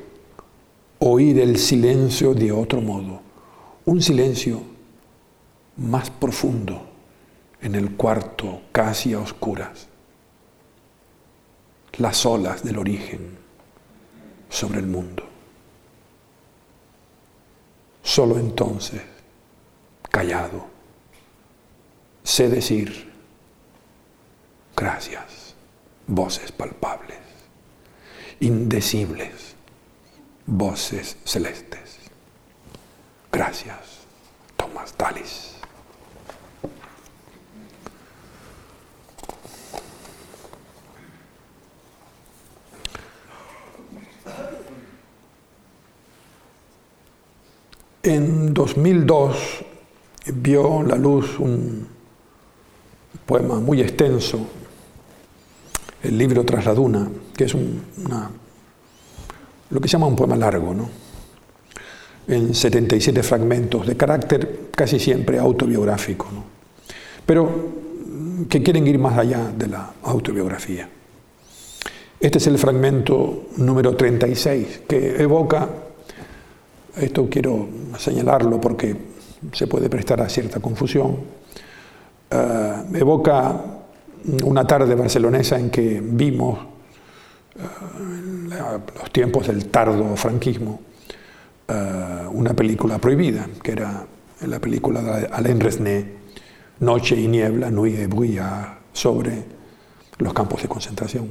oír 0.99 1.39
el 1.39 1.57
silencio 1.59 2.35
de 2.35 2.53
otro 2.53 2.81
modo, 2.81 3.21
un 3.87 4.03
silencio 4.03 4.61
más 5.77 6.11
profundo 6.11 6.87
en 7.63 7.75
el 7.75 7.97
cuarto 7.97 8.63
casi 8.73 9.15
a 9.15 9.21
oscuras, 9.21 9.89
las 11.99 12.27
olas 12.27 12.63
del 12.63 12.79
origen 12.79 13.39
sobre 14.49 14.81
el 14.81 14.87
mundo. 14.87 15.30
Solo 18.03 18.39
entonces, 18.39 19.03
callado, 20.11 20.67
sé 22.23 22.49
decir 22.49 23.11
gracias 24.77 25.41
voces 26.11 26.51
palpables, 26.51 27.19
indecibles, 28.41 29.55
voces 30.45 31.17
celestes. 31.25 31.99
Gracias, 33.31 34.01
Tomás 34.57 34.97
Dalis. 34.99 35.50
En 48.03 48.55
2002 48.55 49.37
vio 50.35 50.83
la 50.83 50.97
luz 50.97 51.39
un 51.39 51.87
poema 53.27 53.61
muy 53.61 53.81
extenso 53.81 54.47
el 56.03 56.17
libro 56.17 56.45
Tras 56.45 56.65
la 56.65 56.75
Duna, 56.75 57.09
que 57.37 57.45
es 57.45 57.55
lo 57.55 57.61
que 59.81 59.89
se 59.89 59.93
llama 59.93 60.07
un 60.07 60.17
poema 60.17 60.37
largo, 60.37 60.75
¿no? 60.75 60.89
en 62.27 62.55
77 62.55 63.23
fragmentos, 63.23 63.87
de 63.87 63.97
carácter 63.97 64.69
casi 64.75 64.99
siempre 64.99 65.39
autobiográfico, 65.39 66.29
¿no? 66.33 66.45
pero 67.27 67.51
que 68.49 68.63
quieren 68.63 68.87
ir 68.87 68.99
más 68.99 69.19
allá 69.19 69.53
de 69.57 69.67
la 69.67 69.93
autobiografía. 70.03 70.89
Este 72.21 72.39
es 72.39 72.47
el 72.47 72.59
fragmento 72.59 73.47
número 73.57 73.97
36, 73.97 74.83
que 74.89 75.23
evoca, 75.23 75.69
esto 76.97 77.29
quiero 77.31 77.69
señalarlo 77.99 78.61
porque 78.61 78.97
se 79.53 79.67
puede 79.67 79.89
prestar 79.89 80.21
a 80.21 80.29
cierta 80.29 80.61
confusión, 80.61 81.19
eh, 82.31 82.75
evoca 82.95 83.65
una 84.45 84.67
tarde 84.67 84.95
barcelonesa 84.95 85.59
en 85.59 85.71
que 85.71 86.01
vimos 86.03 86.59
eh, 87.57 88.59
los 88.99 89.11
tiempos 89.11 89.47
del 89.47 89.67
tardo 89.67 90.15
franquismo 90.17 90.81
eh, 91.69 92.27
una 92.33 92.55
película 92.55 92.99
prohibida, 92.99 93.47
que 93.63 93.73
era 93.73 94.05
la 94.47 94.59
película 94.59 95.03
de 95.03 95.27
Alain 95.27 95.61
Resnais, 95.61 96.05
Noche 96.81 97.15
y 97.15 97.29
niebla, 97.29 97.71
Nuit 97.71 97.99
et 97.99 98.09
Brouillard, 98.09 98.79
sobre 98.93 99.45
los 100.19 100.33
campos 100.33 100.63
de 100.63 100.69
concentración. 100.69 101.31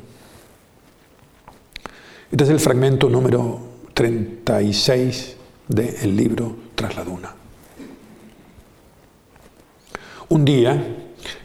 Este 2.32 2.44
es 2.44 2.50
el 2.50 2.60
fragmento 2.60 3.10
número 3.10 3.60
36 3.94 5.36
del 5.70 6.16
libro 6.16 6.56
Tras 6.76 6.96
la 6.96 7.04
Duna. 7.04 7.34
Un 10.30 10.44
día, 10.44 10.96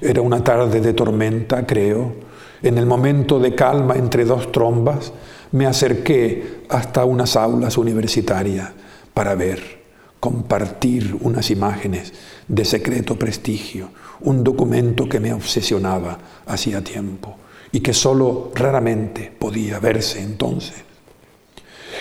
era 0.00 0.22
una 0.22 0.42
tarde 0.42 0.80
de 0.80 0.94
tormenta, 0.94 1.66
creo. 1.66 2.14
En 2.62 2.78
el 2.78 2.86
momento 2.86 3.38
de 3.38 3.54
calma 3.54 3.96
entre 3.96 4.24
dos 4.24 4.50
trombas, 4.50 5.12
me 5.52 5.66
acerqué 5.66 6.64
hasta 6.70 7.04
unas 7.04 7.36
aulas 7.36 7.76
universitarias 7.76 8.70
para 9.12 9.34
ver, 9.34 9.82
compartir 10.20 11.16
unas 11.20 11.50
imágenes 11.50 12.14
de 12.48 12.64
secreto 12.64 13.16
prestigio, 13.16 13.90
un 14.22 14.42
documento 14.42 15.06
que 15.06 15.20
me 15.20 15.34
obsesionaba 15.34 16.18
hacía 16.46 16.82
tiempo 16.82 17.36
y 17.72 17.80
que 17.80 17.92
solo 17.92 18.52
raramente 18.54 19.30
podía 19.38 19.78
verse 19.80 20.22
entonces. 20.22 20.82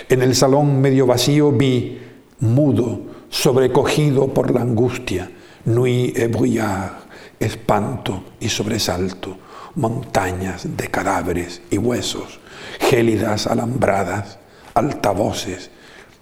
En 0.08 0.22
el 0.22 0.34
salón 0.34 0.80
medio 0.80 1.06
vacío 1.06 1.52
vi, 1.52 2.00
mudo, 2.40 3.00
sobrecogido 3.28 4.28
por 4.28 4.50
la 4.50 4.62
angustia, 4.62 5.30
Nuit 5.64 6.16
et 6.16 6.30
Brouillard, 6.30 7.04
espanto 7.40 8.24
y 8.40 8.48
sobresalto, 8.48 9.38
montañas 9.76 10.76
de 10.76 10.88
cadáveres 10.88 11.62
y 11.70 11.78
huesos, 11.78 12.40
gélidas 12.80 13.46
alambradas, 13.46 14.38
altavoces, 14.74 15.70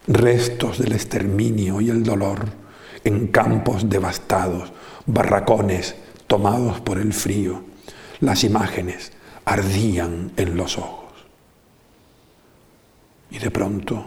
restos 0.06 0.78
del 0.78 0.92
exterminio 0.92 1.80
y 1.80 1.90
el 1.90 2.02
dolor, 2.02 2.46
en 3.04 3.28
campos 3.28 3.88
devastados, 3.88 4.72
barracones 5.06 5.96
tomados 6.26 6.80
por 6.80 6.98
el 6.98 7.12
frío. 7.12 7.62
Las 8.20 8.44
imágenes 8.44 9.12
ardían 9.44 10.32
en 10.36 10.56
los 10.56 10.78
ojos. 10.78 11.02
Y 13.30 13.38
de 13.38 13.50
pronto, 13.50 14.04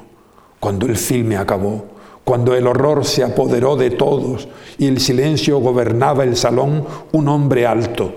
cuando 0.60 0.86
el 0.86 0.96
filme 0.96 1.36
acabó, 1.36 1.95
Cuando 2.26 2.56
el 2.56 2.66
horror 2.66 3.06
se 3.06 3.24
apoderó 3.24 3.76
de 3.76 3.92
todos 3.92 4.48
y 4.80 4.88
el 4.88 5.00
silencio 5.00 5.60
gobernaba 5.60 6.24
el 6.24 6.36
salón, 6.36 6.86
un 7.12 7.28
hombre 7.28 7.68
alto, 7.68 8.14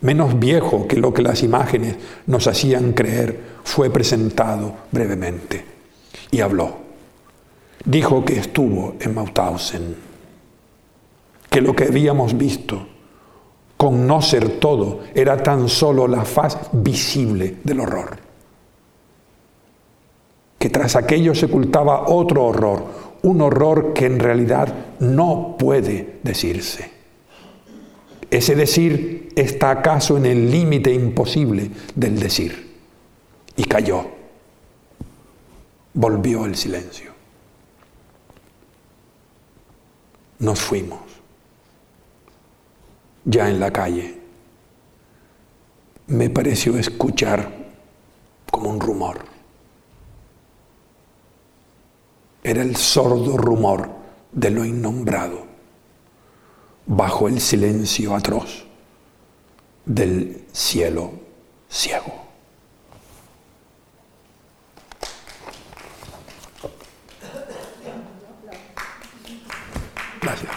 menos 0.00 0.38
viejo 0.38 0.88
que 0.88 0.96
lo 0.96 1.12
que 1.12 1.22
las 1.22 1.42
imágenes 1.42 1.96
nos 2.26 2.46
hacían 2.46 2.94
creer, 2.94 3.38
fue 3.64 3.90
presentado 3.90 4.72
brevemente 4.90 5.62
y 6.30 6.40
habló. 6.40 6.72
Dijo 7.84 8.24
que 8.24 8.38
estuvo 8.38 8.94
en 8.98 9.14
Mauthausen, 9.14 9.94
que 11.50 11.60
lo 11.60 11.76
que 11.76 11.84
habíamos 11.84 12.36
visto, 12.36 12.86
con 13.76 14.06
no 14.06 14.22
ser 14.22 14.58
todo, 14.58 15.00
era 15.14 15.42
tan 15.42 15.68
solo 15.68 16.08
la 16.08 16.24
faz 16.24 16.58
visible 16.72 17.56
del 17.62 17.80
horror. 17.80 18.18
Que 20.58 20.70
tras 20.70 20.96
aquello 20.96 21.34
se 21.34 21.46
ocultaba 21.46 22.08
otro 22.08 22.46
horror, 22.46 22.97
un 23.22 23.40
horror 23.40 23.92
que 23.92 24.06
en 24.06 24.18
realidad 24.18 24.72
no 25.00 25.56
puede 25.58 26.18
decirse. 26.22 26.90
Ese 28.30 28.54
decir 28.54 29.30
está 29.36 29.70
acaso 29.70 30.16
en 30.16 30.26
el 30.26 30.50
límite 30.50 30.92
imposible 30.92 31.70
del 31.94 32.18
decir. 32.18 32.76
Y 33.56 33.64
cayó. 33.64 34.06
Volvió 35.94 36.44
el 36.44 36.54
silencio. 36.54 37.12
Nos 40.38 40.60
fuimos. 40.60 41.00
Ya 43.24 43.48
en 43.48 43.58
la 43.58 43.72
calle. 43.72 44.18
Me 46.06 46.30
pareció 46.30 46.78
escuchar 46.78 47.50
como 48.50 48.70
un 48.70 48.80
rumor. 48.80 49.37
Era 52.48 52.62
el 52.62 52.76
sordo 52.76 53.36
rumor 53.36 53.90
de 54.32 54.48
lo 54.48 54.64
innombrado 54.64 55.44
bajo 56.86 57.28
el 57.28 57.42
silencio 57.42 58.14
atroz 58.14 58.64
del 59.84 60.46
cielo 60.50 61.12
ciego. 61.68 62.10
Gracias. 70.22 70.52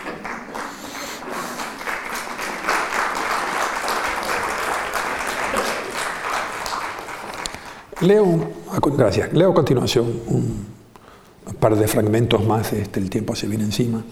Leo, 7.99 8.49
gracias. 8.95 9.33
Leo 9.33 9.51
a 9.51 9.53
continuación 9.53 10.21
un 10.27 10.70
par 11.62 11.78
de 11.78 11.88
fragmentos 11.88 12.45
más, 12.45 12.74
este, 12.74 12.99
el 12.99 13.09
tiempo 13.09 13.36
se 13.36 13.47
viene 13.47 13.64
encima, 13.64 14.03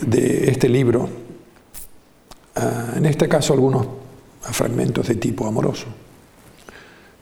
de 0.00 0.48
este 0.48 0.68
libro 0.68 1.08
Ah, 2.56 2.94
en 2.96 3.04
este 3.04 3.28
caso 3.28 3.52
algunos 3.52 3.86
fragmentos 4.40 5.06
de 5.08 5.16
tipo 5.16 5.46
amoroso. 5.46 5.86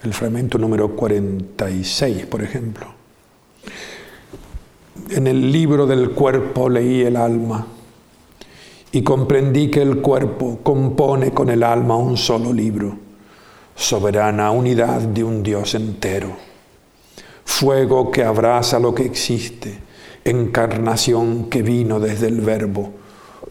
El 0.03 0.15
fragmento 0.15 0.59
número 0.59 0.95
46, 0.95 2.27
por 2.27 2.43
ejemplo. 2.43 2.87
En 5.11 5.27
el 5.27 5.51
libro 5.51 5.87
del 5.87 6.11
cuerpo 6.11 6.69
leí 6.69 7.03
el 7.03 7.17
alma 7.17 7.67
y 8.93 9.03
comprendí 9.03 9.71
que 9.71 9.83
el 9.83 10.01
cuerpo 10.01 10.61
compone 10.63 11.33
con 11.33 11.49
el 11.49 11.65
alma 11.65 11.97
un 11.97 12.17
solo 12.17 12.53
libro, 12.53 12.97
soberana 13.75 14.53
unidad 14.53 15.01
de 15.01 15.25
un 15.25 15.43
Dios 15.43 15.75
entero, 15.75 16.37
fuego 17.45 18.11
que 18.11 18.25
abraza 18.25 18.79
lo 18.79 18.95
que 18.95 19.05
existe, 19.05 19.79
encarnación 20.25 21.51
que 21.51 21.63
vino 21.63 22.01
desde 22.01 22.29
el 22.29 22.41
verbo, 22.41 22.93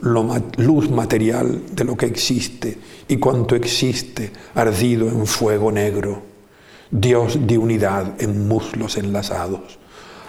luz 0.01 0.89
material 0.89 1.61
de 1.71 1.83
lo 1.83 1.95
que 1.95 2.05
existe 2.05 2.77
y 3.07 3.17
cuanto 3.17 3.55
existe 3.55 4.31
ardido 4.55 5.07
en 5.07 5.25
fuego 5.25 5.71
negro, 5.71 6.21
Dios 6.91 7.47
de 7.47 7.57
unidad 7.57 8.21
en 8.21 8.47
muslos 8.47 8.97
enlazados, 8.97 9.79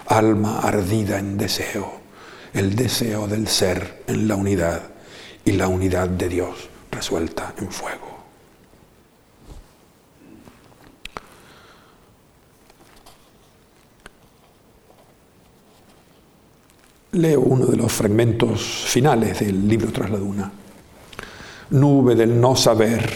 alma 0.07 0.59
ardida 0.59 1.19
en 1.19 1.37
deseo, 1.37 1.91
el 2.53 2.75
deseo 2.75 3.27
del 3.27 3.47
ser 3.47 4.03
en 4.07 4.27
la 4.27 4.35
unidad 4.35 4.81
y 5.43 5.51
la 5.51 5.67
unidad 5.67 6.07
de 6.09 6.29
Dios 6.29 6.69
resuelta 6.91 7.53
en 7.59 7.69
fuego. 7.69 8.14
Leo 17.15 17.39
uno 17.39 17.67
de 17.67 17.77
los 17.77 17.93
fragmentos 17.93 18.61
finales 18.87 19.39
del 19.39 19.67
libro 19.67 19.89
Tras 19.91 20.09
la 20.09 20.17
Duna. 20.17 20.51
Nube 21.69 22.13
del 22.13 22.39
no 22.39 22.57
saber, 22.57 23.09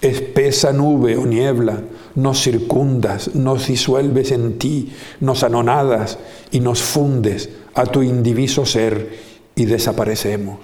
espesa 0.00 0.72
nube 0.72 1.18
o 1.18 1.26
niebla, 1.26 1.82
nos 2.14 2.42
circundas, 2.42 3.34
nos 3.34 3.66
disuelves 3.66 4.32
en 4.32 4.58
ti, 4.58 4.92
nos 5.20 5.42
anonadas 5.42 6.18
y 6.50 6.60
nos 6.60 6.82
fundes 6.82 7.50
a 7.74 7.84
tu 7.84 8.02
indiviso 8.02 8.64
ser 8.64 9.18
y 9.54 9.66
desaparecemos. 9.66 10.58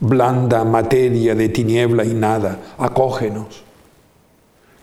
Blanda 0.00 0.62
materia 0.64 1.34
de 1.34 1.48
tiniebla 1.48 2.04
y 2.04 2.12
nada, 2.12 2.74
acógenos. 2.76 3.64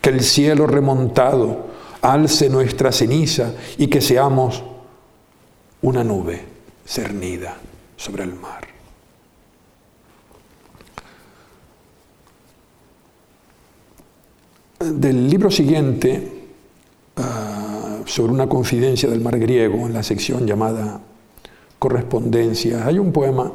Que 0.01 0.09
el 0.09 0.21
cielo 0.21 0.65
remontado 0.65 1.67
alce 2.01 2.49
nuestra 2.49 2.91
ceniza 2.91 3.53
y 3.77 3.87
que 3.87 4.01
seamos 4.01 4.63
una 5.83 6.03
nube 6.03 6.41
cernida 6.85 7.55
sobre 7.97 8.23
el 8.23 8.33
mar. 8.33 8.67
Del 14.79 15.29
libro 15.29 15.51
siguiente, 15.51 16.47
ah, 17.17 17.99
sobre 18.05 18.33
una 18.33 18.47
confidencia 18.47 19.09
del 19.09 19.21
mar 19.21 19.37
griego, 19.39 19.85
en 19.85 19.93
la 19.93 20.03
sección 20.03 20.45
llamada 20.45 21.01
Correspondencia, 21.77 22.85
hay 22.85 22.99
un 22.99 23.11
poema 23.11 23.51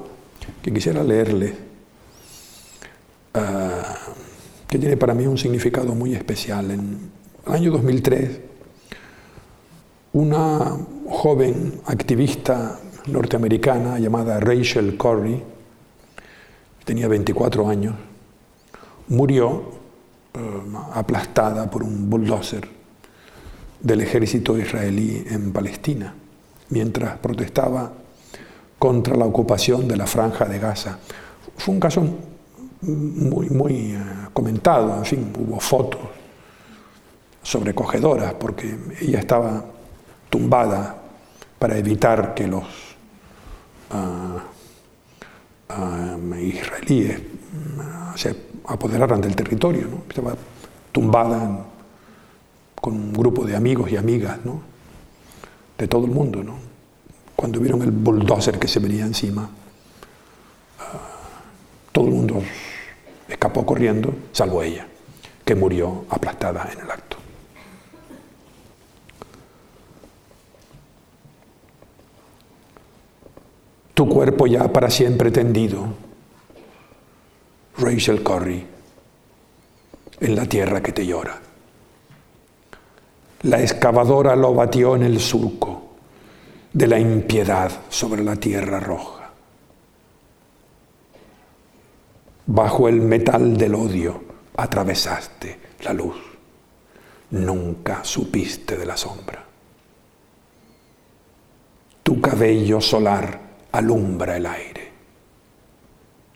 que 0.62 0.72
quisiera 0.72 1.02
leerle, 1.02 1.54
ah, 3.34 3.96
que 4.68 4.78
tiene 4.78 4.96
para 4.96 5.14
mí 5.14 5.26
un 5.26 5.38
significado 5.38 5.94
muy 5.94 6.14
especial. 6.14 6.70
En 6.70 7.10
el 7.46 7.52
año 7.52 7.70
2003, 7.72 8.40
una 10.16 10.74
joven 11.10 11.82
activista 11.84 12.80
norteamericana 13.08 13.98
llamada 13.98 14.40
Rachel 14.40 14.96
Corrie, 14.96 15.42
tenía 16.86 17.06
24 17.06 17.68
años, 17.68 17.94
murió 19.08 19.62
eh, 20.32 20.38
aplastada 20.94 21.70
por 21.70 21.82
un 21.82 22.08
bulldozer 22.08 22.66
del 23.78 24.00
ejército 24.00 24.56
israelí 24.56 25.22
en 25.28 25.52
Palestina, 25.52 26.14
mientras 26.70 27.18
protestaba 27.18 27.92
contra 28.78 29.16
la 29.16 29.26
ocupación 29.26 29.86
de 29.86 29.98
la 29.98 30.06
franja 30.06 30.46
de 30.46 30.58
Gaza. 30.58 30.98
Fue 31.58 31.74
un 31.74 31.80
caso 31.80 32.02
muy, 32.80 33.50
muy 33.50 33.74
eh, 33.92 33.98
comentado, 34.32 34.96
en 34.96 35.04
fin, 35.04 35.32
hubo 35.38 35.60
fotos 35.60 36.00
sobrecogedoras 37.42 38.32
porque 38.32 38.78
ella 39.02 39.18
estaba 39.18 39.75
tumbada 40.30 40.96
para 41.58 41.78
evitar 41.78 42.34
que 42.34 42.46
los 42.46 42.64
ah, 43.90 44.42
ah, 45.68 46.16
israelíes 46.40 47.20
ah, 47.80 48.12
se 48.16 48.36
apoderaran 48.66 49.20
del 49.20 49.34
territorio. 49.34 49.88
Estaba 50.08 50.34
tumbada 50.92 51.64
con 52.74 52.94
un 52.94 53.12
grupo 53.12 53.44
de 53.44 53.56
amigos 53.56 53.90
y 53.90 53.96
amigas 53.96 54.38
de 55.78 55.88
todo 55.88 56.06
el 56.06 56.12
mundo. 56.12 56.42
Cuando 57.34 57.60
vieron 57.60 57.82
el 57.82 57.90
bulldozer 57.90 58.58
que 58.58 58.68
se 58.68 58.80
venía 58.80 59.04
encima, 59.04 59.48
todo 61.92 62.06
el 62.06 62.12
mundo 62.12 62.42
escapó 63.28 63.64
corriendo, 63.64 64.14
salvo 64.32 64.62
ella, 64.62 64.86
que 65.44 65.54
murió 65.54 66.04
aplastada 66.10 66.68
en 66.72 66.80
el 66.80 66.90
acto. 66.90 67.15
Tu 73.96 74.06
cuerpo 74.06 74.46
ya 74.46 74.70
para 74.70 74.90
siempre 74.90 75.30
tendido. 75.30 75.86
Rachel 77.78 78.22
Corrie, 78.22 78.66
en 80.20 80.36
la 80.36 80.44
tierra 80.44 80.82
que 80.82 80.92
te 80.92 81.06
llora. 81.06 81.40
La 83.44 83.62
excavadora 83.62 84.36
lo 84.36 84.52
batió 84.52 84.96
en 84.96 85.02
el 85.04 85.18
surco 85.18 85.94
de 86.74 86.86
la 86.86 86.98
impiedad 86.98 87.72
sobre 87.88 88.22
la 88.22 88.36
tierra 88.36 88.80
roja. 88.80 89.30
Bajo 92.44 92.88
el 92.88 93.00
metal 93.00 93.56
del 93.56 93.74
odio 93.76 94.20
atravesaste 94.58 95.58
la 95.84 95.94
luz. 95.94 96.16
Nunca 97.30 98.04
supiste 98.04 98.76
de 98.76 98.84
la 98.84 98.98
sombra. 98.98 99.42
Tu 102.02 102.20
cabello 102.20 102.78
solar 102.82 103.45
alumbra 103.78 104.36
el 104.36 104.46
aire. 104.46 104.92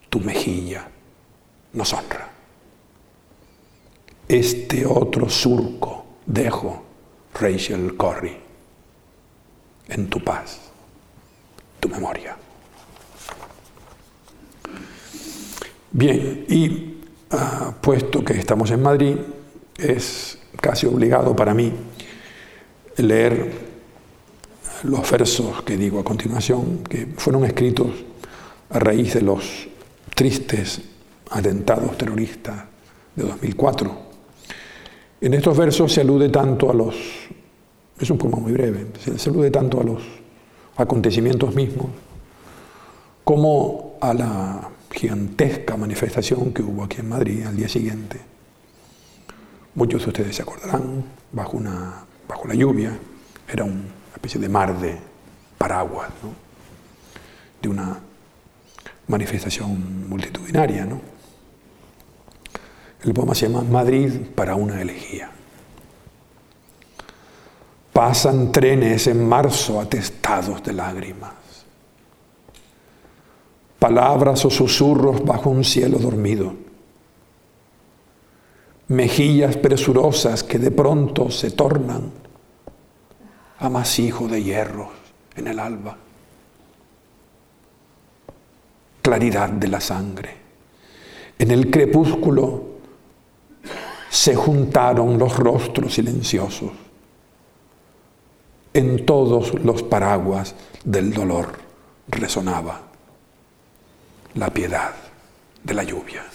Tu 0.08 0.20
mejilla 0.20 0.88
nos 1.72 1.92
honra. 1.92 2.28
Este 4.28 4.86
otro 4.86 5.28
surco 5.28 6.04
dejo, 6.26 6.82
Rachel 7.34 7.96
Corrie, 7.96 8.38
en 9.88 10.08
tu 10.08 10.22
paz, 10.22 10.60
tu 11.80 11.88
memoria. 11.88 12.36
Bien, 15.92 16.44
y 16.48 17.00
ah, 17.32 17.74
puesto 17.80 18.24
que 18.24 18.34
estamos 18.34 18.70
en 18.70 18.82
Madrid, 18.82 19.16
es 19.76 20.38
casi 20.60 20.86
obligado 20.86 21.34
para 21.34 21.54
mí 21.54 21.72
leer 22.96 23.69
los 24.84 25.10
versos 25.10 25.62
que 25.62 25.76
digo 25.76 26.00
a 26.00 26.04
continuación, 26.04 26.80
que 26.88 27.06
fueron 27.16 27.44
escritos 27.44 27.90
a 28.70 28.78
raíz 28.78 29.14
de 29.14 29.22
los 29.22 29.68
tristes 30.14 30.80
atentados 31.30 31.96
terroristas 31.98 32.64
de 33.14 33.24
2004. 33.24 34.10
En 35.20 35.34
estos 35.34 35.56
versos 35.56 35.92
se 35.92 36.00
alude 36.00 36.28
tanto 36.28 36.70
a 36.70 36.74
los, 36.74 36.94
es 37.98 38.10
un 38.10 38.18
poema 38.18 38.38
muy 38.38 38.52
breve, 38.52 38.86
se 39.16 39.30
alude 39.30 39.50
tanto 39.50 39.80
a 39.80 39.84
los 39.84 40.02
acontecimientos 40.76 41.54
mismos 41.54 41.86
como 43.22 43.98
a 44.00 44.14
la 44.14 44.70
gigantesca 44.90 45.76
manifestación 45.76 46.52
que 46.52 46.62
hubo 46.62 46.84
aquí 46.84 47.00
en 47.00 47.08
Madrid 47.08 47.44
al 47.46 47.56
día 47.56 47.68
siguiente. 47.68 48.18
Muchos 49.74 50.02
de 50.02 50.08
ustedes 50.08 50.36
se 50.36 50.42
acordarán, 50.42 51.04
bajo, 51.30 51.56
una, 51.56 52.04
bajo 52.26 52.48
la 52.48 52.54
lluvia, 52.54 52.98
era 53.48 53.64
una 53.64 53.99
especie 54.20 54.40
de 54.40 54.48
mar 54.50 54.78
de 54.78 54.98
paraguas, 55.56 56.10
de 57.62 57.68
una 57.68 57.98
manifestación 59.08 60.08
multitudinaria. 60.08 60.86
El 63.02 63.14
poema 63.14 63.34
se 63.34 63.48
llama 63.48 63.62
Madrid 63.62 64.12
para 64.34 64.54
una 64.56 64.80
elegía. 64.80 65.30
Pasan 67.94 68.52
trenes 68.52 69.06
en 69.06 69.26
marzo 69.26 69.80
atestados 69.80 70.62
de 70.62 70.74
lágrimas 70.74 71.40
palabras 73.80 74.44
o 74.44 74.50
susurros 74.50 75.24
bajo 75.24 75.48
un 75.48 75.64
cielo 75.64 75.98
dormido, 75.98 76.52
mejillas 78.88 79.56
presurosas 79.56 80.44
que 80.44 80.58
de 80.58 80.70
pronto 80.70 81.30
se 81.30 81.50
tornan 81.50 82.19
amasijo 83.60 84.26
de 84.26 84.42
hierros 84.42 84.88
en 85.36 85.46
el 85.46 85.58
alba, 85.58 85.96
claridad 89.02 89.50
de 89.50 89.68
la 89.68 89.80
sangre. 89.80 90.36
En 91.38 91.50
el 91.50 91.70
crepúsculo 91.70 92.64
se 94.08 94.34
juntaron 94.34 95.18
los 95.18 95.36
rostros 95.36 95.94
silenciosos. 95.94 96.70
En 98.72 99.04
todos 99.04 99.54
los 99.62 99.82
paraguas 99.82 100.54
del 100.84 101.12
dolor 101.12 101.58
resonaba 102.08 102.80
la 104.34 104.50
piedad 104.50 104.94
de 105.62 105.74
la 105.74 105.82
lluvia. 105.82 106.29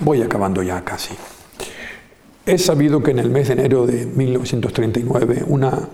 Voy 0.00 0.22
acabando 0.22 0.62
ya 0.62 0.84
casi. 0.84 1.14
Es 2.46 2.64
sabido 2.64 3.02
que 3.02 3.10
en 3.10 3.18
el 3.18 3.30
mes 3.30 3.48
de 3.48 3.54
enero 3.54 3.86
de 3.86 4.06
1939 4.06 5.44
una 5.48 5.88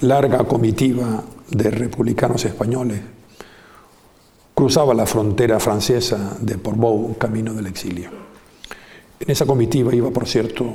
larga 0.00 0.44
comitiva 0.44 1.22
de 1.50 1.70
republicanos 1.70 2.44
españoles 2.44 3.00
cruzaba 4.54 4.94
la 4.94 5.06
frontera 5.06 5.60
francesa 5.60 6.36
de 6.40 6.56
Portbou, 6.58 7.16
camino 7.18 7.52
del 7.52 7.66
exilio. 7.66 8.10
En 9.20 9.30
esa 9.30 9.44
comitiva 9.44 9.94
iba, 9.94 10.10
por 10.10 10.26
cierto, 10.26 10.74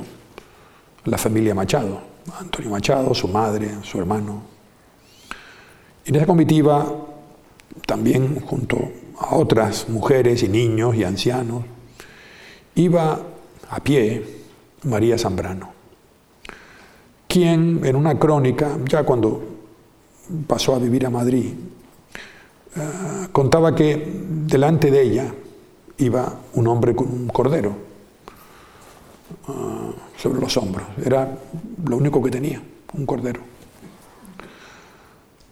la 1.04 1.18
familia 1.18 1.54
Machado, 1.54 2.00
Antonio 2.38 2.70
Machado, 2.70 3.12
su 3.14 3.28
madre, 3.28 3.70
su 3.82 3.98
hermano. 3.98 4.42
En 6.04 6.14
esa 6.14 6.26
comitiva, 6.26 6.86
también 7.86 8.40
junto 8.40 8.78
a 9.18 9.34
otras 9.34 9.88
mujeres 9.88 10.42
y 10.42 10.48
niños 10.48 10.94
y 10.94 11.04
ancianos, 11.04 11.64
iba 12.76 13.20
a 13.68 13.80
pie 13.80 14.24
María 14.84 15.18
Zambrano, 15.18 15.70
quien 17.26 17.84
en 17.84 17.96
una 17.96 18.18
crónica, 18.18 18.78
ya 18.88 19.02
cuando 19.04 19.42
pasó 20.46 20.74
a 20.74 20.78
vivir 20.78 21.04
a 21.04 21.10
Madrid, 21.10 21.52
eh, 22.76 23.28
contaba 23.32 23.74
que 23.74 24.22
delante 24.46 24.90
de 24.90 25.02
ella 25.02 25.34
iba 25.98 26.40
un 26.54 26.66
hombre 26.68 26.94
con 26.94 27.08
un 27.08 27.28
cordero 27.28 27.86
Ah, 29.48 29.90
sobre 30.16 30.40
los 30.40 30.56
hombros. 30.56 30.86
Era 31.04 31.38
lo 31.84 31.96
único 31.96 32.22
que 32.22 32.30
tenía, 32.30 32.62
un 32.94 33.06
cordero. 33.06 33.40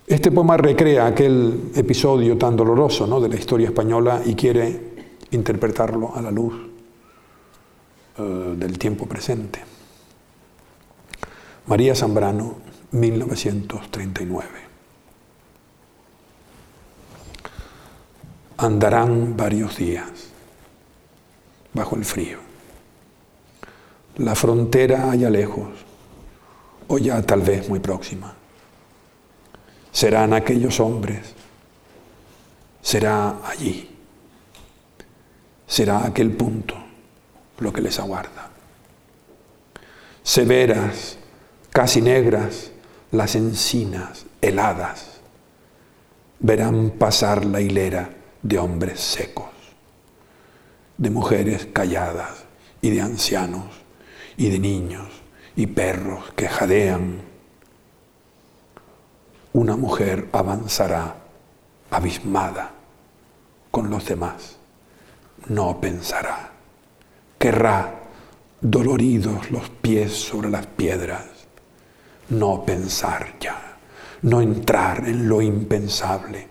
Este 0.06 0.30
poema 0.30 0.56
recrea 0.56 1.06
aquel 1.06 1.70
episodio 1.74 2.36
tan 2.36 2.56
doloroso 2.56 3.06
¿no? 3.06 3.20
de 3.20 3.28
la 3.28 3.36
historia 3.36 3.68
española 3.68 4.20
y 4.24 4.34
quiere 4.34 4.94
interpretarlo 5.30 6.14
a 6.14 6.20
la 6.20 6.30
luz 6.30 6.54
eh, 8.18 8.54
del 8.56 8.78
tiempo 8.78 9.06
presente. 9.06 9.60
María 11.66 11.94
Zambrano, 11.94 12.56
1939. 12.92 14.48
Andarán 18.56 19.36
varios 19.36 19.76
días 19.76 20.30
bajo 21.72 21.96
el 21.96 22.04
frío 22.04 22.44
la 24.16 24.34
frontera 24.34 25.10
allá 25.10 25.30
lejos, 25.30 25.68
o 26.86 26.98
ya 26.98 27.20
tal 27.22 27.40
vez 27.40 27.68
muy 27.68 27.80
próxima. 27.80 28.34
Serán 29.90 30.32
aquellos 30.32 30.80
hombres, 30.80 31.34
será 32.82 33.38
allí, 33.46 33.90
será 35.66 36.04
aquel 36.06 36.32
punto 36.32 36.76
lo 37.58 37.72
que 37.72 37.80
les 37.80 37.98
aguarda. 37.98 38.50
Severas, 40.22 41.18
casi 41.70 42.00
negras, 42.00 42.70
las 43.10 43.34
encinas 43.34 44.26
heladas 44.40 45.20
verán 46.40 46.90
pasar 46.90 47.44
la 47.44 47.60
hilera 47.60 48.10
de 48.42 48.58
hombres 48.58 49.00
secos, 49.00 49.50
de 50.98 51.10
mujeres 51.10 51.66
calladas 51.72 52.44
y 52.80 52.90
de 52.90 53.00
ancianos 53.00 53.64
y 54.36 54.50
de 54.50 54.58
niños 54.58 55.08
y 55.56 55.66
perros 55.66 56.32
que 56.36 56.48
jadean. 56.48 57.22
Una 59.52 59.76
mujer 59.76 60.28
avanzará 60.32 61.16
abismada 61.90 62.72
con 63.70 63.88
los 63.88 64.04
demás. 64.04 64.56
No 65.48 65.80
pensará. 65.80 66.53
Querrá 67.44 67.92
doloridos 68.58 69.50
los 69.50 69.68
pies 69.68 70.14
sobre 70.14 70.48
las 70.48 70.64
piedras. 70.64 71.26
No 72.30 72.64
pensar 72.64 73.34
ya. 73.38 73.76
No 74.22 74.40
entrar 74.40 75.06
en 75.06 75.28
lo 75.28 75.42
impensable. 75.42 76.48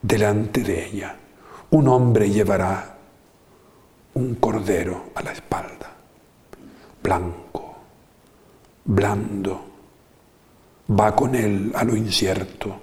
Delante 0.00 0.62
de 0.62 0.86
ella, 0.86 1.16
un 1.68 1.86
hombre 1.88 2.30
llevará 2.30 2.96
un 4.14 4.36
cordero 4.36 5.10
a 5.16 5.22
la 5.22 5.32
espalda, 5.32 5.92
blanco, 7.02 7.76
blando, 8.86 9.64
va 10.98 11.14
con 11.14 11.34
él 11.34 11.72
a 11.74 11.84
lo 11.84 11.94
incierto. 11.94 12.74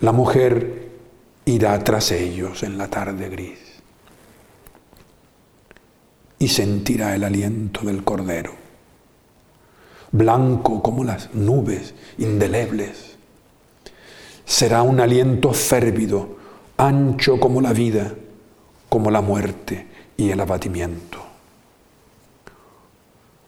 La 0.00 0.12
mujer 0.12 0.90
irá 1.46 1.82
tras 1.82 2.10
ellos 2.10 2.62
en 2.62 2.76
la 2.76 2.88
tarde 2.88 3.30
gris 3.30 3.67
y 6.38 6.48
sentirá 6.48 7.14
el 7.14 7.24
aliento 7.24 7.82
del 7.82 8.04
cordero, 8.04 8.52
blanco 10.12 10.82
como 10.82 11.04
las 11.04 11.34
nubes 11.34 11.94
indelebles. 12.18 13.16
Será 14.44 14.82
un 14.82 15.00
aliento 15.00 15.52
férvido, 15.52 16.36
ancho 16.76 17.40
como 17.40 17.60
la 17.60 17.72
vida, 17.72 18.14
como 18.88 19.10
la 19.10 19.20
muerte 19.20 19.86
y 20.16 20.30
el 20.30 20.40
abatimiento. 20.40 21.18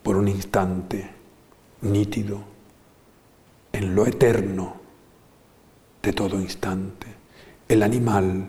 Por 0.02 0.16
un 0.16 0.28
instante 0.28 1.10
nítido, 1.82 2.40
en 3.72 3.94
lo 3.94 4.04
eterno 4.04 4.74
de 6.02 6.12
todo 6.12 6.40
instante, 6.40 7.06
el 7.68 7.82
animal 7.82 8.48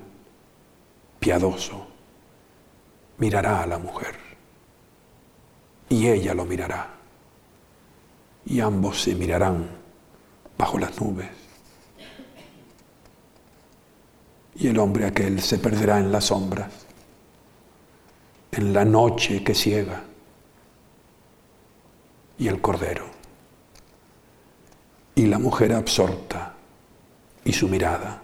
piadoso, 1.20 1.86
mirará 3.20 3.62
a 3.62 3.68
la 3.68 3.78
mujer 3.78 4.31
y 5.92 6.08
ella 6.08 6.34
lo 6.34 6.46
mirará 6.46 6.88
y 8.46 8.62
ambos 8.62 9.02
se 9.02 9.14
mirarán 9.14 9.70
bajo 10.58 10.80
las 10.80 11.00
nubes. 11.02 11.30
Y 14.56 14.68
el 14.68 14.80
hombre 14.80 15.06
aquel 15.06 15.42
se 15.42 15.58
perderá 15.58 16.00
en 16.00 16.12
las 16.12 16.26
sombras, 16.26 16.72
en 18.54 18.74
la 18.74 18.86
noche 18.86 19.44
que 19.44 19.54
ciega, 19.54 20.04
y 22.38 22.48
el 22.48 22.62
cordero, 22.62 23.06
y 25.16 25.26
la 25.26 25.39
mujer 25.39 25.74
absorta, 25.74 26.54
y 27.44 27.52
su 27.52 27.68
mirada, 27.68 28.22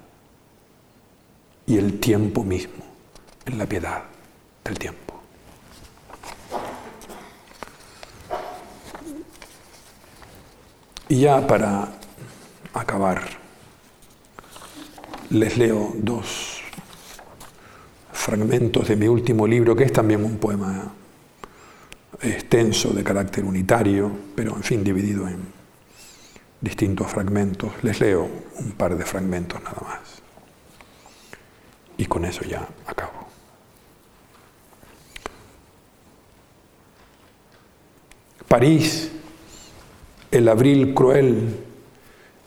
y 1.65 1.78
el 1.78 1.99
tiempo 1.99 2.43
mismo, 2.43 2.84
en 3.45 3.57
la 3.57 3.65
piedad 3.65 4.03
del 4.63 4.80
tiempo. 4.80 5.07
Y 11.10 11.22
ya 11.22 11.47
para 11.47 11.88
acabar, 12.74 13.22
les 15.30 15.58
leo 15.58 15.93
dos 15.95 16.62
fragmentos 18.12 18.89
de 18.89 18.97
mi 18.97 19.08
último 19.08 19.47
libro, 19.47 19.74
que 19.74 19.86
es 19.86 19.93
también 19.93 20.26
un 20.26 20.38
poema 20.38 20.91
extenso 22.22 22.89
de 22.89 23.03
carácter 23.03 23.45
unitario, 23.45 24.12
pero 24.36 24.55
en 24.55 24.64
fin 24.64 24.84
dividido 24.84 25.30
en 25.30 25.39
distintos 26.60 27.10
fragmentos. 27.10 27.72
Les 27.84 28.01
leo 28.01 28.28
un 28.60 28.72
par 28.72 28.97
de 28.97 29.05
fragmentos 29.05 29.64
nada 29.64 29.82
más. 29.82 30.22
Y 31.97 32.05
con 32.05 32.26
eso 32.26 32.43
ya 32.43 32.68
acabo. 32.86 33.28
París 38.47 39.12
el 40.32 40.49
abril 40.49 40.93
cruel, 40.93 41.55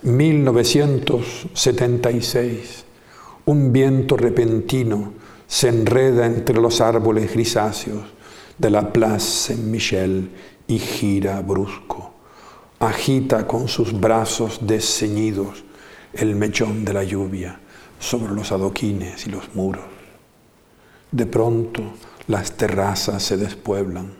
1976, 0.02 2.84
un 3.46 3.72
viento 3.72 4.16
repentino 4.16 5.14
se 5.46 5.68
enreda 5.68 6.26
entre 6.26 6.60
los 6.60 6.80
árboles 6.80 7.32
grisáceos 7.32 8.02
de 8.58 8.70
la 8.70 8.92
Place 8.92 9.54
Saint-Michel 9.54 10.30
y 10.66 10.78
gira 10.78 11.40
brusco. 11.40 12.12
Agita 12.78 13.46
con 13.46 13.68
sus 13.68 13.98
brazos 13.98 14.60
desceñidos 14.62 15.64
el 16.12 16.36
mechón 16.36 16.84
de 16.84 16.92
la 16.92 17.04
lluvia 17.04 17.60
sobre 17.98 18.32
los 18.32 18.52
adoquines 18.52 19.26
y 19.26 19.30
los 19.30 19.54
muros. 19.54 19.84
De 21.10 21.26
pronto 21.26 21.82
las 22.26 22.52
terrazas 22.52 23.22
se 23.22 23.36
despueblan 23.36 24.19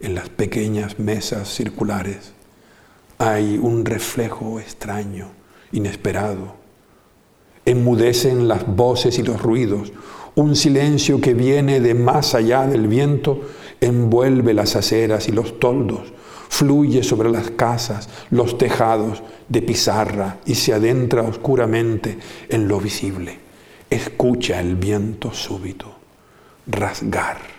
en 0.00 0.14
las 0.14 0.28
pequeñas 0.28 0.98
mesas 0.98 1.48
circulares 1.48 2.32
hay 3.18 3.58
un 3.58 3.84
reflejo 3.84 4.60
extraño, 4.60 5.28
inesperado. 5.72 6.54
Enmudecen 7.64 8.46
las 8.46 8.66
voces 8.66 9.18
y 9.18 9.22
los 9.22 9.40
ruidos. 9.40 9.92
Un 10.34 10.54
silencio 10.54 11.20
que 11.20 11.32
viene 11.32 11.80
de 11.80 11.94
más 11.94 12.34
allá 12.34 12.66
del 12.66 12.88
viento 12.88 13.40
envuelve 13.80 14.52
las 14.52 14.76
aceras 14.76 15.28
y 15.28 15.32
los 15.32 15.58
toldos, 15.58 16.12
fluye 16.48 17.02
sobre 17.02 17.30
las 17.30 17.50
casas, 17.50 18.08
los 18.30 18.58
tejados 18.58 19.22
de 19.48 19.62
pizarra 19.62 20.38
y 20.44 20.54
se 20.54 20.74
adentra 20.74 21.22
oscuramente 21.22 22.18
en 22.48 22.68
lo 22.68 22.78
visible. 22.80 23.38
Escucha 23.88 24.60
el 24.60 24.76
viento 24.76 25.32
súbito 25.32 25.94
rasgar 26.66 27.55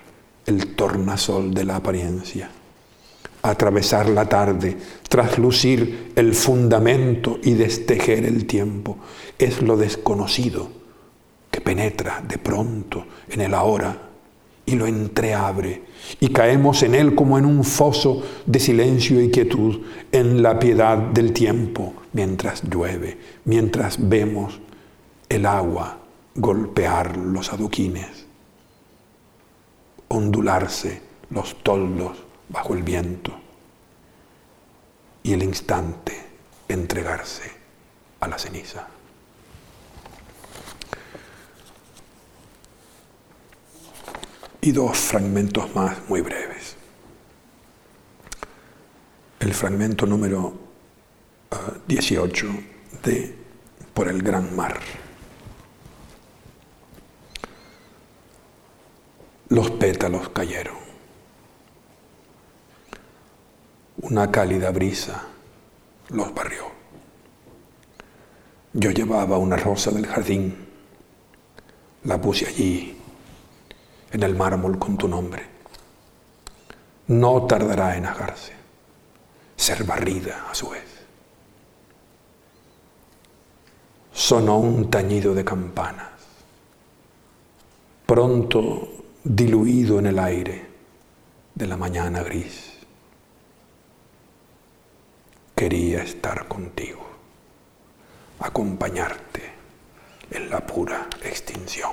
el 0.48 0.76
tornasol 0.76 1.54
de 1.54 1.66
la 1.66 1.76
apariencia, 1.76 2.50
atravesar 3.41 4.10
la 4.10 4.28
tarde, 4.28 4.78
traslucir 5.10 6.14
el 6.16 6.34
fundamento 6.34 7.38
y 7.43 7.54
destejer 7.54 8.24
el 8.24 8.48
tiempo. 8.48 8.98
Es 9.38 9.62
lo 9.62 9.76
desconocido 9.76 10.70
que 11.52 11.60
penetra 11.60 12.24
de 12.26 12.38
pronto 12.38 13.06
en 13.30 13.41
el 13.41 13.54
ahora 13.54 14.04
y 14.66 14.76
lo 14.76 14.88
entreabre 14.88 15.84
y 16.20 16.30
caemos 16.30 16.82
en 16.84 16.95
él 16.95 17.14
como 17.14 17.38
en 17.38 17.45
un 17.45 17.66
foso 17.66 18.24
de 18.45 18.60
silencio 18.60 19.22
y 19.22 19.30
quietud, 19.30 19.82
en 20.12 20.41
la 20.41 20.60
piedad 20.60 20.98
del 20.98 21.34
tiempo, 21.34 21.93
mientras 22.14 22.64
llueve, 22.64 23.18
mientras 23.43 23.98
vemos 24.00 24.60
el 25.28 25.45
agua 25.45 26.00
golpear 26.36 27.18
los 27.18 27.52
adoquines 27.52 28.16
ondularse 30.10 31.01
los 31.30 31.62
toldos 31.64 32.18
bajo 32.49 32.74
el 32.74 32.84
viento 32.84 33.34
y 35.24 35.34
el 35.34 35.43
instante 35.43 36.14
entregarse 36.68 37.51
a 38.20 38.28
la 38.28 38.39
ceniza. 38.39 38.88
Y 44.62 44.72
dos 44.72 44.97
fragmentos 44.97 45.74
más 45.76 45.97
muy 46.08 46.22
breves. 46.22 46.76
El 49.39 49.53
fragmento 49.53 50.05
número 50.05 50.53
18 51.88 52.47
ah, 52.49 52.97
de 53.03 53.36
Por 53.93 54.10
el 54.10 54.22
Gran 54.22 54.55
Mar. 54.55 54.80
Los 59.50 59.72
pétalos 59.72 60.30
cayeron. 60.30 60.76
Una 64.02 64.30
cálida 64.30 64.72
brisa 64.72 65.24
los 66.10 66.34
barrió. 66.34 66.66
Yo 68.74 68.91
llevaba 68.91 69.38
una 69.38 69.56
rosa 69.56 69.91
del 69.91 70.06
jardín, 70.06 70.68
la 72.04 72.20
puse 72.20 72.45
allí, 72.45 72.98
en 74.12 74.24
el 74.24 74.36
mármol 74.36 74.78
con 74.78 74.98
tu 74.98 75.08
nombre. 75.08 75.43
No 77.08 77.48
tardará 77.48 77.95
en 77.95 78.06
agarse, 78.06 78.54
ser 79.56 79.84
barrida 79.86 80.50
a 80.50 80.54
su 80.54 80.70
vez. 80.70 80.84
Sonó 84.12 84.58
un 84.58 84.89
tañido 84.89 85.34
de 85.34 85.45
campanas. 85.45 86.12
Pronto 88.06 88.98
diluido 89.28 90.00
en 90.00 90.06
el 90.06 90.20
aire 90.20 90.66
de 91.54 91.68
la 91.68 91.76
mañana 91.76 92.24
gris. 92.24 92.78
Quería 95.54 96.04
estar 96.04 96.48
contigo, 96.48 97.06
acompañarte 98.40 99.52
en 100.32 100.50
la 100.50 100.66
pura 100.66 101.10
extinción. 101.24 101.92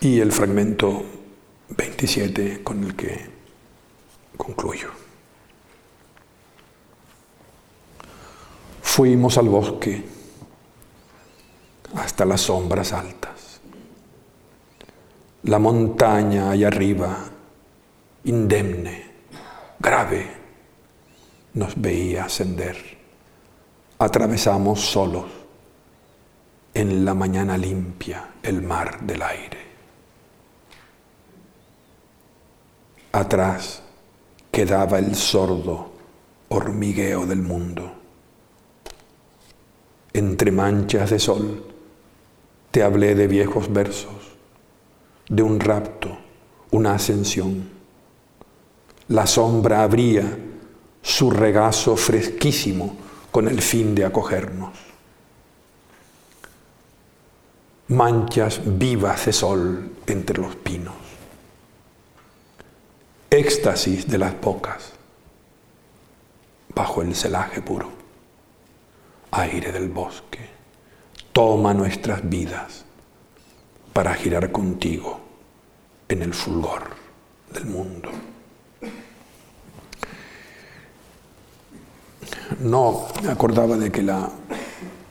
Y 0.00 0.20
el 0.20 0.30
fragmento 0.30 1.02
27 1.70 2.62
con 2.62 2.84
el 2.84 2.94
que 2.94 3.30
concluyo. 4.36 4.90
Fuimos 8.82 9.38
al 9.38 9.48
bosque 9.48 10.13
hasta 11.96 12.24
las 12.24 12.42
sombras 12.42 12.92
altas. 12.92 13.60
La 15.44 15.58
montaña 15.58 16.50
allá 16.50 16.68
arriba, 16.68 17.16
indemne, 18.24 19.10
grave, 19.78 20.30
nos 21.54 21.80
veía 21.80 22.24
ascender. 22.24 22.76
Atravesamos 23.98 24.80
solos 24.80 25.24
en 26.72 27.04
la 27.04 27.14
mañana 27.14 27.56
limpia 27.56 28.30
el 28.42 28.62
mar 28.62 29.00
del 29.02 29.22
aire. 29.22 29.58
Atrás 33.12 33.82
quedaba 34.50 34.98
el 34.98 35.14
sordo 35.14 35.92
hormigueo 36.48 37.26
del 37.26 37.42
mundo. 37.42 37.92
Entre 40.12 40.50
manchas 40.50 41.10
de 41.10 41.18
sol 41.18 41.73
te 42.74 42.82
hablé 42.82 43.14
de 43.14 43.28
viejos 43.28 43.72
versos, 43.72 44.34
de 45.28 45.44
un 45.44 45.60
rapto, 45.60 46.18
una 46.72 46.96
ascensión. 46.96 47.70
La 49.06 49.28
sombra 49.28 49.84
abría 49.84 50.36
su 51.00 51.30
regazo 51.30 51.96
fresquísimo 51.96 52.96
con 53.30 53.46
el 53.46 53.62
fin 53.62 53.94
de 53.94 54.04
acogernos. 54.04 54.76
Manchas 57.86 58.60
vivas 58.64 59.26
de 59.26 59.32
sol 59.32 59.92
entre 60.08 60.42
los 60.42 60.56
pinos. 60.56 60.96
Éxtasis 63.30 64.08
de 64.08 64.18
las 64.18 64.40
bocas 64.40 64.94
bajo 66.74 67.02
el 67.02 67.14
celaje 67.14 67.62
puro. 67.62 67.88
aire 69.30 69.70
del 69.70 69.90
bosque, 69.90 70.53
toma 71.34 71.74
nuestras 71.74 72.26
vidas 72.26 72.84
para 73.92 74.14
girar 74.14 74.52
contigo 74.52 75.18
en 76.08 76.22
el 76.22 76.32
fulgor 76.32 76.84
del 77.52 77.66
mundo. 77.66 78.08
No 82.60 83.08
me 83.24 83.32
acordaba 83.32 83.76
de 83.76 83.90
que 83.90 84.02
la 84.04 84.30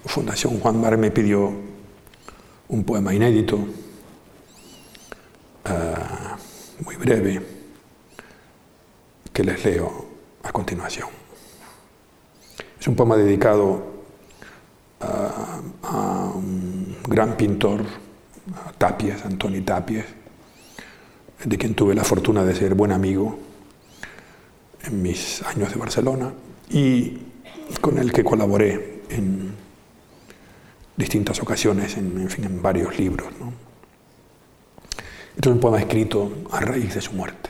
Fundación 0.06 0.62
Juan 0.62 0.80
Mar 0.80 0.98
me 0.98 1.12
pidió 1.12 1.52
un 2.70 2.84
poema 2.86 3.14
inédito, 3.14 3.60
eh, 5.66 5.94
muy 6.86 6.96
breve, 6.96 7.42
que 9.34 9.44
les 9.44 9.66
leo 9.66 10.06
a 10.42 10.54
continuación. 10.54 11.10
Es 12.80 12.88
un 12.88 12.96
poema 12.96 13.18
dedicado 13.18 13.93
a 15.84 16.32
un 16.36 16.98
gran 17.08 17.36
pintor, 17.36 17.84
Tapies, 18.78 19.26
Antoni 19.26 19.62
Tapies, 19.62 20.06
de 21.44 21.58
quien 21.58 21.74
tuve 21.76 21.96
la 21.96 22.04
fortuna 22.04 22.44
de 22.44 22.56
ser 22.56 22.76
buen 22.76 22.92
amigo 22.92 23.38
en 24.84 25.02
mis 25.02 25.42
años 25.44 25.72
de 25.72 25.80
Barcelona 25.80 26.34
y 26.70 27.18
con 27.82 27.98
el 27.98 28.12
que 28.12 28.24
colaboré 28.24 29.02
en 29.10 29.54
distintas 30.96 31.42
ocasiones, 31.42 31.98
en, 31.98 32.30
fin, 32.30 32.46
en 32.46 32.62
varios 32.62 32.98
libros. 33.00 33.28
Este 35.36 35.50
es 35.50 35.54
un 35.54 35.60
poema 35.60 35.80
escrito 35.80 36.32
a 36.52 36.60
raíz 36.60 36.94
de 36.94 37.02
su 37.02 37.14
muerte. 37.14 37.50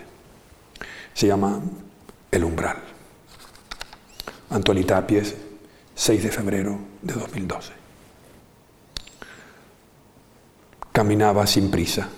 Se 1.13 1.27
llama 1.27 1.59
El 2.31 2.43
umbral. 2.43 2.77
Antoni 4.49 4.83
Tapies, 4.83 5.35
6 6.03 6.21
de 6.21 6.31
febrero 6.31 6.77
de 7.01 7.13
2012. 7.13 7.71
Caminaba 10.91 11.47
sin 11.47 11.71
prisa, 11.71 12.09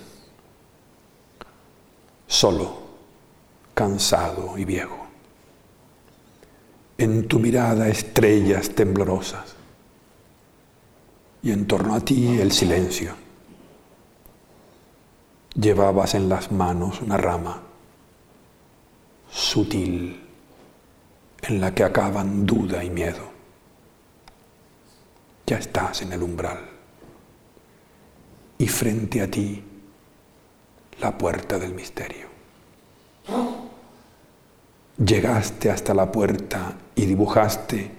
solo, 2.26 2.78
cansado 3.74 4.58
y 4.58 4.64
viejo. 4.64 5.06
En 6.98 7.28
tu 7.28 7.38
mirada 7.38 7.86
estrellas 7.86 8.70
temblorosas 8.70 9.54
y 11.44 11.52
en 11.52 11.68
torno 11.68 11.94
a 11.94 12.00
ti 12.00 12.40
el 12.40 12.50
silencio. 12.50 13.14
Llevabas 15.54 16.16
en 16.16 16.28
las 16.28 16.50
manos 16.50 17.00
una 17.02 17.18
rama 17.18 17.62
sutil 19.30 20.26
en 21.42 21.60
la 21.60 21.72
que 21.72 21.84
acaban 21.84 22.44
duda 22.44 22.82
y 22.82 22.90
miedo 22.90 23.35
ya 25.46 25.58
estás 25.58 26.02
en 26.02 26.12
el 26.12 26.22
umbral. 26.22 26.58
Y 28.58 28.66
frente 28.68 29.22
a 29.22 29.30
ti, 29.30 29.62
la 31.00 31.16
puerta 31.16 31.58
del 31.58 31.74
misterio. 31.74 32.26
Llegaste 34.98 35.70
hasta 35.70 35.92
la 35.94 36.10
puerta 36.10 36.74
y 36.94 37.04
dibujaste 37.04 37.92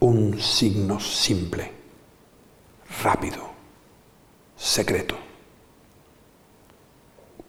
un 0.00 0.40
signo 0.40 1.00
simple, 1.00 1.70
rápido, 3.02 3.50
secreto. 4.56 5.16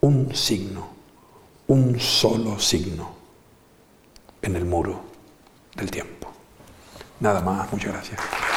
Un 0.01 0.35
signo, 0.35 0.89
un 1.67 1.99
solo 1.99 2.59
signo 2.59 3.15
en 4.41 4.55
el 4.55 4.65
muro 4.65 5.01
del 5.75 5.89
tiempo. 5.89 6.31
Nada 7.19 7.39
más, 7.41 7.71
muchas 7.71 7.91
gracias. 7.91 8.52